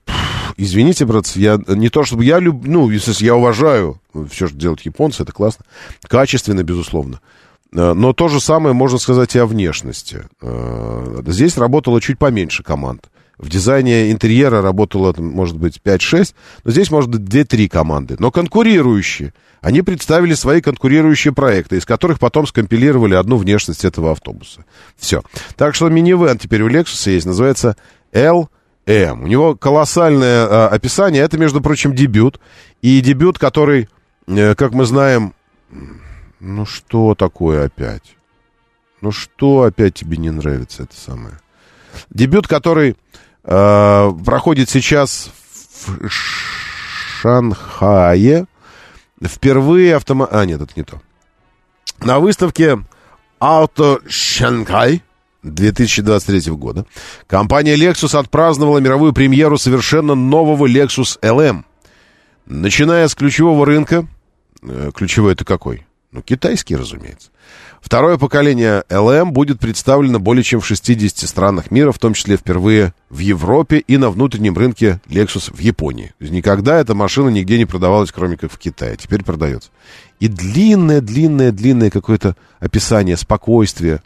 [0.57, 4.01] извините, братцы, я не то чтобы я люблю, ну, я уважаю
[4.31, 5.65] все, что делают японцы, это классно.
[6.03, 7.21] Качественно, безусловно.
[7.73, 10.29] Э, Но то же самое можно сказать и о внешности.
[10.41, 13.09] Э, Здесь работало чуть поменьше команд.
[13.39, 16.35] В дизайне интерьера работало, может быть, 5-6,
[16.65, 19.33] но здесь, может быть, 2-3 команды, но конкурирующие.
[19.63, 24.65] Они представили свои конкурирующие проекты, из которых потом скомпилировали одну внешность этого автобуса.
[24.97, 25.23] Все.
[25.57, 27.77] Так что минивэн теперь у Lexus есть, называется
[28.13, 28.49] LM.
[28.87, 31.23] У него колоссальное э, описание.
[31.23, 32.41] Это, между прочим, дебют.
[32.83, 33.89] И дебют, который,
[34.27, 35.33] э, как мы знаем,
[36.41, 38.17] ну что такое опять?
[39.01, 41.39] Ну что опять тебе не нравится это самое?
[42.11, 42.97] Дебют, который
[43.45, 45.31] э, проходит сейчас
[45.85, 46.09] в
[47.21, 48.47] Шанхае.
[49.23, 50.29] Впервые автомо...
[50.31, 51.01] А, нет, это не то.
[52.01, 52.83] На выставке
[53.39, 55.03] Auto Shanghai
[55.43, 56.87] 2023 года
[57.27, 61.65] компания Lexus отпраздновала мировую премьеру совершенно нового Lexus LM.
[62.47, 64.07] Начиная с ключевого рынка,
[64.63, 65.87] э, ключевой это какой?
[66.13, 67.31] Ну, китайский, разумеется.
[67.81, 72.93] Второе поколение LM будет представлено более чем в 60 странах мира, в том числе впервые
[73.11, 76.13] в Европе и на внутреннем рынке Lexus в Японии.
[76.19, 78.97] Никогда эта машина нигде не продавалась, кроме как в Китае.
[78.97, 79.71] Теперь продается.
[80.19, 84.03] И длинное, длинное, длинное какое-то описание спокойствия.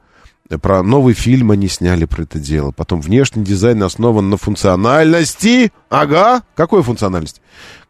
[0.61, 2.71] Про новый фильм они сняли про это дело.
[2.71, 5.73] Потом внешний дизайн основан на функциональности.
[5.89, 7.41] Ага, какой функциональности?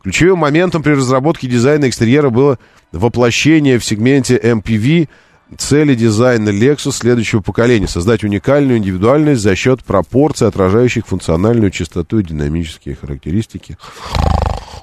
[0.04, 2.58] Ключевым моментом при разработке дизайна экстерьера было
[2.92, 5.08] воплощение в сегменте MPV
[5.56, 7.88] цели дизайна Lexus следующего поколения.
[7.88, 13.78] Создать уникальную индивидуальность за счет пропорций, отражающих функциональную чистоту и динамические характеристики.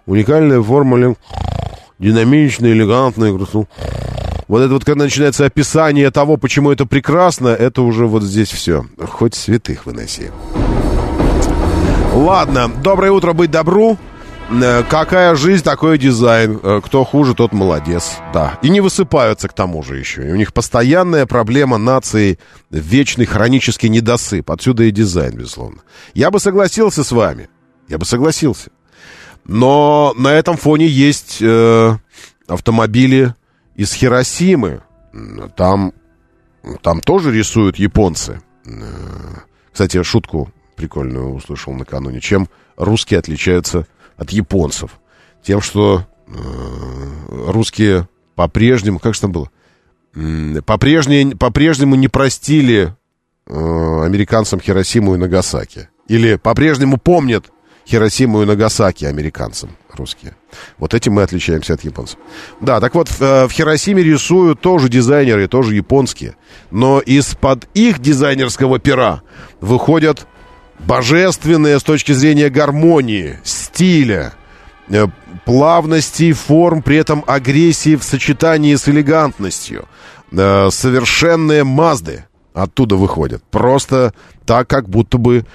[0.07, 1.15] Уникальная формула
[1.99, 3.31] динамичная, элегантная.
[3.31, 3.68] красу-
[4.48, 8.85] Вот это вот, когда начинается описание того, почему это прекрасно, это уже вот здесь все.
[8.98, 10.31] Хоть святых выноси.
[12.14, 13.98] Ладно, доброе утро, быть добру.
[14.52, 16.60] Э, какая жизнь, такой дизайн.
[16.61, 18.18] Э, Кто хуже, тот молодец.
[18.34, 18.60] Да.
[18.61, 20.28] И не высыпаются к тому же еще.
[20.28, 24.49] И у них постоянная проблема нации, вечный хронический недосып.
[24.52, 25.82] Отсюда и дизайн, безусловно.
[26.14, 27.49] Я бы согласился с вами.
[27.88, 28.72] Я бы согласился.
[29.45, 31.98] Но на этом фоне есть э,
[32.48, 33.34] автомобили
[33.76, 34.82] из Хиросимы.
[35.56, 35.94] Там,
[36.82, 38.41] там тоже рисуют японцы.
[38.65, 38.72] Э,
[39.72, 42.22] Кстати, шутку прикольную услышал накануне.
[42.22, 42.48] Чем
[42.78, 43.88] русские отличаются от
[44.30, 44.91] японцев?
[45.43, 46.34] Тем, что э,
[47.48, 48.99] русские по-прежнему...
[48.99, 49.49] Как же там было?
[50.65, 52.95] По-прежнему, по-прежнему не простили
[53.48, 55.89] э, американцам Хиросиму и Нагасаки.
[56.07, 57.45] Или по-прежнему помнят
[57.88, 60.35] Хиросиму и Нагасаки американцам русские.
[60.77, 62.19] Вот этим мы отличаемся от японцев.
[62.60, 66.35] Да, так вот, в, э, в Хиросиме рисуют тоже дизайнеры, тоже японские.
[66.69, 69.22] Но из-под их дизайнерского пера
[69.60, 70.27] выходят
[70.86, 74.34] божественные с точки зрения гармонии, стиля,
[74.90, 75.08] э,
[75.45, 79.88] плавности форм, при этом агрессии в сочетании с элегантностью.
[80.32, 83.44] Э, Совершенные Мазды оттуда выходят.
[83.49, 84.14] Просто
[84.45, 85.45] так, как будто бы...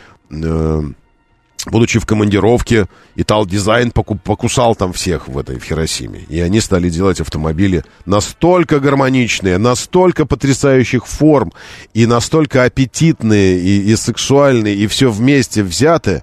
[1.67, 2.87] будучи в командировке,
[3.17, 6.21] Итал Дизайн поку- покусал там всех в этой в Хиросиме.
[6.29, 11.53] И они стали делать автомобили настолько гармоничные, настолько потрясающих форм,
[11.95, 16.23] и настолько аппетитные, и, и сексуальные, и все вместе взятые.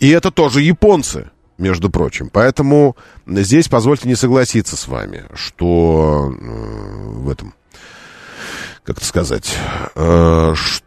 [0.00, 2.28] И это тоже японцы, между прочим.
[2.32, 7.54] Поэтому здесь позвольте не согласиться с вами, что э, в этом,
[8.84, 9.54] как это сказать,
[9.94, 10.85] э, что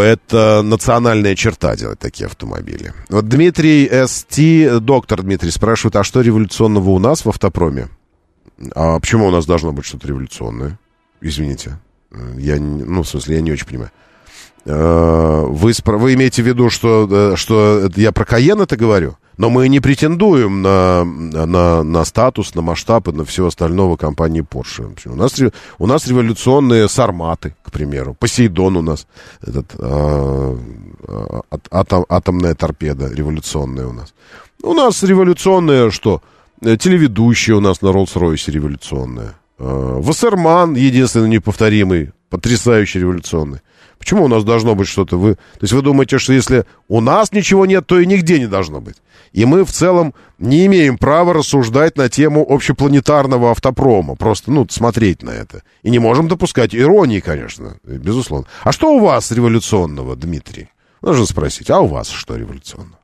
[0.00, 2.92] это национальная черта делать такие автомобили.
[3.08, 7.88] Вот Дмитрий СТ, доктор Дмитрий, спрашивает, а что революционного у нас в автопроме?
[8.74, 10.78] А почему у нас должно быть что-то революционное?
[11.20, 11.78] Извините.
[12.12, 13.90] Э, Я, ну, в смысле, я не очень понимаю.
[14.64, 19.16] Э, Вы, вы имеете в виду, что, э, что я про Каен это говорю?
[19.36, 24.42] Но мы не претендуем на, на, на статус, на масштаб и на все остального компании
[24.42, 24.94] Porsche.
[25.06, 25.40] У нас,
[25.78, 28.14] у нас революционные сарматы, к примеру.
[28.18, 29.06] Посейдон у нас.
[29.42, 30.56] Этот, э,
[31.50, 34.14] ат- атом- атомная торпеда революционная у нас.
[34.62, 36.22] У нас революционная что?
[36.62, 39.34] Телеведущая у нас на Роллс-Ройсе революционная.
[39.58, 43.60] Э, Вассерман, единственный неповторимый, потрясающий революционный.
[44.04, 45.16] Почему у нас должно быть что-то?
[45.16, 48.46] Вы, то есть вы думаете, что если у нас ничего нет, то и нигде не
[48.46, 48.96] должно быть.
[49.32, 54.14] И мы в целом не имеем права рассуждать на тему общепланетарного автопрома.
[54.14, 55.62] Просто, ну, смотреть на это.
[55.82, 58.46] И не можем допускать иронии, конечно, безусловно.
[58.62, 60.68] А что у вас революционного, Дмитрий?
[61.00, 62.98] Нужно спросить, а у вас что революционного?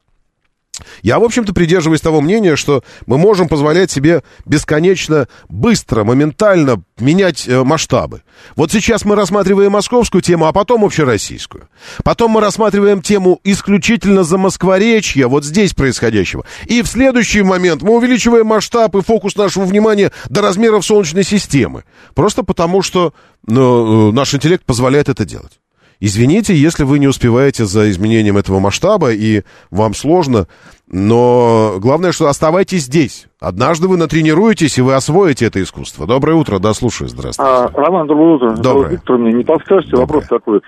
[1.02, 7.48] Я, в общем-то, придерживаюсь того мнения, что мы можем позволять себе бесконечно быстро, моментально менять
[7.48, 8.22] э, масштабы.
[8.56, 11.68] Вот сейчас мы рассматриваем московскую тему, а потом общероссийскую.
[12.04, 16.44] Потом мы рассматриваем тему исключительно за Москворечья, вот здесь происходящего.
[16.66, 21.84] И в следующий момент мы увеличиваем масштаб и фокус нашего внимания до размеров Солнечной системы.
[22.14, 23.14] Просто потому, что
[23.46, 25.60] ну, э, наш интеллект позволяет это делать.
[26.00, 30.46] Извините, если вы не успеваете за изменением этого масштаба и вам сложно,
[30.90, 33.26] но главное, что оставайтесь здесь.
[33.38, 36.06] Однажды вы натренируетесь и вы освоите это искусство.
[36.06, 37.52] Доброе утро, да, слушаю, здравствуйте.
[37.52, 38.50] А, Роман, доброе утро.
[38.56, 38.92] Доброе.
[38.92, 40.06] Виктор, мне не подскажете, Доброе.
[40.06, 40.60] вопрос такой.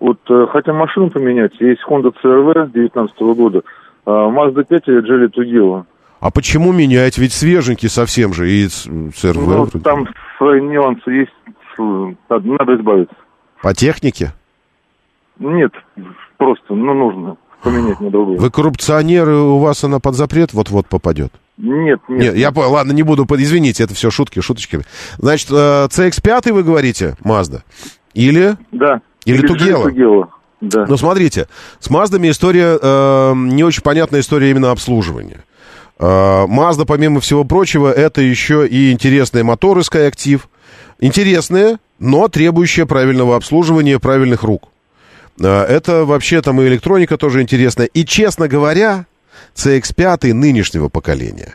[0.00, 3.62] Вот э, хотим машину поменять, есть Honda CRV 2019 года,
[4.06, 5.84] а, Mazda 5 или Geely Tugela.
[6.20, 7.18] А почему менять?
[7.18, 9.46] Ведь свеженький совсем же, и ЦРВ.
[9.46, 10.06] Ну, там
[10.38, 11.32] свои нюансы есть,
[11.78, 13.14] э, надо избавиться.
[13.62, 14.32] По технике?
[15.38, 15.72] Нет,
[16.36, 18.38] просто, ну, нужно поменять на другую.
[18.38, 21.32] Вы коррупционеры, у вас она под запрет вот-вот попадет.
[21.56, 22.20] Нет, нет.
[22.20, 24.80] Нет, я понял, ладно, не буду, извините, это все шутки, шуточки.
[25.18, 27.62] Значит, э, CX-5 вы говорите, Mazda?
[28.14, 28.56] Или?
[28.70, 29.00] Да.
[29.24, 29.88] Или Тугела?
[29.88, 30.28] Tugela,
[30.60, 30.86] Да.
[30.88, 31.48] Ну, смотрите,
[31.80, 35.44] с Маздами история, э, не очень понятная история именно обслуживания.
[35.98, 40.42] Э, Mazda, помимо всего прочего, это еще и интересные моторы Skyactiv.
[41.00, 44.68] Интересные, но требующие правильного обслуживания, правильных рук.
[45.40, 47.86] Э, Это вообще там и электроника тоже интересная.
[47.86, 49.06] И, честно говоря,
[49.54, 51.54] CX-5 нынешнего поколения.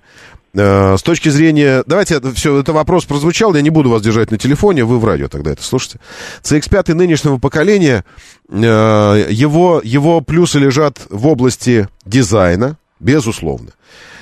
[0.53, 1.84] Э, С точки зрения...
[1.88, 5.27] Давайте, все, это вопрос прозвучал, я не буду вас держать на телефоне, вы в радио
[5.27, 5.99] тогда это слушайте.
[6.43, 8.05] CX-5 нынешнего поколения,
[8.49, 13.72] э, его, его плюсы лежат в области дизайна, безусловно,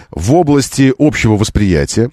[0.10, 2.10] в области общего восприятия,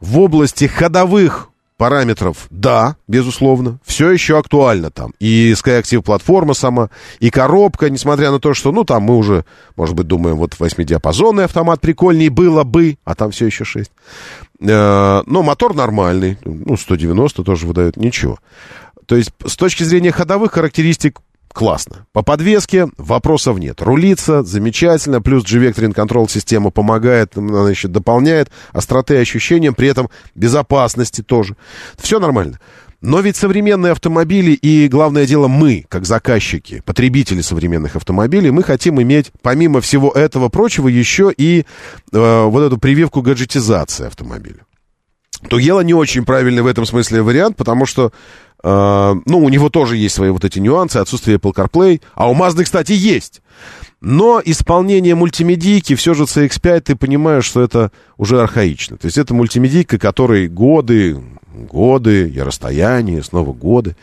[0.00, 1.51] в области ходовых
[1.82, 5.14] параметров, да, безусловно, все еще актуально там.
[5.18, 9.44] И Skyactiv платформа сама, и коробка, несмотря на то, что, ну, там мы уже,
[9.74, 13.90] может быть, думаем, вот восьмидиапазонный автомат прикольней было бы, а там все еще 6.
[14.60, 18.38] Но мотор нормальный, ну, 190 тоже выдает, ничего.
[19.06, 21.18] То есть, с точки зрения ходовых характеристик,
[21.52, 22.06] классно.
[22.12, 23.80] По подвеске вопросов нет.
[23.80, 31.22] Рулится замечательно, плюс G-Vectoring Control система помогает, она еще дополняет остроты ощущения, при этом безопасности
[31.22, 31.56] тоже.
[31.96, 32.58] Все нормально.
[33.02, 39.02] Но ведь современные автомобили и, главное дело, мы, как заказчики, потребители современных автомобилей, мы хотим
[39.02, 41.64] иметь, помимо всего этого прочего, еще и
[42.12, 44.60] э, вот эту прививку гаджетизации автомобиля.
[45.48, 48.12] Тугела не очень правильный в этом смысле вариант, потому что,
[48.62, 52.34] э, ну, у него тоже есть свои вот эти нюансы, отсутствие Apple CarPlay, а у
[52.34, 53.42] Mazda, кстати, есть.
[54.00, 58.96] Но исполнение мультимедийки, все же CX-5, ты понимаешь, что это уже архаично.
[58.96, 61.22] То есть это мультимедийка, которой годы,
[61.54, 63.96] годы, и расстояние, снова годы.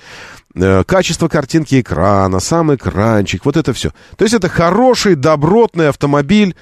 [0.56, 3.92] Э, Качество картинки экрана, сам экранчик, вот это все.
[4.18, 6.56] То есть это хороший, добротный автомобиль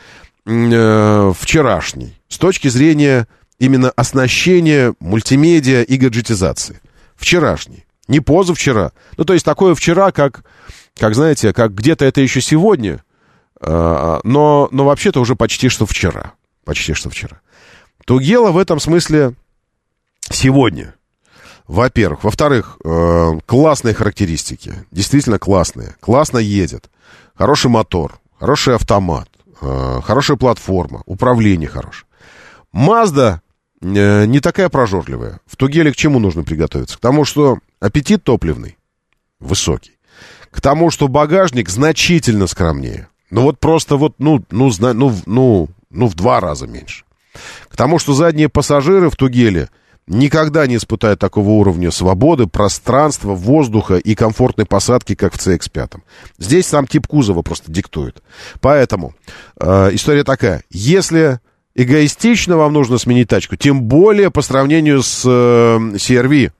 [0.45, 3.27] э, вчерашний с точки зрения
[3.59, 6.79] именно оснащения мультимедиа и гаджетизации.
[7.15, 7.85] Вчерашний.
[8.07, 8.91] Не позавчера.
[9.17, 10.43] Ну, то есть такое вчера, как,
[10.97, 13.03] как знаете, как где-то это еще сегодня,
[13.59, 16.33] э, но, но вообще-то уже почти что вчера.
[16.63, 17.41] Почти что вчера.
[18.05, 19.33] Тугела в этом смысле
[20.29, 20.95] сегодня.
[21.67, 22.23] Во-первых.
[22.23, 24.73] Во-вторых, э, классные характеристики.
[24.91, 25.95] Действительно классные.
[25.99, 26.89] Классно едет.
[27.35, 28.19] Хороший мотор.
[28.39, 29.29] Хороший автомат.
[29.59, 31.01] э, хорошая платформа.
[31.05, 32.05] Управление хорошее.
[32.71, 33.41] Мазда
[33.81, 35.39] э, не такая прожорливая.
[35.45, 36.97] В Тугеле к чему нужно приготовиться?
[36.97, 38.77] К тому, что аппетит топливный
[39.39, 39.97] высокий.
[40.51, 43.07] К тому, что багажник значительно скромнее.
[43.29, 47.03] Ну вот просто вот, ну, ну, ну, ну, ну, в два раза меньше.
[47.67, 49.69] К тому, что задние пассажиры в Тугеле
[50.07, 55.99] никогда не испытают такого уровня свободы, пространства, воздуха и комфортной посадки, как в CX-5.
[56.39, 58.23] Здесь сам тип кузова просто диктует.
[58.61, 59.13] Поэтому
[59.59, 60.63] э, история такая.
[60.69, 61.39] Если
[61.75, 66.51] эгоистично вам нужно сменить тачку, тем более по сравнению с э, CR-V,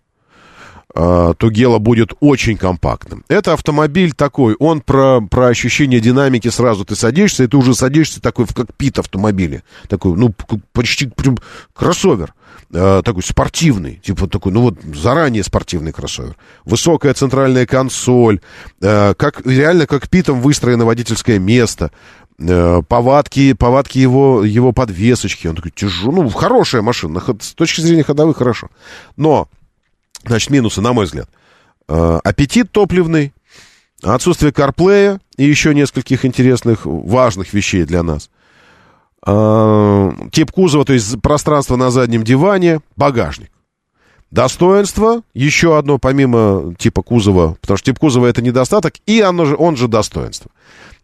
[0.94, 3.24] Тугела будет очень компактным.
[3.28, 6.86] Это автомобиль такой, он про, про ощущение динамики сразу.
[6.86, 9.64] Ты садишься, и ты уже садишься такой в кокпит автомобиля.
[9.90, 10.34] Такой, ну,
[10.74, 11.38] почти прям
[11.74, 12.34] кроссовер.
[12.70, 16.36] Э, такой спортивный, типа такой, ну вот заранее спортивный кроссовер.
[16.66, 18.42] Высокая центральная консоль,
[18.82, 21.92] э, как, реально кокпитом выстроено водительское место,
[22.38, 25.48] э, повадки, повадки его, его подвесочки.
[25.48, 28.70] Он такой тяжелый, ну, хорошая машина, с точки зрения ходовых хорошо.
[29.16, 29.48] Но
[30.28, 31.30] Значит, минусы, на мой взгляд.
[31.88, 33.34] Э, Аппетит топливный,
[34.04, 38.30] отсутствие карплея и еще нескольких интересных, важных вещей для нас.
[39.26, 43.52] Э, Тип кузова, то есть пространство на заднем диване, багажник.
[44.30, 49.56] Достоинство, еще одно, помимо типа кузова, потому что тип кузова это недостаток, и оно же,
[49.56, 50.52] он же достоинство.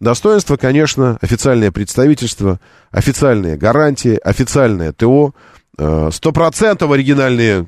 [0.02, 2.60] Достоинство, конечно, официальное представительство,
[2.92, 5.34] официальные гарантии, официальное ТО,
[5.78, 7.68] э, стопроцентно оригинальные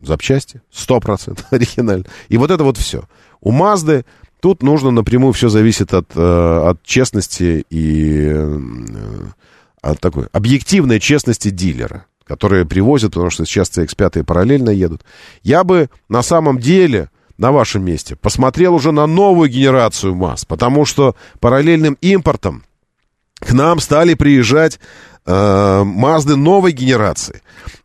[0.00, 2.04] запчасти, 100% оригинально.
[2.28, 3.04] И вот это вот все.
[3.40, 4.04] У Мазды
[4.40, 8.58] тут нужно напрямую, все зависит от, э, от честности и э,
[9.82, 15.02] от такой объективной честности дилера, которые привозят, потому что сейчас CX-5 параллельно едут.
[15.42, 20.84] Я бы на самом деле на вашем месте посмотрел уже на новую генерацию МАЗ, потому
[20.84, 22.64] что параллельным импортом
[23.38, 24.80] к нам стали приезжать
[25.28, 27.42] Мазды новой генерации,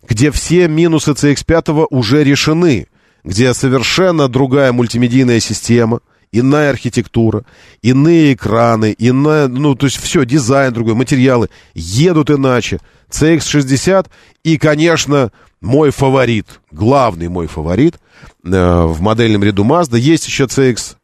[0.07, 2.87] где все минусы CX-5 уже решены,
[3.23, 5.99] где совершенно другая мультимедийная система,
[6.31, 7.45] иная архитектура,
[7.81, 12.79] иные экраны, иная, ну, то есть все, дизайн другой, материалы, едут иначе.
[13.09, 14.07] CX-60
[14.43, 17.95] и, конечно, мой фаворит, главный мой фаворит
[18.43, 20.95] э, в модельном ряду Mazda, есть еще CX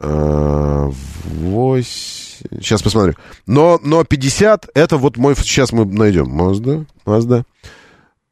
[0.00, 0.90] э,
[1.24, 2.25] 8...
[2.50, 3.14] Сейчас посмотрю.
[3.46, 5.34] Но, но 50, это вот мой...
[5.36, 6.26] Сейчас мы найдем.
[6.26, 7.44] Mazda, Mazda.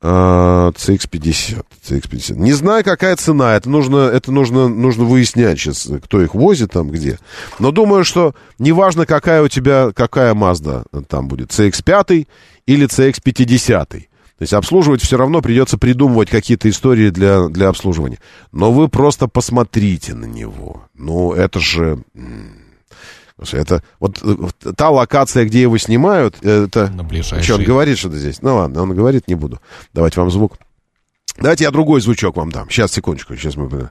[0.07, 1.65] А, CX-50.
[1.83, 2.37] CX-50.
[2.37, 3.55] Не знаю, какая цена.
[3.55, 7.19] Это нужно, это нужно, нужно выяснять сейчас, кто их возит там, где.
[7.59, 11.51] Но думаю, что неважно, какая у тебя, какая Mazda там будет.
[11.51, 12.27] CX-5
[12.67, 13.87] или CX-50.
[14.37, 18.19] То есть обслуживать все равно придется придумывать какие-то истории для, для обслуживания.
[18.53, 20.85] Но вы просто посмотрите на него.
[20.95, 22.03] Ну, это же...
[23.53, 26.91] это вот э, та локация, где его снимают, это...
[26.91, 27.45] На ближайший.
[27.45, 28.43] Что, он говорит что-то здесь?
[28.43, 29.61] Ну ладно, он говорит, не буду
[29.93, 30.57] давать вам звук.
[31.39, 32.71] Давайте я другой звучок вам дам.
[32.71, 33.91] Сейчас, секундочку, сейчас мы...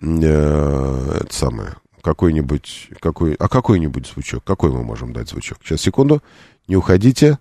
[0.00, 2.88] э, это самое, какой-нибудь...
[3.00, 4.42] Какой, а какой-нибудь звучок?
[4.44, 5.58] Какой мы можем дать звучок?
[5.62, 6.22] Сейчас, секунду.
[6.66, 7.38] Не уходите.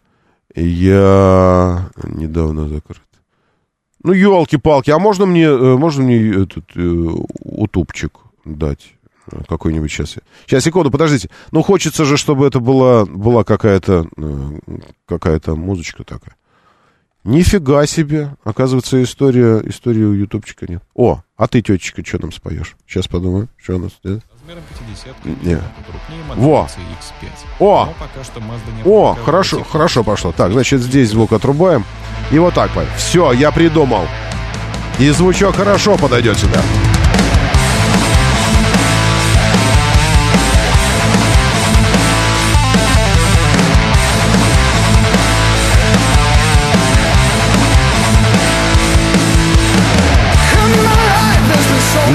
[0.56, 3.02] Я недавно закрыт.
[4.04, 7.06] Ну, елки-палки, а можно мне, э, можно мне этот э,
[7.40, 8.14] утубчик
[8.46, 8.94] дать?
[9.48, 10.16] Какой-нибудь сейчас.
[10.46, 11.30] Сейчас, секунду, подождите.
[11.52, 14.60] Ну, хочется же, чтобы это была, была какая-то, э,
[15.08, 16.36] какая-то музычка такая.
[17.24, 18.36] Нифига себе.
[18.46, 20.82] Оказывается, история, истории у ютубчика нет.
[20.96, 22.78] О, а ты, тетечка, что нам споешь?
[22.88, 23.92] Сейчас подумаю, что у нас...
[24.06, 24.20] э?
[24.40, 24.64] Размером
[25.24, 25.56] 50 Не.
[25.90, 26.68] крупнее модели Во.
[26.68, 27.28] CX-5.
[27.60, 27.86] О!
[27.88, 30.32] Но пока что Mazda не О, хорошо, хорошо пошло.
[30.32, 31.84] Так, значит, здесь звук отрубаем.
[32.32, 34.06] И вот так, Все, я придумал.
[35.00, 36.62] И звучок хорошо подойдет сюда.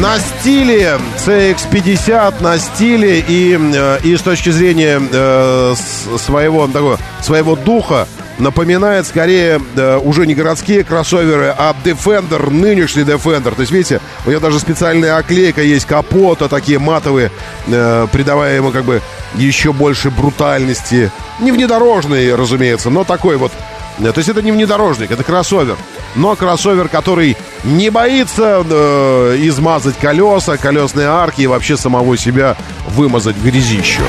[0.03, 5.75] На стиле CX-50, на стиле и, э, и с точки зрения э,
[6.19, 8.09] своего, такого, своего духа
[8.41, 13.55] напоминает скорее э, уже не городские кроссоверы, а Defender, нынешний Defender.
[13.55, 17.31] То есть, видите, у него даже специальная оклейка есть капота, такие матовые,
[17.69, 19.01] э, придавая ему как бы
[19.37, 21.13] еще больше брутальности.
[21.39, 23.53] Не внедорожный, разумеется, но такой вот
[23.99, 25.77] Э, то есть это не внедорожник, это кроссовер.
[26.15, 32.57] Но кроссовер, который не боится э, измазать колеса, колесные арки и вообще самого себя
[32.89, 34.03] вымазать в грязищу.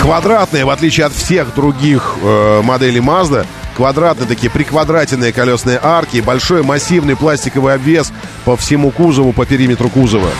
[0.00, 6.62] Квадратные, в отличие от всех других э, моделей Mazda, квадратные такие приквадратенные колесные арки, большой
[6.62, 8.12] массивный пластиковый обвес
[8.44, 10.30] по всему кузову, по периметру кузова.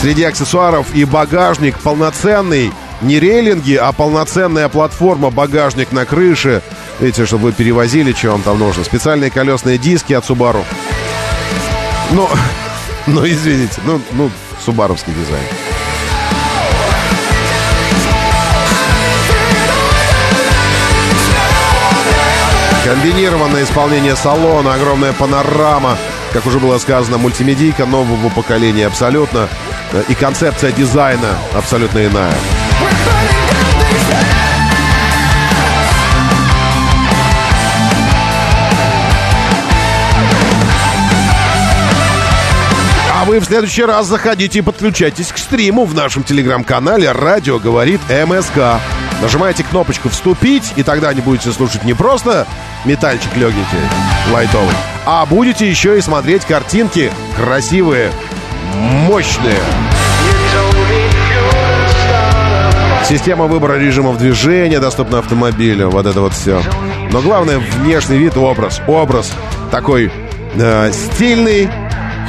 [0.00, 2.72] Среди аксессуаров и багажник полноценный,
[3.02, 6.62] не рейлинги, а полноценная платформа, багажник на крыше.
[7.00, 8.84] Видите, чтобы вы перевозили, что вам там нужно.
[8.84, 10.64] Специальные колесные диски от Subaru.
[12.10, 12.28] Ну,
[13.06, 14.30] ну извините, ну, ну,
[14.64, 15.44] субаровский дизайн.
[22.84, 25.96] Комбинированное исполнение салона, огромная панорама,
[26.32, 29.48] как уже было сказано, мультимедийка нового поколения абсолютно.
[30.08, 32.34] И концепция дизайна абсолютно иная.
[43.24, 48.02] А вы в следующий раз заходите и подключайтесь к стриму в нашем телеграм-канале «Радио говорит
[48.10, 48.82] МСК».
[49.22, 52.46] Нажимаете кнопочку «Вступить», и тогда не будете слушать не просто
[52.84, 53.78] метальчик легенький,
[54.30, 54.74] лайтовый,
[55.06, 58.12] а будете еще и смотреть картинки красивые,
[58.74, 59.62] мощные.
[63.08, 65.88] Система выбора режимов движения доступна автомобилю.
[65.88, 66.60] Вот это вот все.
[67.10, 68.82] Но главное, внешний вид, образ.
[68.86, 69.32] Образ
[69.70, 70.12] такой
[70.56, 71.70] э, стильный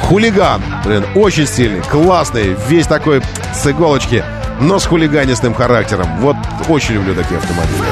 [0.02, 0.62] хулиган.
[0.84, 2.56] Блин, очень стильный, классный.
[2.68, 3.22] Весь такой
[3.54, 4.24] с иголочки,
[4.60, 6.08] но с хулиганистым характером.
[6.20, 6.36] Вот
[6.68, 7.86] очень люблю такие автомобили.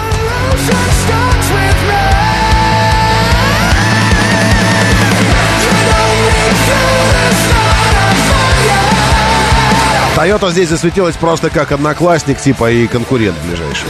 [10.16, 13.89] Toyota здесь засветилась просто как одноклассник, типа и конкурент ближайший.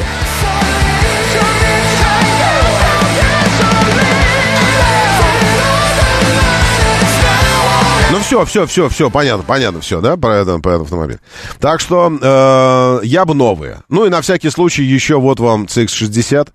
[8.34, 11.18] Все, все, все, все, понятно, понятно, все, да, про, это, про этот автомобиль.
[11.60, 13.82] Так что э, я бы новые.
[13.88, 16.48] Ну и на всякий случай еще вот вам CX-60.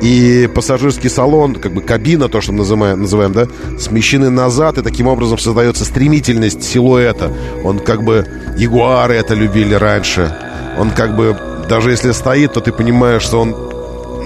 [0.00, 3.48] и пассажирский салон, как бы кабина, то, что мы называем, называем, да,
[3.78, 7.30] смещены назад, и таким образом создается стремительность силуэта.
[7.64, 8.26] Он как бы...
[8.56, 10.34] Ягуары это любили раньше.
[10.78, 11.36] Он как бы...
[11.68, 13.67] Даже если стоит, то ты понимаешь, что он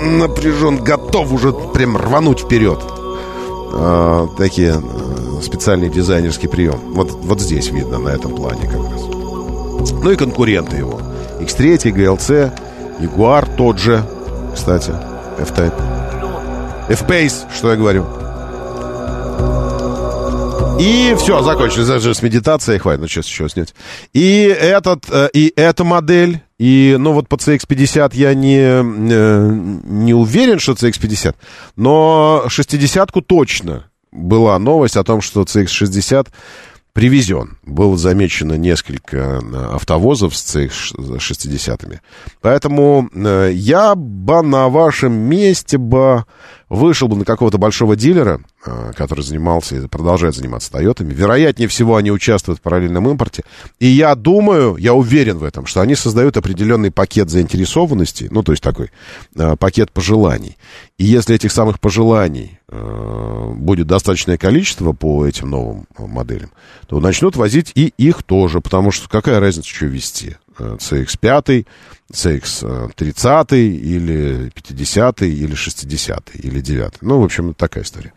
[0.02, 2.78] напряжен, готов уже прям рвануть вперед.
[3.74, 6.80] А, такие э, специальный дизайнерский прием.
[6.94, 9.02] Вот, вот здесь видно, на этом плане как раз.
[10.02, 11.00] Ну и конкуренты его.
[11.40, 12.52] X3, GLC,
[13.00, 14.04] Jaguar тот же,
[14.54, 14.92] кстати,
[15.38, 15.74] F-Type.
[16.88, 18.04] F-Pace, что я говорю.
[20.82, 23.72] И все, закончили даже с медитацией, хватит, ну сейчас еще снять.
[24.12, 30.12] И этот, э, и эта модель, и, ну вот по CX-50 я не, э, не
[30.12, 31.36] уверен, что CX-50,
[31.76, 36.26] но 60-ку точно была новость о том, что CX-60
[36.92, 37.58] привезен.
[37.62, 42.00] Было замечено несколько э, автовозов с CX-60.
[42.40, 43.08] Поэтому
[43.52, 46.24] я бы на вашем месте бы
[46.72, 51.12] вышел бы на какого-то большого дилера, э, который занимался и продолжает заниматься Тойотами.
[51.12, 53.44] Вероятнее всего, они участвуют в параллельном импорте.
[53.78, 58.52] И я думаю, я уверен в этом, что они создают определенный пакет заинтересованности, ну, то
[58.52, 58.90] есть такой
[59.36, 60.56] э, пакет пожеланий.
[60.96, 66.52] И если этих самых пожеланий э, будет достаточное количество по этим новым моделям,
[66.86, 70.36] то начнут возить и их тоже, потому что какая разница, что вести?
[70.78, 71.66] CX5,
[72.12, 77.02] CX30 или 50 или 60 или 9.
[77.02, 78.12] Ну, в общем, такая история.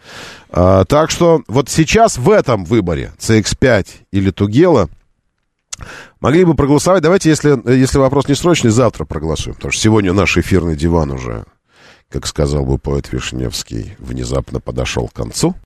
[0.49, 4.89] А, так что вот сейчас в этом выборе CX5 или Тугела
[6.19, 7.03] могли бы проголосовать.
[7.03, 9.55] Давайте, если, если вопрос не срочный, завтра проголосуем.
[9.55, 11.45] Потому что сегодня наш эфирный диван уже,
[12.09, 15.53] как сказал бы поэт Вишневский, внезапно подошел к концу.